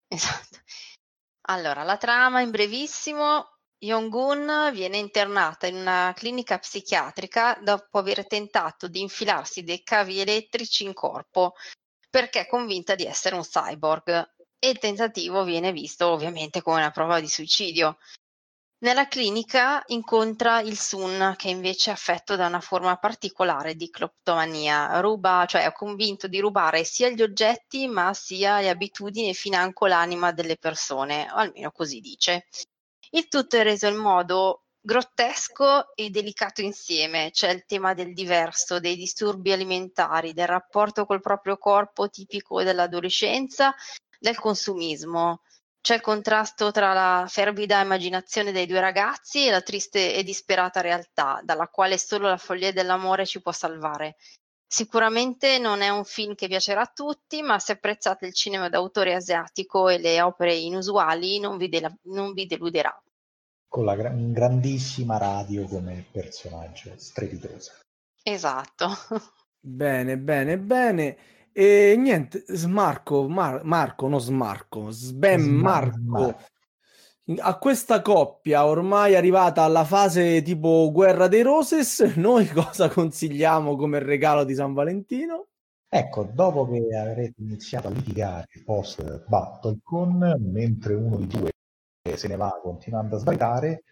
Esatto. 0.07 0.59
Allora, 1.49 1.83
la 1.83 1.97
trama 1.97 2.41
in 2.41 2.51
brevissimo. 2.51 3.50
Yong-gun 3.83 4.69
viene 4.73 4.97
internata 4.97 5.65
in 5.65 5.75
una 5.75 6.13
clinica 6.15 6.59
psichiatrica 6.59 7.57
dopo 7.63 7.97
aver 7.97 8.27
tentato 8.27 8.87
di 8.87 9.01
infilarsi 9.01 9.63
dei 9.63 9.81
cavi 9.81 10.19
elettrici 10.19 10.83
in 10.83 10.93
corpo 10.93 11.55
perché 12.07 12.41
è 12.41 12.47
convinta 12.47 12.93
di 12.93 13.05
essere 13.05 13.35
un 13.35 13.41
cyborg 13.41 14.33
e 14.59 14.69
il 14.69 14.77
tentativo 14.77 15.43
viene 15.43 15.71
visto 15.71 16.09
ovviamente 16.09 16.61
come 16.61 16.77
una 16.77 16.91
prova 16.91 17.19
di 17.19 17.27
suicidio. 17.27 17.97
Nella 18.83 19.07
clinica 19.07 19.83
incontra 19.87 20.59
il 20.59 20.77
Sun, 20.77 21.33
che 21.35 21.49
invece 21.49 21.89
è 21.89 21.93
affetto 21.93 22.35
da 22.35 22.47
una 22.47 22.59
forma 22.59 22.97
particolare 22.97 23.75
di 23.75 23.89
cleptomania. 23.89 24.99
Ruba, 24.99 25.45
cioè 25.47 25.65
è 25.65 25.71
convinto 25.71 26.27
di 26.27 26.39
rubare 26.39 26.83
sia 26.83 27.09
gli 27.09 27.21
oggetti, 27.21 27.87
ma 27.87 28.13
sia 28.13 28.59
le 28.59 28.69
abitudini 28.69 29.29
e 29.29 29.33
financo 29.33 29.85
l'anima 29.87 30.31
delle 30.31 30.57
persone, 30.57 31.27
o 31.31 31.35
almeno 31.35 31.71
così 31.71 31.99
dice. 31.99 32.45
Il 33.13 33.27
tutto 33.27 33.57
è 33.57 33.63
reso 33.63 33.87
in 33.87 33.97
modo 33.97 34.63
grottesco 34.79 35.93
e 35.95 36.09
delicato 36.09 36.61
insieme. 36.61 37.29
C'è 37.31 37.49
il 37.51 37.65
tema 37.65 37.93
del 37.93 38.13
diverso, 38.13 38.79
dei 38.79 38.95
disturbi 38.95 39.51
alimentari, 39.51 40.33
del 40.33 40.47
rapporto 40.47 41.05
col 41.05 41.19
proprio 41.19 41.57
corpo 41.57 42.09
tipico 42.09 42.63
dell'adolescenza, 42.63 43.75
del 44.17 44.39
consumismo. 44.39 45.41
C'è 45.81 45.95
il 45.95 46.01
contrasto 46.01 46.71
tra 46.71 46.93
la 46.93 47.25
fervida 47.27 47.81
immaginazione 47.81 48.53
dei 48.53 48.65
due 48.65 48.79
ragazzi 48.79 49.45
e 49.45 49.51
la 49.51 49.61
triste 49.61 50.15
e 50.15 50.23
disperata 50.23 50.79
realtà, 50.79 51.41
dalla 51.43 51.67
quale 51.67 51.97
solo 51.97 52.29
la 52.29 52.37
follia 52.37 52.71
dell'amore 52.71 53.25
ci 53.25 53.41
può 53.41 53.51
salvare. 53.51 54.15
Sicuramente 54.73 55.59
non 55.59 55.81
è 55.81 55.89
un 55.89 56.05
film 56.05 56.33
che 56.33 56.47
piacerà 56.47 56.83
a 56.83 56.91
tutti, 56.95 57.41
ma 57.41 57.59
se 57.59 57.73
apprezzate 57.73 58.25
il 58.25 58.33
cinema 58.33 58.69
d'autore 58.69 59.13
asiatico 59.13 59.89
e 59.89 59.97
le 59.97 60.21
opere 60.21 60.55
inusuali 60.55 61.41
non 61.41 61.57
vi, 61.57 61.67
de- 61.67 61.97
non 62.03 62.31
vi 62.31 62.45
deluderà. 62.45 62.97
Con 63.67 63.83
la 63.83 63.97
gra- 63.97 64.13
grandissima 64.15 65.17
radio 65.17 65.67
come 65.67 66.05
personaggio 66.09 66.93
strepitoso. 66.95 67.79
Esatto. 68.23 68.87
Bene, 69.59 70.17
bene, 70.17 70.57
bene. 70.57 71.17
E 71.51 71.95
niente, 71.97 72.45
Smarco, 72.47 73.27
Mar- 73.27 73.65
Marco, 73.65 74.07
non 74.07 74.21
Smarco, 74.21 74.89
Sbem 74.89 75.43
Marco. 75.43 76.39
A 77.37 77.57
questa 77.59 78.01
coppia 78.01 78.65
ormai 78.65 79.15
arrivata 79.15 79.61
alla 79.61 79.85
fase 79.85 80.41
tipo 80.41 80.89
guerra 80.91 81.27
dei 81.27 81.43
Roses, 81.43 81.99
noi 82.17 82.47
cosa 82.47 82.89
consigliamo 82.89 83.75
come 83.75 83.99
regalo 83.99 84.43
di 84.43 84.55
San 84.55 84.73
Valentino? 84.73 85.47
Ecco, 85.87 86.23
dopo 86.23 86.67
che 86.67 86.95
avrete 86.95 87.41
iniziato 87.41 87.87
a 87.87 87.91
litigare 87.91 88.47
post 88.65 89.25
Battlecon, 89.27 90.35
mentre 90.39 90.95
uno 90.95 91.17
di 91.17 91.27
due 91.27 91.51
se 92.15 92.27
ne 92.27 92.35
va 92.37 92.59
continuando 92.61 93.15
a 93.15 93.19
sbagliare, 93.19 93.83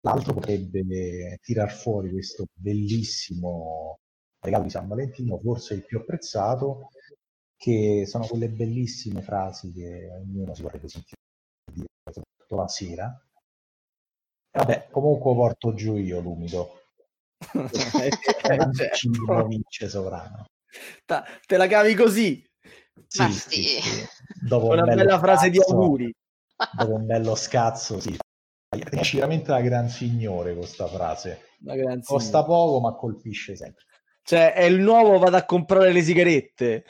l'altro 0.00 0.32
potrebbe 0.32 1.38
tirar 1.42 1.70
fuori 1.70 2.10
questo 2.10 2.46
bellissimo 2.52 3.98
regalo 4.40 4.64
di 4.64 4.70
San 4.70 4.88
Valentino, 4.88 5.38
forse 5.38 5.74
il 5.74 5.84
più 5.84 5.98
apprezzato, 5.98 6.88
che 7.56 8.04
sono 8.06 8.26
quelle 8.26 8.48
bellissime 8.48 9.20
frasi 9.20 9.70
che 9.72 10.08
ognuno 10.10 10.54
si 10.54 10.62
vorrebbe 10.62 10.88
sentire 10.88 11.22
la 12.48 12.68
sera. 12.68 13.18
Vabbè, 14.52 14.88
comunque 14.90 15.34
porto 15.34 15.74
giù 15.74 15.96
io 15.96 16.20
l'umido. 16.20 16.80
certo. 18.42 19.46
vince 19.46 19.88
sovrano. 19.88 20.46
Ta, 21.04 21.24
te 21.46 21.56
la 21.56 21.66
cavi 21.66 21.94
così? 21.94 22.44
Sì, 23.06 23.30
sì. 23.32 23.62
sì. 23.62 24.06
Dopo 24.46 24.68
una 24.68 24.82
bella 24.82 25.02
scazzo, 25.02 25.18
frase 25.18 25.50
di 25.50 25.58
auguri. 25.58 26.14
Dopo 26.76 26.94
un 26.94 27.06
bello 27.06 27.34
scazzo, 27.34 28.00
sì. 28.00 28.16
Riesci 28.68 29.16
veramente 29.16 29.50
la 29.50 29.60
gran 29.60 29.88
signore 29.88 30.54
questa 30.54 30.86
frase. 30.86 31.42
Costa 32.02 32.44
poco, 32.44 32.80
ma 32.80 32.94
colpisce 32.94 33.56
sempre. 33.56 33.84
Cioè, 34.22 34.52
è 34.52 34.62
il 34.62 34.80
nuovo 34.80 35.18
vado 35.18 35.36
a 35.36 35.44
comprare 35.44 35.92
le 35.92 36.02
sigarette. 36.02 36.84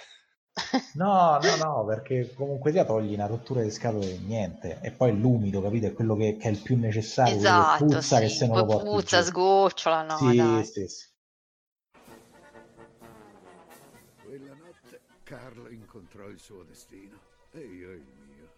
No, 0.94 1.40
no, 1.40 1.56
no, 1.56 1.84
perché 1.84 2.32
comunque 2.34 2.70
ti 2.70 2.84
togli 2.84 3.14
una 3.14 3.26
rottura 3.26 3.62
di 3.62 3.70
scatole 3.70 4.18
niente. 4.18 4.78
E 4.80 4.92
poi 4.92 5.18
l'umido, 5.18 5.60
capito? 5.60 5.86
È 5.86 5.92
quello 5.92 6.14
che, 6.14 6.36
che 6.36 6.48
è 6.48 6.50
il 6.52 6.58
più 6.58 6.78
necessario. 6.78 7.34
Esatto, 7.36 7.84
che 7.84 7.94
puzza 7.94 8.16
sì. 8.16 8.22
che 8.22 8.28
se 8.28 8.46
non 8.46 8.58
lo 8.58 8.66
porti 8.66 8.88
Puzza, 8.88 9.20
giù. 9.20 9.28
sgocciola, 9.28 10.02
no, 10.02 10.16
sì, 10.16 10.36
dai. 10.36 10.64
sì, 10.64 10.88
sì. 10.88 11.06
Quella 14.22 14.54
notte 14.54 15.00
Carlo 15.24 15.68
incontrò 15.68 16.28
il 16.28 16.38
suo 16.38 16.62
destino 16.62 17.18
e 17.50 17.58
io 17.58 17.90
il 17.90 18.06
mio, 18.28 18.48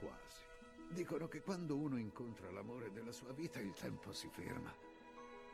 quasi. 0.00 0.44
Dicono 0.90 1.28
che 1.28 1.40
quando 1.42 1.76
uno 1.76 1.98
incontra 1.98 2.50
l'amore 2.50 2.90
della 2.92 3.12
sua 3.12 3.32
vita 3.32 3.60
il 3.60 3.72
tempo 3.72 4.12
si 4.12 4.28
ferma. 4.32 4.74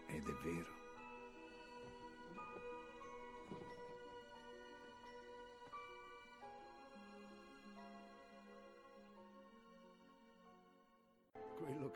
Ed 0.06 0.26
è 0.26 0.32
vero. 0.42 0.81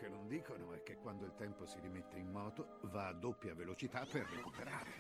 Che 0.06 0.12
non 0.12 0.28
dicono 0.28 0.72
è 0.72 0.82
che 0.84 0.98
quando 1.02 1.24
il 1.24 1.32
tempo 1.36 1.66
si 1.66 1.78
rimette 1.82 2.16
in 2.16 2.30
moto 2.30 2.78
va 2.92 3.08
a 3.08 3.12
doppia 3.12 3.54
velocità 3.54 4.06
per 4.08 4.24
recuperare. 4.32 4.90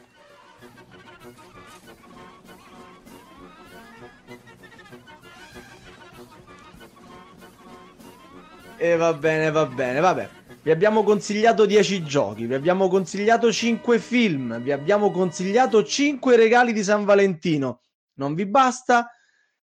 E 8.78 8.96
va 8.96 9.14
bene, 9.14 9.50
va 9.52 9.66
bene, 9.66 10.00
vabbè. 10.00 10.28
Vi 10.62 10.70
abbiamo 10.72 11.04
consigliato 11.04 11.66
10 11.66 12.02
giochi, 12.02 12.46
vi 12.46 12.54
abbiamo 12.54 12.88
consigliato 12.88 13.52
5 13.52 14.00
film, 14.00 14.60
vi 14.60 14.72
abbiamo 14.72 15.12
consigliato 15.12 15.84
5 15.84 16.34
regali 16.34 16.72
di 16.72 16.82
San 16.82 17.04
Valentino. 17.04 17.82
Non 18.14 18.34
vi 18.34 18.46
basta? 18.46 19.08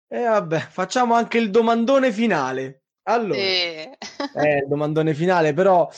E 0.08 0.24
vabbè, 0.24 0.60
facciamo 0.70 1.16
anche 1.16 1.38
il 1.38 1.50
domandone 1.50 2.14
finale. 2.14 2.84
Allora, 3.10 3.40
eh, 3.40 4.66
domandone 4.68 5.14
finale, 5.14 5.54
però 5.54 5.90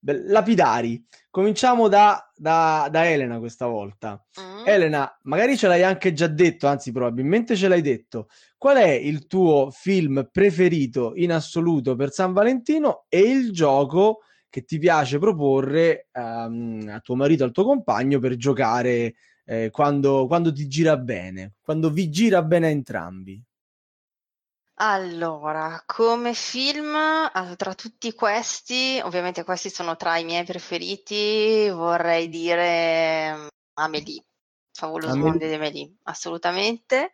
lapidari. 0.00 1.04
Cominciamo 1.30 1.88
da, 1.88 2.30
da- 2.34 2.88
da 2.90 3.08
Elena 3.08 3.38
questa 3.38 3.66
volta. 3.66 4.22
Mm? 4.40 4.66
Elena, 4.66 5.18
magari 5.22 5.56
ce 5.56 5.68
l'hai 5.68 5.82
anche 5.82 6.12
già 6.12 6.26
detto, 6.26 6.66
anzi, 6.66 6.92
probabilmente 6.92 7.56
ce 7.56 7.68
l'hai 7.68 7.82
detto. 7.82 8.28
Qual 8.56 8.76
è 8.76 8.90
il 8.90 9.26
tuo 9.26 9.70
film 9.70 10.28
preferito 10.30 11.12
in 11.14 11.32
assoluto 11.32 11.94
per 11.96 12.10
San 12.10 12.32
Valentino 12.32 13.04
e 13.08 13.20
il 13.20 13.52
gioco 13.52 14.20
che 14.50 14.64
ti 14.64 14.78
piace 14.78 15.18
proporre 15.18 16.08
ehm, 16.12 16.90
a 16.92 17.00
tuo 17.00 17.14
marito, 17.14 17.44
al 17.44 17.52
tuo 17.52 17.64
compagno 17.64 18.18
per 18.18 18.36
giocare 18.36 19.14
eh, 19.44 19.70
quando, 19.70 20.26
quando 20.26 20.52
ti 20.52 20.66
gira 20.66 20.96
bene, 20.96 21.54
quando 21.62 21.90
vi 21.90 22.08
gira 22.10 22.42
bene 22.42 22.66
a 22.66 22.70
entrambi? 22.70 23.42
Allora, 24.80 25.82
come 25.86 26.34
film, 26.34 26.96
tra 27.56 27.74
tutti 27.74 28.14
questi, 28.14 29.00
ovviamente 29.02 29.42
questi 29.42 29.70
sono 29.70 29.96
tra 29.96 30.18
i 30.18 30.24
miei 30.24 30.44
preferiti, 30.44 31.68
vorrei 31.68 32.28
dire 32.28 33.34
mm, 33.34 33.46
Amélie, 33.74 34.24
Favoloso 34.70 35.14
Amélie. 35.14 35.28
Mondo 35.30 35.46
di 35.46 35.54
Amélie, 35.54 35.94
assolutamente. 36.04 37.10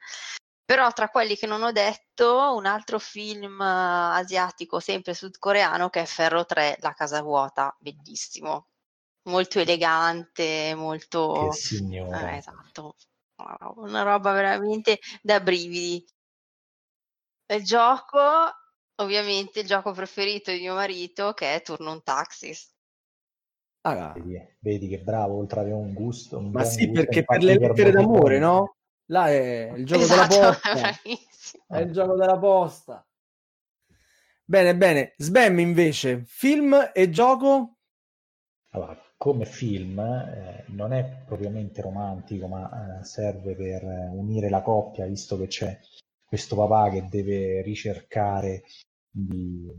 Però 0.63 0.91
tra 0.93 1.09
quelli 1.09 1.37
che 1.37 1.47
non 1.47 1.63
ho 1.63 1.73
detto, 1.73 2.55
un 2.55 2.67
altro 2.67 2.99
film 2.99 3.59
eh, 3.59 3.65
asiatico, 3.65 4.79
sempre 4.79 5.15
sudcoreano, 5.15 5.89
che 5.89 6.03
è 6.03 6.07
Ferro 6.07 6.45
3, 6.45 6.79
La 6.81 6.93
casa 6.93 7.23
vuota, 7.23 7.75
bellissimo, 7.79 8.69
molto 9.29 9.59
elegante, 9.59 10.75
molto... 10.75 11.49
Che 11.51 11.57
signora. 11.57 12.33
Eh, 12.33 12.37
esatto, 12.37 12.97
una 13.77 14.03
roba 14.03 14.33
veramente 14.33 14.99
da 15.23 15.41
brividi. 15.41 16.05
Il 17.47 17.63
gioco, 17.63 18.19
ovviamente, 18.97 19.61
il 19.61 19.67
gioco 19.67 19.93
preferito 19.93 20.51
di 20.51 20.61
mio 20.61 20.75
marito, 20.75 21.33
che 21.33 21.55
è 21.55 21.63
Turnum 21.63 22.01
Taxis. 22.03 22.73
Ah, 23.83 24.13
Vedi, 24.15 24.57
vedi 24.61 24.89
che 24.89 25.01
bravo, 25.01 25.37
oltre 25.37 25.61
ad 25.61 25.67
avere 25.67 25.81
un 25.81 25.93
gusto. 25.93 26.39
Un 26.39 26.51
ma 26.51 26.65
sì, 26.65 26.87
gusto, 26.87 27.03
perché 27.03 27.25
per 27.25 27.43
le 27.43 27.59
lettere 27.59 27.91
d'amore, 27.91 28.39
no? 28.39 28.77
Là 29.09 29.29
è 29.29 29.73
il 29.77 29.85
gioco 29.85 30.07
della 30.07 30.27
Esatto, 30.27 30.59
posta. 30.63 30.73
bravissimo. 30.75 31.65
È 31.69 31.79
il 31.81 31.93
gioco 31.93 32.15
della 32.17 32.39
posta. 32.39 33.07
Bene, 34.47 34.75
bene. 34.77 35.15
Sbam 35.19 35.59
invece, 35.59 36.23
film 36.27 36.91
e 36.95 37.11
gioco? 37.11 37.77
Allora, 38.71 38.99
come 39.19 39.45
film 39.45 39.99
eh, 39.99 40.65
non 40.69 40.95
è 40.95 41.23
propriamente 41.27 41.83
romantico, 41.83 42.47
ma 42.49 43.01
eh, 43.01 43.05
serve 43.05 43.55
per 43.55 43.85
eh, 43.85 44.09
unire 44.13 44.49
la 44.49 44.63
coppia, 44.63 45.05
visto 45.07 45.39
che 45.39 45.47
c'è 45.47 45.79
questo 46.25 46.57
papà 46.57 46.91
che 46.91 47.07
deve 47.09 47.63
ricercare 47.63 48.65
di- 49.11 49.71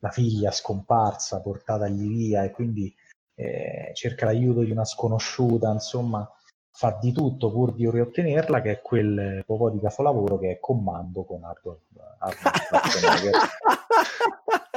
la 0.00 0.10
figlia 0.10 0.50
scomparsa, 0.50 1.40
portatagli 1.40 2.08
via, 2.08 2.44
e 2.44 2.50
quindi 2.50 2.92
eh, 3.34 3.92
cerca 3.94 4.26
l'aiuto 4.26 4.62
di 4.62 4.70
una 4.70 4.84
sconosciuta, 4.84 5.70
insomma, 5.70 6.28
fa 6.70 6.98
di 7.00 7.12
tutto 7.12 7.50
pur 7.50 7.74
di 7.74 7.88
riottenerla, 7.90 8.60
che 8.62 8.70
è 8.72 8.80
quel 8.80 9.42
po' 9.44 9.70
di 9.70 9.80
capolavoro 9.80 10.38
che 10.38 10.52
è 10.52 10.60
Commando 10.60 11.24
con 11.24 11.44
Arnold 11.44 11.80
Arnold 12.18 12.56
Schwarzenegger. 12.56 13.34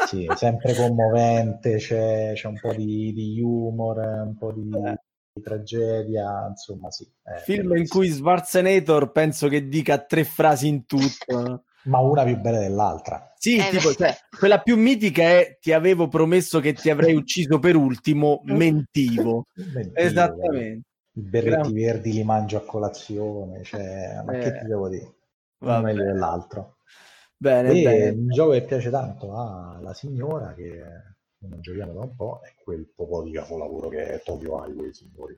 Sì, 0.05 0.27
sempre 0.35 0.75
commovente, 0.75 1.77
c'è, 1.77 2.33
c'è 2.35 2.47
un 2.47 2.59
po' 2.59 2.73
di, 2.73 3.13
di 3.13 3.41
humor, 3.41 3.97
un 3.97 4.35
po' 4.37 4.51
di, 4.51 4.69
di 4.69 4.95
tragedia, 5.41 6.47
insomma 6.49 6.91
sì. 6.91 7.07
è 7.23 7.37
Film 7.41 7.63
in 7.63 7.67
bellissimo. 7.69 7.99
cui 7.99 8.09
Schwarzenegger 8.11 9.11
penso 9.11 9.47
che 9.47 9.67
dica 9.67 9.97
tre 9.99 10.23
frasi 10.23 10.67
in 10.67 10.85
tutto. 10.85 11.63
Ma 11.85 11.99
una 11.99 12.23
più 12.23 12.37
bella 12.39 12.59
dell'altra. 12.59 13.33
Sì, 13.37 13.57
Eh, 13.57 13.69
tipo, 13.71 13.91
cioè, 13.93 14.15
quella 14.37 14.61
più 14.61 14.77
mitica 14.77 15.23
è 15.23 15.57
ti 15.59 15.73
avevo 15.73 16.07
promesso 16.07 16.61
che 16.61 16.71
ti 16.73 16.89
avrei 16.89 17.13
ucciso 17.13 17.59
per 17.59 17.75
ultimo, 17.75 18.41
mentivo. 18.45 19.47
Mentire, 19.55 19.91
Esattamente. 19.93 20.87
I 21.15 21.21
berretti 21.21 21.49
Gran- 21.49 21.73
verdi 21.73 22.11
li 22.13 22.23
mangio 22.23 22.57
a 22.57 22.61
colazione, 22.65 23.63
cioè, 23.63 24.21
ma 24.25 24.31
che 24.31 24.45
Eh, 24.47 24.59
ti 24.59 24.65
devo 24.65 24.87
dire? 24.87 25.03
Uno 25.59 25.71
vabbè. 25.73 25.83
meglio 25.83 26.03
dell'altro. 26.05 26.77
Bene, 27.35 27.69
E 27.71 27.83
bene. 27.83 28.09
un 28.11 28.29
gioco 28.29 28.51
che 28.51 28.63
piace 28.63 28.89
tanto 28.89 29.35
alla 29.37 29.93
signora, 29.93 30.53
che 30.53 30.81
non 31.47 31.61
giochiamo 31.61 31.93
da 31.93 32.01
un 32.01 32.15
po', 32.15 32.39
è 32.43 32.53
quel 32.63 32.85
po' 32.95 33.23
di 33.23 33.31
capolavoro 33.31 33.89
che 33.89 34.05
è 34.05 34.21
Tokyo 34.23 34.63
Highway, 34.63 34.93
signori. 34.93 35.37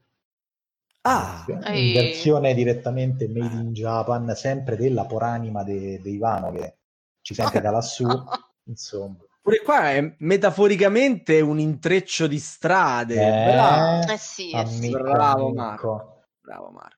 Ah, 1.01 1.45
in 1.47 1.63
Ehi. 1.63 1.93
versione 1.93 2.53
direttamente 2.55 3.27
made 3.27 3.53
in 3.55 3.73
Japan, 3.73 4.33
sempre 4.35 4.75
della 4.75 5.05
poranima 5.05 5.63
de, 5.63 6.01
de 6.01 6.09
Ivano 6.09 6.51
che 6.51 6.77
ci 7.21 7.35
sente 7.35 7.61
da 7.61 7.69
lassù, 7.69 8.05
insomma. 8.65 9.17
pure 9.41 9.61
qua 9.61 9.91
è 9.91 10.15
metaforicamente 10.19 11.41
un 11.41 11.59
intreccio 11.59 12.25
di 12.25 12.39
strade. 12.39 13.15
Eh, 13.15 13.51
Bravo, 13.51 14.11
Eh 14.11 14.17
sì, 14.17 14.51
eh 14.51 14.65
sì. 14.65 14.89
Bravo. 14.89 15.53
Marco. 15.53 16.23
bravo 16.41 16.69
Marco. 16.71 16.94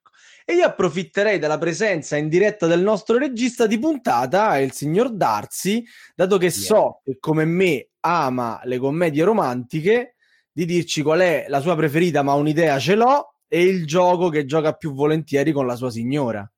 E 0.49 0.53
io 0.53 0.65
approfitterei 0.65 1.39
della 1.39 1.57
presenza 1.57 2.15
in 2.15 2.29
diretta 2.29 2.67
del 2.67 2.81
nostro 2.81 3.17
regista 3.17 3.67
di 3.67 3.77
puntata, 3.77 4.57
il 4.59 4.71
signor 4.71 5.11
Darsi, 5.11 5.83
dato 6.15 6.37
che 6.37 6.49
Sì. 6.49 6.61
so 6.61 7.01
che 7.03 7.17
come 7.19 7.43
me 7.43 7.89
ama 7.99 8.61
le 8.63 8.77
commedie 8.77 9.25
romantiche, 9.25 10.15
di 10.49 10.63
dirci 10.63 11.01
qual 11.01 11.19
è 11.19 11.47
la 11.49 11.59
sua 11.59 11.75
preferita, 11.75 12.21
ma 12.23 12.31
un'idea 12.35 12.79
ce 12.79 12.95
l'ho, 12.95 13.41
e 13.45 13.61
il 13.63 13.85
gioco 13.85 14.29
che 14.29 14.45
gioca 14.45 14.71
più 14.71 14.93
volentieri 14.93 15.51
con 15.51 15.65
la 15.65 15.75
sua 15.75 15.91
signora. 15.91 16.49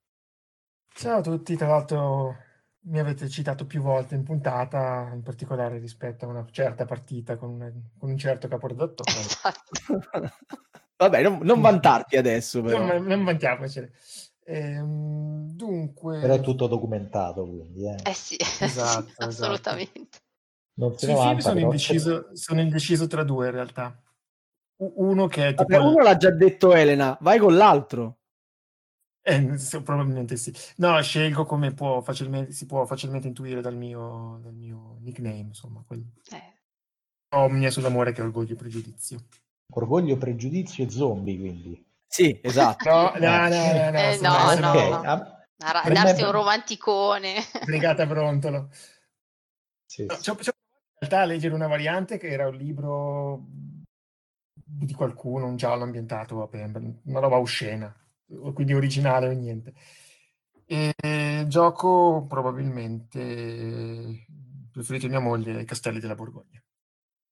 Ciao 0.93 1.17
a 1.17 1.21
tutti, 1.21 1.55
tra 1.55 1.69
l'altro 1.69 2.35
mi 2.81 2.99
avete 2.99 3.27
citato 3.27 3.65
più 3.65 3.81
volte 3.81 4.13
in 4.13 4.21
puntata, 4.21 5.09
in 5.15 5.23
particolare 5.23 5.79
rispetto 5.79 6.25
a 6.25 6.27
una 6.27 6.45
certa 6.51 6.85
partita 6.85 7.37
con, 7.37 7.49
una- 7.49 7.73
con 7.97 8.11
un 8.11 8.17
certo 8.19 8.47
caporedattore. 8.47 9.11
Esatto. 10.99 11.09
Vabbè, 11.09 11.21
non, 11.21 11.39
non 11.43 11.61
vantarti 11.61 12.17
adesso, 12.17 12.61
però. 12.61 12.85
Non, 12.85 13.05
non 13.05 13.23
vantiamocene. 13.23 13.91
Ehm, 14.43 15.51
dunque, 15.51 16.19
Però 16.19 16.33
è 16.33 16.41
tutto 16.41 16.67
documentato, 16.67 17.47
quindi 17.47 17.87
eh. 17.87 17.95
Eh 18.03 18.13
sì, 18.13 18.35
Esatto, 18.59 19.07
esatto. 19.07 19.25
assolutamente. 19.25 20.19
non 20.73 20.97
se 20.97 21.05
sui 21.05 21.15
film 21.15 21.25
vanta, 21.25 21.41
sono 21.41 21.59
indeciso, 21.59 22.29
sono 22.33 22.61
indeciso 22.61 23.07
tra 23.07 23.23
due 23.23 23.45
in 23.45 23.51
realtà. 23.53 24.03
Uno 24.81 25.27
che 25.27 25.47
è 25.47 25.49
tipo... 25.53 25.63
Vabbè, 25.63 25.77
uno 25.77 26.03
l'ha 26.03 26.17
già 26.17 26.31
detto 26.31 26.73
Elena, 26.73 27.17
vai 27.21 27.37
con 27.39 27.55
l'altro. 27.55 28.17
Eh, 29.21 29.57
probabilmente 29.83 30.35
sì. 30.35 30.53
No, 30.77 30.99
scelgo 31.01 31.45
come 31.45 31.73
può 31.73 32.01
facilmente, 32.01 32.51
si 32.51 32.65
può 32.65 32.85
facilmente 32.85 33.27
intuire 33.27 33.61
dal 33.61 33.75
mio, 33.75 34.39
dal 34.41 34.53
mio 34.53 34.97
nickname, 35.01 35.39
insomma, 35.39 35.83
quel 35.85 36.03
Eh, 36.31 36.57
Omnia 37.35 37.69
sull'amore 37.69 38.11
che 38.11 38.21
orgoglio 38.21 38.53
e 38.53 38.57
pregiudizio. 38.57 39.19
Orgoglio, 39.71 40.17
pregiudizio 40.17 40.83
e 40.83 40.89
zombie, 40.89 41.37
quindi. 41.37 41.85
Sì, 42.07 42.39
esatto. 42.41 42.89
No, 42.89 43.11
no, 43.17 43.47
no, 43.47 43.47
no, 43.47 43.91
no, 43.91 43.97
Eh, 43.97 44.17
no, 44.19 44.55
no. 44.55 44.69
Ok, 44.71 45.05
ah, 45.05 45.89
darsi 45.91 46.23
un 46.23 46.31
romanticone. 46.31 47.35
Brigata 47.65 48.05
Brontolo. 48.05 48.69
sì, 49.85 50.05
No, 50.05 50.15
sì. 50.15 50.21
ci 50.23 50.29
ho, 50.31 50.35
ci 50.37 50.49
ho 50.49 50.53
provato 50.53 50.57
in 51.01 51.07
realtà 51.07 51.21
a 51.21 51.25
leggere 51.25 51.53
una 51.53 51.67
variante 51.67 52.17
che 52.17 52.29
era 52.29 52.47
un 52.47 52.55
libro 52.55 53.45
di 54.53 54.93
qualcuno, 54.93 55.45
un 55.45 55.55
giallo 55.55 55.83
ambientato 55.83 56.41
a 56.41 56.47
Pembrokeshire, 56.47 57.01
una 57.05 57.19
roba 57.19 57.37
oscena, 57.37 57.95
quindi 58.53 58.73
originale 58.73 59.27
o 59.27 59.31
niente. 59.31 59.73
E 60.65 61.45
gioco 61.47 62.25
probabilmente 62.27 64.25
preferito 64.71 65.05
di 65.05 65.11
mia 65.11 65.21
moglie 65.21 65.57
è 65.57 65.61
i 65.61 65.65
Castelli 65.65 65.99
della 65.99 66.15
Borgogna. 66.15 66.61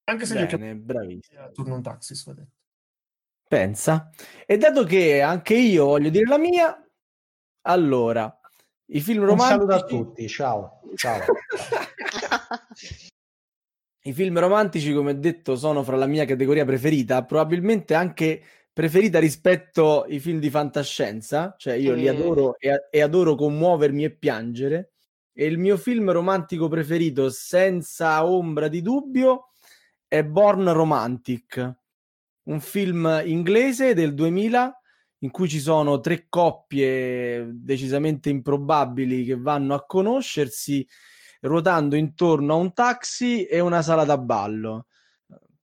Anche 0.09 0.25
se 0.25 0.45
Bene, 0.45 0.75
bravissimo. 0.75 1.41
a 1.41 1.49
turno 1.49 1.75
un 1.75 1.81
taxis, 1.81 2.23
va 2.25 2.33
detto. 2.33 2.51
Pensa. 3.47 4.09
E 4.45 4.57
dato 4.57 4.83
che 4.83 5.21
anche 5.21 5.53
io 5.55 5.85
voglio 5.85 6.09
dire 6.09 6.25
la 6.25 6.37
mia, 6.37 6.89
allora, 7.63 8.39
i 8.87 9.01
film 9.01 9.23
Un 9.27 9.37
saluto 9.37 9.73
a 9.73 9.77
romantici... 9.77 9.97
tutti, 9.97 10.27
ciao. 10.29 10.81
ciao. 10.95 11.19
I 14.03 14.13
film 14.13 14.39
romantici, 14.39 14.93
come 14.93 15.11
ho 15.11 15.15
detto, 15.15 15.57
sono 15.57 15.83
fra 15.83 15.97
la 15.97 16.05
mia 16.07 16.23
categoria 16.23 16.63
preferita, 16.63 17.25
probabilmente 17.25 17.93
anche 17.93 18.41
preferita 18.71 19.19
rispetto 19.19 20.03
ai 20.03 20.19
film 20.19 20.39
di 20.39 20.49
fantascienza, 20.49 21.53
cioè 21.57 21.73
io 21.73 21.93
li 21.93 22.05
Eh. 22.05 22.09
adoro 22.09 22.57
e, 22.57 22.87
e 22.89 23.01
adoro 23.01 23.35
commuovermi 23.35 24.05
e 24.05 24.11
piangere. 24.15 24.91
E 25.33 25.45
il 25.45 25.57
mio 25.57 25.75
film 25.75 26.09
romantico 26.11 26.69
preferito, 26.69 27.29
senza 27.29 28.25
ombra 28.25 28.69
di 28.69 28.81
dubbio, 28.81 29.49
è 30.07 30.23
Born 30.23 30.71
Romantic, 30.71 31.75
un 32.43 32.59
film 32.61 33.21
inglese 33.25 33.93
del 33.93 34.13
2000 34.13 34.81
in 35.21 35.31
cui 35.31 35.49
ci 35.49 35.59
sono 35.59 35.99
tre 35.99 36.27
coppie 36.29 37.49
decisamente 37.51 38.29
improbabili 38.29 39.25
che 39.25 39.35
vanno 39.35 39.73
a 39.73 39.85
conoscersi 39.85 40.87
ruotando 41.41 41.95
intorno 41.95 42.53
a 42.53 42.57
un 42.57 42.73
taxi 42.73 43.45
e 43.45 43.59
una 43.59 43.81
sala 43.81 44.05
da 44.05 44.17
ballo, 44.17 44.87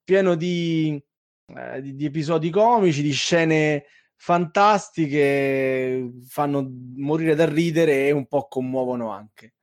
pieno 0.02 0.34
di, 0.34 1.02
eh, 1.46 1.80
di, 1.80 1.94
di 1.94 2.04
episodi 2.04 2.50
comici, 2.50 3.02
di 3.02 3.12
scene 3.12 3.86
fantastiche, 4.16 6.10
fanno 6.26 6.70
morire 6.96 7.34
da 7.34 7.46
ridere 7.46 8.06
e 8.06 8.10
un 8.12 8.26
po' 8.26 8.46
commuovono 8.48 9.10
anche. 9.10 9.54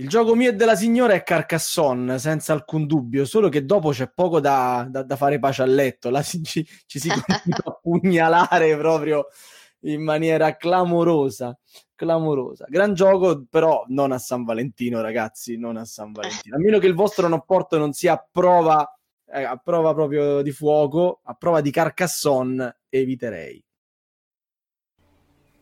Il 0.00 0.08
gioco 0.08 0.34
mio 0.34 0.48
e 0.48 0.54
della 0.54 0.76
signora 0.76 1.12
è 1.12 1.22
Carcassonne, 1.22 2.18
senza 2.18 2.54
alcun 2.54 2.86
dubbio, 2.86 3.26
solo 3.26 3.50
che 3.50 3.66
dopo 3.66 3.90
c'è 3.90 4.10
poco 4.10 4.40
da, 4.40 4.86
da, 4.88 5.02
da 5.02 5.14
fare 5.14 5.38
pace 5.38 5.60
a 5.60 5.66
letto. 5.66 6.08
La, 6.08 6.22
ci, 6.22 6.42
ci 6.86 6.98
si 6.98 7.08
continua 7.10 7.60
a 7.66 7.78
pugnalare 7.82 8.78
proprio 8.78 9.26
in 9.80 10.02
maniera 10.02 10.56
clamorosa, 10.56 11.58
clamorosa. 11.94 12.64
Gran 12.70 12.94
gioco, 12.94 13.44
però 13.50 13.84
non 13.88 14.10
a 14.12 14.18
San 14.18 14.44
Valentino, 14.44 15.02
ragazzi, 15.02 15.58
non 15.58 15.76
a 15.76 15.84
San 15.84 16.12
Valentino. 16.12 16.56
A 16.56 16.58
meno 16.58 16.78
che 16.78 16.86
il 16.86 16.94
vostro 16.94 17.28
rapporto 17.28 17.76
non 17.76 17.92
sia 17.92 18.14
a 18.14 18.28
prova, 18.30 18.98
eh, 19.26 19.42
a 19.42 19.58
prova 19.58 19.92
proprio 19.92 20.40
di 20.40 20.50
fuoco, 20.50 21.20
a 21.24 21.34
prova 21.34 21.60
di 21.60 21.70
Carcassonne, 21.70 22.78
eviterei. 22.88 23.62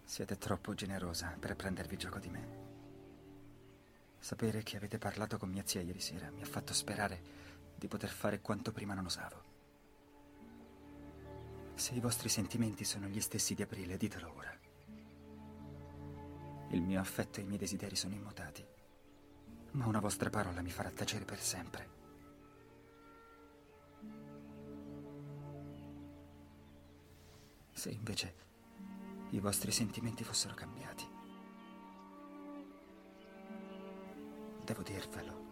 Siete 0.05 0.39
troppo 0.39 0.74
generosa 0.74 1.35
per 1.36 1.56
prendervi 1.56 1.97
gioco 1.97 2.20
di 2.20 2.28
me. 2.28 2.57
Sapere 4.28 4.62
che 4.62 4.76
avete 4.76 4.98
parlato 4.98 5.38
con 5.38 5.48
mia 5.48 5.62
zia 5.64 5.80
ieri 5.80 6.00
sera 6.00 6.30
mi 6.30 6.42
ha 6.42 6.44
fatto 6.44 6.74
sperare 6.74 7.22
di 7.74 7.88
poter 7.88 8.10
fare 8.10 8.42
quanto 8.42 8.72
prima 8.72 8.92
non 8.92 9.06
osavo. 9.06 9.42
Se 11.72 11.94
i 11.94 12.00
vostri 12.00 12.28
sentimenti 12.28 12.84
sono 12.84 13.06
gli 13.06 13.22
stessi 13.22 13.55
di 13.55 13.62
aprile, 13.62 13.96
ditelo 13.96 14.34
ora. 14.36 14.55
Il 16.72 16.82
mio 16.82 17.00
affetto 17.00 17.40
e 17.40 17.44
i 17.44 17.46
miei 17.46 17.56
desideri 17.56 17.96
sono 17.96 18.12
immutati, 18.12 18.62
ma 19.70 19.86
una 19.86 19.98
vostra 19.98 20.28
parola 20.28 20.60
mi 20.60 20.70
farà 20.72 20.90
tacere 20.90 21.24
per 21.24 21.40
sempre. 21.40 21.88
Se 27.72 27.88
invece 27.88 28.34
i 29.30 29.40
vostri 29.40 29.72
sentimenti 29.72 30.22
fossero 30.22 30.52
cambiati, 30.52 31.16
devo 34.68 34.82
dirvelo. 34.82 35.46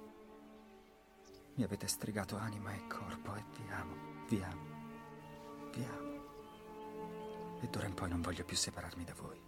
Mi 1.55 1.65
avete 1.65 1.87
stregato 1.87 2.37
anima 2.37 2.75
e 2.75 2.87
corpo 2.87 3.35
e 3.35 3.45
vi 3.57 3.71
amo, 3.71 3.95
vi 4.29 4.43
amo, 4.43 5.71
vi 5.73 5.85
amo. 5.85 7.59
E 7.63 7.67
d'ora 7.69 7.87
in 7.87 7.95
poi 7.95 8.11
non 8.11 8.21
voglio 8.21 8.45
più 8.45 8.57
separarmi 8.57 9.05
da 9.05 9.15
voi. 9.15 9.46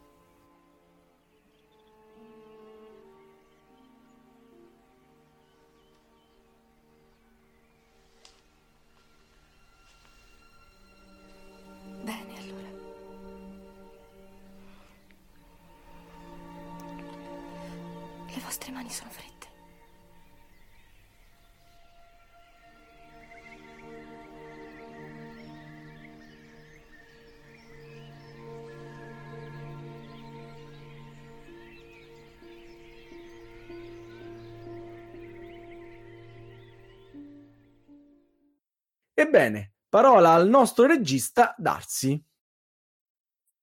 Ebbene, 39.28 39.72
parola 39.90 40.32
al 40.32 40.48
nostro 40.48 40.86
regista 40.86 41.55
Darsi. 41.59 42.18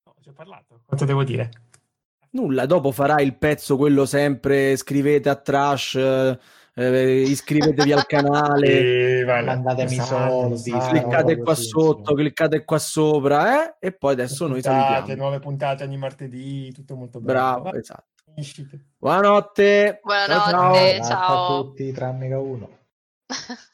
Ho 0.04 0.14
già 0.20 0.32
parlato. 0.32 0.82
Quanto 0.86 1.06
devo 1.06 1.24
dire? 1.24 1.50
Nulla, 2.34 2.68
dopo 2.68 2.92
farà 2.92 3.20
il 3.20 3.36
pezzo 3.36 3.76
quello 3.76 4.06
sempre 4.06 4.76
scrivete 4.78 5.28
a 5.28 5.36
trash, 5.36 5.96
eh, 6.76 7.22
iscrivetevi 7.22 7.94
al 7.94 8.06
canale, 8.06 9.24
vale. 9.26 9.44
Mandatemi 9.46 9.94
Esatto, 9.98 10.30
soldi, 10.30 10.70
esatto. 10.70 10.90
cliccate 10.92 11.38
qua 11.38 11.56
sotto, 11.56 12.14
cliccate 12.14 12.64
qua 12.64 12.78
sopra, 12.78 13.64
eh? 13.66 13.76
E 13.80 13.92
poi 13.92 14.14
adesso 14.14 14.46
noi 14.46 14.62
Puntate, 14.62 14.94
salutiamo. 14.94 15.22
nuove 15.24 15.40
puntate 15.40 15.84
ogni 15.84 15.98
martedì, 15.98 16.72
tutto 16.74 16.96
molto 16.96 17.20
bello. 17.20 17.40
Bravo, 17.40 17.64
Va, 17.72 17.78
esatto. 17.78 18.14
Buonanotte. 19.00 20.00
Buonanotte, 20.04 20.96
Ciao, 20.98 21.04
ciao. 21.04 21.04
Ciao. 21.08 21.58
a 21.58 21.62
tutti, 21.64 21.92
tranne 21.92 22.28
che 22.28 22.34
uno. 22.36 22.70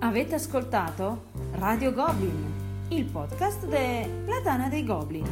Avete 0.00 0.34
ascoltato 0.36 1.24
Radio 1.52 1.92
Goblin, 1.92 2.86
il 2.90 3.04
podcast 3.06 3.66
della 3.66 4.40
Tana 4.42 4.68
dei 4.68 4.84
Goblin. 4.84 5.26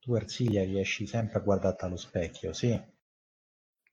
Tu 0.00 0.14
Ersilia 0.14 0.62
riesci 0.64 1.06
sempre 1.06 1.38
a 1.38 1.42
guardarti 1.42 1.84
allo 1.84 1.96
specchio, 1.96 2.52
sì. 2.52 2.80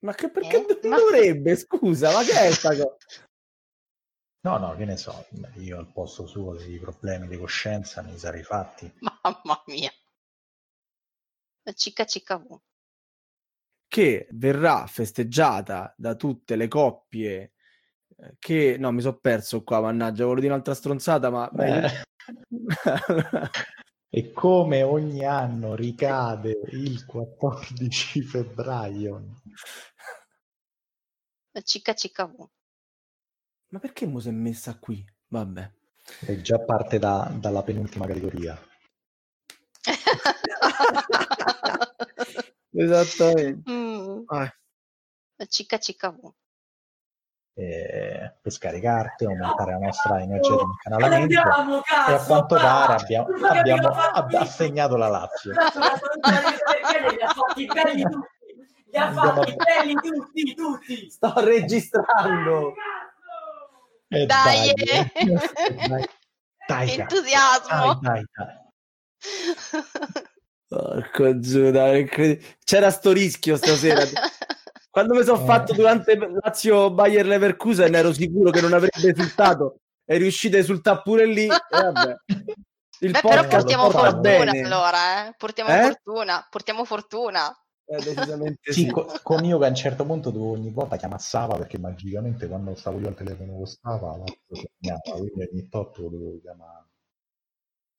Ma 0.00 0.12
che 0.14 0.30
perché 0.30 0.56
Eh? 0.58 0.88
non 0.88 0.98
dovrebbe? 0.98 1.56
Scusa, 1.56 2.12
ma 2.12 2.22
che 2.22 2.38
è 2.46 2.50
sta 2.52 2.70
cosa? 2.70 2.96
No, 4.44 4.58
no, 4.58 4.76
che 4.76 4.84
ne 4.84 4.98
so, 4.98 5.26
io 5.54 5.78
al 5.78 5.90
posto 5.90 6.26
suo 6.26 6.54
dei 6.54 6.78
problemi 6.78 7.26
di 7.28 7.38
coscienza 7.38 8.02
ne 8.02 8.18
sarei 8.18 8.42
fatti. 8.42 8.92
Mamma 9.00 9.62
mia. 9.66 9.90
Cicca 11.74 12.04
cicca 12.04 12.36
vu. 12.36 12.60
Che 13.88 14.28
verrà 14.32 14.86
festeggiata 14.86 15.94
da 15.96 16.14
tutte 16.14 16.56
le 16.56 16.68
coppie 16.68 17.54
eh, 18.16 18.36
che... 18.38 18.76
No, 18.78 18.92
mi 18.92 19.00
sono 19.00 19.16
perso 19.16 19.64
qua, 19.64 19.80
mannaggia, 19.80 20.24
volevo 20.24 20.40
dire 20.40 20.52
un'altra 20.52 20.74
stronzata, 20.74 21.30
ma... 21.30 21.50
Eh. 21.50 22.02
E 24.14 24.30
come 24.30 24.84
ogni 24.84 25.24
anno 25.24 25.74
ricade 25.74 26.60
il 26.70 27.04
14 27.04 28.22
febbraio. 28.22 29.40
Cicca 31.64 31.94
cicca 31.94 32.26
vu. 32.26 32.48
Ma 33.74 33.80
perché 33.80 34.06
mo 34.06 34.20
si 34.20 34.28
è 34.28 34.30
messa 34.30 34.78
qui? 34.78 35.04
Vabbè. 35.26 35.68
E 36.26 36.40
già 36.42 36.60
parte 36.60 37.00
da- 37.00 37.28
dalla 37.34 37.64
penultima 37.64 38.06
categoria. 38.06 38.56
Esattamente. 42.70 43.68
Mm. 43.68 44.22
Ah, 44.26 44.48
Cicca 45.48 45.78
cicca 45.78 46.10
vu. 46.10 46.32
Eh, 47.56 48.32
per 48.40 48.52
scaricarti, 48.52 49.24
aumentare 49.24 49.72
la 49.72 49.78
nostra 49.78 50.22
energia 50.22 50.54
di 50.54 50.62
incanalamento. 50.62 51.40
E 52.08 52.12
a 52.12 52.24
quanto 52.24 52.54
pare 52.54 52.92
abbiamo, 52.94 53.26
abbiamo 53.48 53.88
ab- 53.88 54.34
assegnato 54.34 54.96
la 54.96 55.08
Lazio. 55.08 55.50
Li 55.50 55.58
ha 55.58 55.68
fatti 57.32 57.66
belli 57.66 58.02
tutti! 58.02 58.54
Li 58.86 58.96
ha 58.98 59.12
fatti 59.12 59.56
belli 59.56 59.94
tutti, 59.94 60.54
tutti! 60.54 61.10
sto 61.10 61.32
registrando. 61.40 62.74
E 64.14 64.26
Dai, 64.26 64.26
dai, 64.26 64.70
eh. 64.70 65.12
dai, 65.88 66.06
dai, 66.66 66.90
Entusiasmo. 67.00 67.98
dai, 68.00 68.00
dai, 68.00 68.24
dai. 68.32 70.22
Porco 70.68 71.38
Giuda, 71.38 71.90
c'era 72.64 72.90
sto 72.90 73.12
rischio 73.12 73.56
stasera. 73.56 74.02
Quando 74.90 75.14
mi 75.14 75.24
sono 75.24 75.42
Eh. 75.42 75.44
fatto 75.46 75.72
durante 75.72 76.16
Lazio 76.16 76.90
Bayer 76.92 77.26
Leverkusen 77.26 77.94
ero 77.94 78.12
sicuro 78.12 78.50
che 78.50 78.60
non 78.60 78.72
avrebbe 78.72 79.10
risultato. 79.12 79.78
È 80.04 80.16
riuscito 80.16 80.56
a 80.56 80.60
risultare 80.60 81.00
pure 81.02 81.26
lì. 81.26 81.46
E 81.46 81.58
vabbè. 81.70 82.14
Il 83.00 83.10
Beh, 83.10 83.20
però 83.20 83.46
portiamo 83.46 83.82
porta 83.88 83.98
fortuna 84.10 84.20
bene. 84.20 84.60
allora, 84.62 85.26
eh. 85.26 85.34
Portiamo 85.36 85.70
Eh? 85.70 85.82
fortuna, 85.82 86.46
portiamo 86.48 86.84
fortuna. 86.84 87.63
Eh, 87.86 88.02
decisamente 88.02 88.72
Sì, 88.72 88.84
sì. 88.84 88.90
co- 88.90 89.06
con 89.22 89.44
io 89.44 89.58
che 89.58 89.66
a 89.66 89.68
un 89.68 89.74
certo 89.74 90.06
punto 90.06 90.30
dovevo 90.30 90.52
ogni 90.52 90.70
volta 90.70 90.96
chiamare 90.96 91.20
Sava 91.20 91.56
perché 91.58 91.78
magicamente 91.78 92.48
quando 92.48 92.74
stavo 92.74 92.98
io 92.98 93.08
al 93.08 93.14
telefono 93.14 93.56
con 93.56 93.66
Sava 93.66 94.16
la 94.16 94.24
segnava, 94.48 95.00
quindi 95.18 95.48
ogni 95.52 95.68
tot 95.68 95.98
lo 95.98 96.08
dovevo 96.08 96.40
chiamare. 96.40 96.84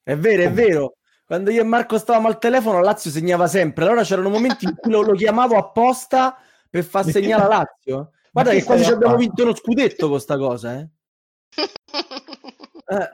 È 0.01 0.15
vero, 0.17 0.43
è 0.43 0.51
vero. 0.51 0.95
quando 1.25 1.49
io 1.51 1.61
e 1.61 1.63
Marco 1.65 1.97
stavamo 1.97 2.27
al 2.27 2.39
telefono, 2.39 2.81
Lazio 2.81 3.11
segnava 3.11 3.47
sempre. 3.47 3.85
Allora 3.85 4.03
c'erano 4.03 4.29
momenti 4.29 4.65
in 4.65 4.75
cui 4.75 4.91
lo, 4.91 5.01
lo 5.01 5.13
chiamavo 5.13 5.55
apposta 5.57 6.35
per 6.69 6.83
far 6.83 7.05
segnare 7.05 7.43
a 7.43 7.47
Lazio. 7.47 8.11
Guarda 8.31 8.51
che 8.51 8.63
quasi 8.63 8.83
ci 8.83 8.91
abbiamo 8.91 9.15
vinto 9.15 9.43
uno 9.43 9.55
scudetto 9.55 10.09
con 10.09 10.19
sta 10.19 10.37
cosa, 10.37 10.79
eh. 10.79 10.89
Eh, 12.87 13.09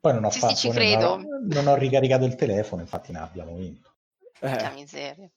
Poi 0.00 0.12
non 0.14 0.24
ho 0.24 0.30
Sì, 0.30 0.38
sì, 0.38 0.40
fatto, 0.40 0.54
ci 0.56 0.66
non 0.68 0.76
credo. 0.76 1.06
ho- 1.08 1.22
non 1.48 1.66
ho 1.66 1.74
ricaricato 1.76 2.24
il 2.24 2.34
telefono, 2.34 2.82
infatti 2.82 3.12
ne 3.12 3.18
abbiamo 3.18 3.56
vinto. 3.56 3.94
Eh, 4.40 4.70
miseria. 4.72 5.30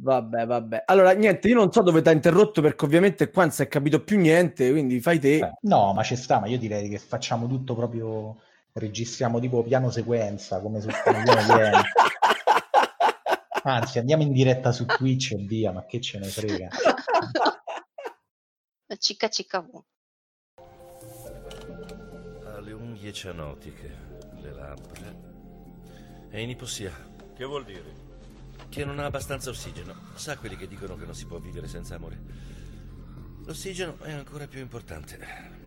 Vabbè, 0.00 0.46
vabbè. 0.46 0.82
Allora, 0.86 1.12
niente, 1.12 1.48
io 1.48 1.54
non 1.54 1.72
so 1.72 1.82
dove 1.82 2.02
ti 2.02 2.08
ha 2.08 2.12
interrotto 2.12 2.60
perché 2.60 2.84
ovviamente 2.84 3.30
qua 3.30 3.42
non 3.42 3.52
si 3.52 3.62
è 3.62 3.68
capito 3.68 4.02
più 4.02 4.18
niente, 4.18 4.70
quindi 4.70 5.00
fai 5.00 5.18
te. 5.18 5.36
Eh, 5.36 5.52
no, 5.62 5.92
ma 5.92 6.02
ci 6.02 6.16
sta, 6.16 6.40
ma 6.40 6.46
io 6.46 6.58
direi 6.58 6.88
che 6.88 6.98
facciamo 6.98 7.46
tutto 7.46 7.74
proprio, 7.74 8.36
registriamo 8.72 9.40
tipo 9.40 9.62
piano 9.62 9.90
sequenza, 9.90 10.60
come 10.60 10.80
su. 10.80 10.88
Anzi, 13.66 13.98
andiamo 13.98 14.22
in 14.22 14.32
diretta 14.32 14.72
su 14.72 14.84
Twitch 14.84 15.32
e 15.32 15.36
via, 15.36 15.72
ma 15.72 15.86
che 15.86 16.00
ce 16.00 16.18
ne 16.18 16.26
frega. 16.26 16.68
Cicca 18.98 19.28
cicca 19.28 19.60
V. 19.60 19.82
Ha 22.44 22.60
le 22.60 22.72
unghie 22.72 23.12
cianotiche, 23.12 23.96
le 24.40 24.52
labbra 24.52 25.32
e 26.30 26.42
in 26.42 26.50
ipossia. 26.50 26.92
Che 27.34 27.44
vuol 27.44 27.64
dire? 27.64 28.03
Che 28.74 28.84
non 28.84 28.98
ha 28.98 29.04
abbastanza 29.04 29.50
ossigeno. 29.50 29.94
Sa 30.14 30.36
quelli 30.36 30.56
che 30.56 30.66
dicono 30.66 30.96
che 30.96 31.04
non 31.04 31.14
si 31.14 31.26
può 31.26 31.38
vivere 31.38 31.68
senza 31.68 31.94
amore. 31.94 32.18
L'ossigeno 33.44 34.00
è 34.00 34.10
ancora 34.10 34.48
più 34.48 34.58
importante. 34.58 35.62